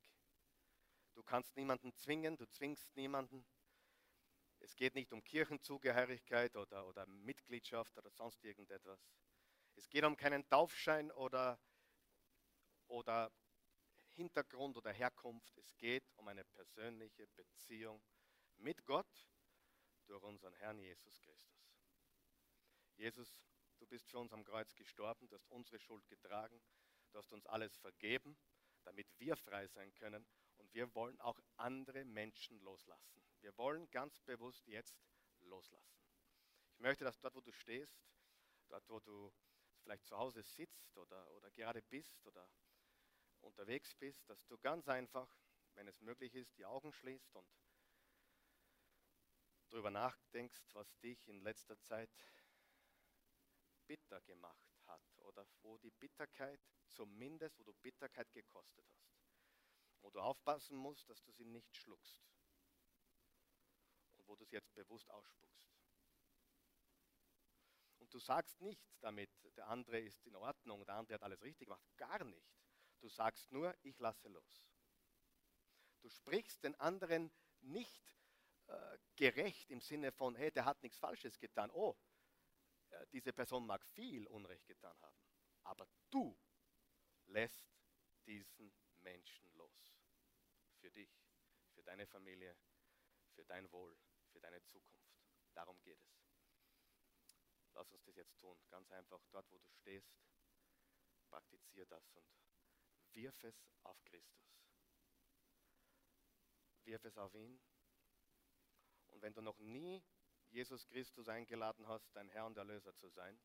Du 1.13 1.23
kannst 1.23 1.55
niemanden 1.55 1.93
zwingen, 1.93 2.39
du 2.39 2.47
zwingst 2.47 2.97
niemanden. 2.97 3.45
Es 4.61 4.75
geht 4.75 4.95
nicht 4.95 5.13
um 5.13 5.23
Kirchenzugehörigkeit 5.23 6.57
oder, 6.57 6.87
oder 6.87 7.05
Mitgliedschaft 7.05 7.99
oder 7.99 8.11
sonst 8.11 8.43
irgendetwas. 8.43 9.07
Es 9.75 9.91
geht 9.91 10.03
um 10.03 10.17
keinen 10.17 10.49
Taufschein 10.49 11.13
oder, 11.13 11.61
oder 12.87 13.31
Hintergrund 14.15 14.79
oder 14.79 14.93
Herkunft. 14.93 15.55
Es 15.59 15.77
geht 15.77 16.11
um 16.17 16.27
eine 16.29 16.45
persönliche 16.45 17.27
Beziehung 17.37 18.03
mit 18.57 18.83
Gott 18.87 19.29
durch 20.07 20.23
unseren 20.23 20.55
Herrn 20.55 20.79
Jesus 20.79 21.21
Christus. 21.21 21.53
Jesus, 22.97 23.43
du 23.83 23.89
bist 23.89 24.09
für 24.09 24.19
uns 24.21 24.33
am 24.33 24.45
Kreuz 24.45 24.77
gestorben, 24.77 25.29
du 25.29 25.35
hast 25.35 25.51
unsere 25.51 25.81
Schuld 25.81 26.07
getragen, 26.07 26.63
du 27.11 27.19
hast 27.19 27.33
uns 27.33 27.47
alles 27.47 27.77
vergeben, 27.77 28.39
damit 28.85 29.09
wir 29.19 29.37
frei 29.37 29.67
sein 29.67 29.93
können 29.95 30.25
und 30.59 30.73
wir 30.73 30.95
wollen 30.95 31.21
auch 31.21 31.41
andere 31.57 32.05
Menschen 32.05 32.61
loslassen. 32.61 33.21
Wir 33.41 33.57
wollen 33.59 33.91
ganz 33.91 34.21
bewusst 34.21 34.69
jetzt 34.69 34.95
loslassen. 35.41 35.99
Ich 36.75 36.79
möchte, 36.79 37.03
dass 37.03 37.19
dort, 37.19 37.35
wo 37.35 37.41
du 37.41 37.51
stehst, 37.51 38.01
dort, 38.69 38.89
wo 38.89 39.01
du 39.01 39.33
vielleicht 39.83 40.07
zu 40.07 40.17
Hause 40.17 40.45
sitzt 40.45 40.97
oder, 40.97 41.29
oder 41.33 41.51
gerade 41.51 41.83
bist 41.83 42.25
oder 42.25 42.49
unterwegs 43.41 43.97
bist, 43.97 44.29
dass 44.31 44.47
du 44.47 44.59
ganz 44.59 44.87
einfach, 44.87 45.37
wenn 45.75 45.89
es 45.89 46.01
möglich 46.01 46.37
ist, 46.37 46.57
die 46.57 46.65
Augen 46.65 46.93
schließt 46.93 47.35
und 47.35 47.51
darüber 49.71 49.91
nachdenkst, 49.91 50.63
was 50.73 50.97
dich 51.01 51.27
in 51.27 51.41
letzter 51.41 51.81
Zeit 51.81 52.11
bitter 53.93 54.21
gemacht 54.23 54.73
hat 54.87 55.03
oder 55.19 55.47
wo 55.61 55.77
die 55.79 55.91
Bitterkeit, 55.91 56.61
zumindest 56.89 57.59
wo 57.59 57.65
du 57.65 57.75
Bitterkeit 57.75 58.33
gekostet 58.33 58.87
hast, 58.95 59.13
wo 60.01 60.11
du 60.11 60.21
aufpassen 60.21 60.77
musst, 60.77 61.09
dass 61.11 61.23
du 61.23 61.31
sie 61.33 61.45
nicht 61.45 61.77
schluckst 61.77 62.23
wo 64.33 64.37
du 64.37 64.45
es 64.45 64.51
jetzt 64.51 64.75
bewusst 64.75 65.11
ausspuckst. 65.11 65.69
Und 67.99 68.13
du 68.15 68.19
sagst 68.19 68.63
nicht 68.63 68.83
damit, 69.03 69.31
der 69.57 69.69
andere 69.69 70.01
ist 70.01 70.25
in 70.27 70.35
Ordnung, 70.37 70.87
der 70.87 70.95
andere 70.95 71.15
hat 71.17 71.23
alles 71.23 71.43
richtig 71.43 71.67
gemacht. 71.67 71.85
Gar 71.99 72.25
nicht. 72.25 72.51
Du 73.01 73.09
sagst 73.11 73.53
nur, 73.53 73.77
ich 73.83 73.99
lasse 73.99 74.29
los. 74.29 74.65
Du 76.01 76.09
sprichst 76.09 76.65
den 76.65 76.75
anderen 76.77 77.31
nicht 77.61 78.17
äh, 78.69 78.99
gerecht 79.17 79.71
im 79.71 79.83
Sinne 79.83 80.13
von, 80.13 80.35
hey, 80.35 80.51
der 80.51 80.65
hat 80.65 80.83
nichts 80.83 80.99
Falsches 80.99 81.39
getan. 81.39 81.71
Oh, 81.71 81.95
diese 83.07 83.33
Person 83.33 83.67
mag 83.67 83.85
viel 83.87 84.27
Unrecht 84.27 84.67
getan 84.67 84.97
haben, 85.01 85.17
aber 85.65 85.89
du 86.11 86.39
lässt 87.27 87.73
diesen 88.27 88.73
Menschen 89.01 89.53
los. 89.55 89.97
Für 90.81 90.91
dich, 90.91 91.11
für 91.75 91.83
deine 91.83 92.07
Familie, 92.07 92.57
für 93.35 93.45
dein 93.45 93.71
Wohl, 93.73 93.97
für 94.31 94.41
deine 94.41 94.63
Zukunft. 94.65 95.13
Darum 95.55 95.81
geht 95.83 96.01
es. 96.03 96.23
Lass 97.75 97.91
uns 97.91 98.03
das 98.05 98.17
jetzt 98.17 98.39
tun. 98.39 98.59
Ganz 98.69 98.91
einfach 98.91 99.21
dort, 99.31 99.51
wo 99.51 99.59
du 99.59 99.71
stehst, 99.71 100.13
praktiziere 101.29 101.87
das 101.87 102.11
und 102.13 102.27
wirf 103.13 103.43
es 103.45 103.57
auf 103.85 104.03
Christus. 104.05 104.63
Wirf 106.85 107.05
es 107.05 107.17
auf 107.17 107.35
ihn. 107.35 107.61
Und 109.09 109.23
wenn 109.23 109.35
du 109.35 109.41
noch 109.41 109.59
nie 109.59 110.03
Jesus 110.53 110.87
Christus 110.87 111.29
eingeladen 111.29 111.89
hast, 111.89 112.15
dein 112.15 112.29
Herr 112.29 112.45
und 112.45 112.59
Erlöser 112.59 112.95
zu 112.95 113.09
sein, 113.09 113.41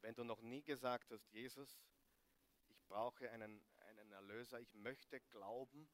wenn 0.00 0.14
du 0.14 0.22
noch 0.22 0.40
nie 0.40 0.62
gesagt 0.62 1.10
hast, 1.10 1.32
Jesus, 1.32 1.80
ich 2.68 2.80
brauche 2.86 3.28
einen, 3.30 3.64
einen 3.80 4.12
Erlöser, 4.12 4.60
ich 4.60 4.72
möchte 4.74 5.20
glauben, 5.20 5.90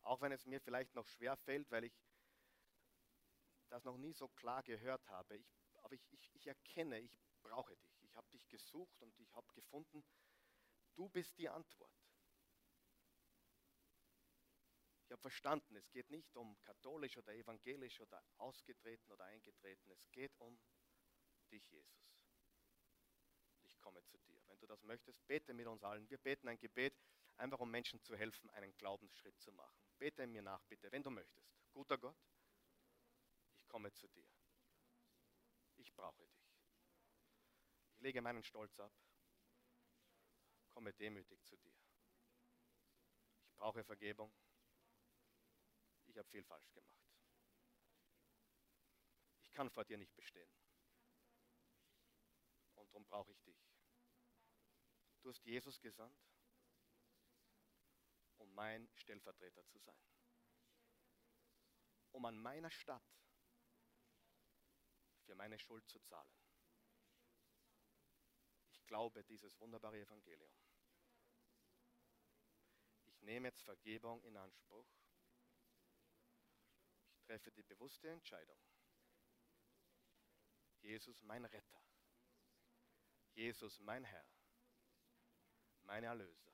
auch 0.00 0.22
wenn 0.22 0.32
es 0.32 0.46
mir 0.46 0.60
vielleicht 0.60 0.94
noch 0.94 1.06
schwer 1.06 1.36
fällt, 1.36 1.70
weil 1.70 1.84
ich 1.84 2.00
das 3.68 3.84
noch 3.84 3.98
nie 3.98 4.14
so 4.14 4.28
klar 4.28 4.62
gehört 4.62 5.06
habe, 5.08 5.36
ich, 5.36 5.46
aber 5.82 5.94
ich, 5.94 6.10
ich, 6.12 6.34
ich 6.34 6.46
erkenne, 6.46 7.00
ich 7.00 7.20
brauche 7.42 7.76
dich. 7.76 8.02
Ich 8.02 8.14
habe 8.14 8.28
dich 8.30 8.48
gesucht 8.48 9.02
und 9.02 9.18
ich 9.18 9.34
habe 9.34 9.46
gefunden, 9.52 10.02
du 10.94 11.08
bist 11.08 11.36
die 11.36 11.48
Antwort. 11.48 12.05
Ich 15.06 15.12
habe 15.12 15.22
verstanden, 15.22 15.76
es 15.76 15.88
geht 15.92 16.10
nicht 16.10 16.36
um 16.36 16.60
katholisch 16.62 17.16
oder 17.16 17.32
evangelisch 17.32 18.00
oder 18.00 18.20
ausgetreten 18.38 19.12
oder 19.12 19.24
eingetreten. 19.26 19.88
Es 19.92 20.10
geht 20.10 20.36
um 20.40 20.58
dich, 21.52 21.64
Jesus. 21.70 22.10
Ich 23.62 23.80
komme 23.80 24.02
zu 24.02 24.18
dir. 24.18 24.44
Wenn 24.48 24.58
du 24.58 24.66
das 24.66 24.82
möchtest, 24.82 25.24
bete 25.28 25.54
mit 25.54 25.68
uns 25.68 25.84
allen. 25.84 26.10
Wir 26.10 26.18
beten 26.18 26.48
ein 26.48 26.58
Gebet, 26.58 26.92
einfach 27.36 27.60
um 27.60 27.70
Menschen 27.70 28.02
zu 28.02 28.16
helfen, 28.16 28.50
einen 28.50 28.76
Glaubensschritt 28.78 29.38
zu 29.38 29.52
machen. 29.52 29.80
Bete 29.96 30.26
mir 30.26 30.42
nach, 30.42 30.64
bitte, 30.64 30.90
wenn 30.90 31.04
du 31.04 31.10
möchtest. 31.10 31.54
Guter 31.72 31.98
Gott, 31.98 32.18
ich 33.54 33.68
komme 33.68 33.92
zu 33.92 34.08
dir. 34.08 34.28
Ich 35.76 35.94
brauche 35.94 36.26
dich. 36.26 36.50
Ich 37.92 38.00
lege 38.00 38.20
meinen 38.20 38.42
Stolz 38.42 38.80
ab. 38.80 38.92
Komme 40.70 40.92
demütig 40.94 41.44
zu 41.44 41.56
dir. 41.58 41.76
Ich 43.44 43.54
brauche 43.54 43.84
Vergebung 43.84 44.34
ich 46.16 46.18
habe 46.18 46.30
viel 46.30 46.44
falsch 46.44 46.72
gemacht. 46.72 46.96
Ich 49.42 49.52
kann 49.52 49.68
vor 49.68 49.84
dir 49.84 49.98
nicht 49.98 50.16
bestehen. 50.16 50.50
Und 52.76 52.88
darum 52.88 53.04
brauche 53.04 53.30
ich 53.32 53.42
dich. 53.42 53.68
Du 55.20 55.28
hast 55.28 55.44
Jesus 55.44 55.78
gesandt, 55.78 56.18
um 58.38 58.50
mein 58.54 58.88
Stellvertreter 58.94 59.62
zu 59.66 59.78
sein. 59.78 60.00
Um 62.12 62.24
an 62.24 62.38
meiner 62.38 62.70
Stadt 62.70 63.04
für 65.26 65.34
meine 65.34 65.58
Schuld 65.58 65.86
zu 65.86 65.98
zahlen. 65.98 66.40
Ich 68.70 68.86
glaube 68.86 69.22
dieses 69.24 69.60
wunderbare 69.60 70.00
Evangelium. 70.00 70.54
Ich 73.04 73.20
nehme 73.20 73.48
jetzt 73.48 73.60
Vergebung 73.60 74.24
in 74.24 74.38
Anspruch 74.38 74.86
treffe 77.26 77.50
die 77.50 77.62
bewusste 77.62 78.08
Entscheidung. 78.08 78.58
Jesus 80.80 81.22
mein 81.22 81.44
Retter. 81.44 81.82
Jesus 83.34 83.80
mein 83.80 84.04
Herr. 84.04 84.26
Mein 85.82 86.04
Erlöser. 86.04 86.52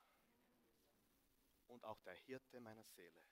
Und 1.67 1.85
auch 1.85 1.99
der 2.01 2.15
Hirte 2.15 2.59
meiner 2.59 2.83
Seele. 2.83 3.23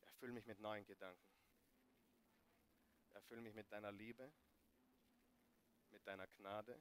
Erfüll 0.00 0.32
mich 0.32 0.46
mit 0.46 0.60
neuen 0.60 0.84
Gedanken. 0.84 1.34
Erfüll 3.10 3.40
mich 3.40 3.54
mit 3.54 3.70
deiner 3.72 3.92
Liebe, 3.92 4.32
mit 5.88 6.06
deiner 6.06 6.26
Gnade. 6.28 6.80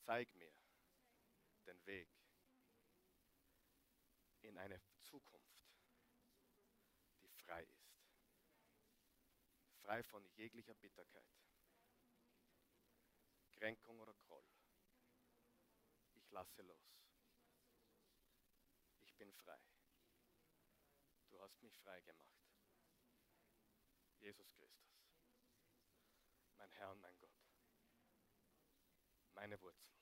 Zeig 0.00 0.34
mir 0.34 0.52
den 1.66 1.86
Weg 1.86 2.10
in 4.40 4.58
eine 4.58 4.82
Zukunft 4.98 5.52
frei 7.52 7.62
ist. 7.62 7.92
Frei 9.82 10.02
von 10.04 10.24
jeglicher 10.36 10.74
Bitterkeit, 10.74 11.26
Kränkung 13.50 13.98
oder 13.98 14.14
Groll. 14.14 14.44
Ich 16.14 16.30
lasse 16.30 16.62
los. 16.62 16.78
Ich 19.00 19.12
bin 19.16 19.32
frei. 19.32 19.58
Du 21.30 21.40
hast 21.40 21.60
mich 21.62 21.76
frei 21.80 22.00
gemacht. 22.02 22.32
Jesus 24.20 24.52
Christus, 24.54 25.02
mein 26.58 26.70
Herr 26.70 26.92
und 26.92 27.00
mein 27.00 27.18
Gott, 27.18 27.34
meine 29.34 29.60
Wurzel. 29.60 30.01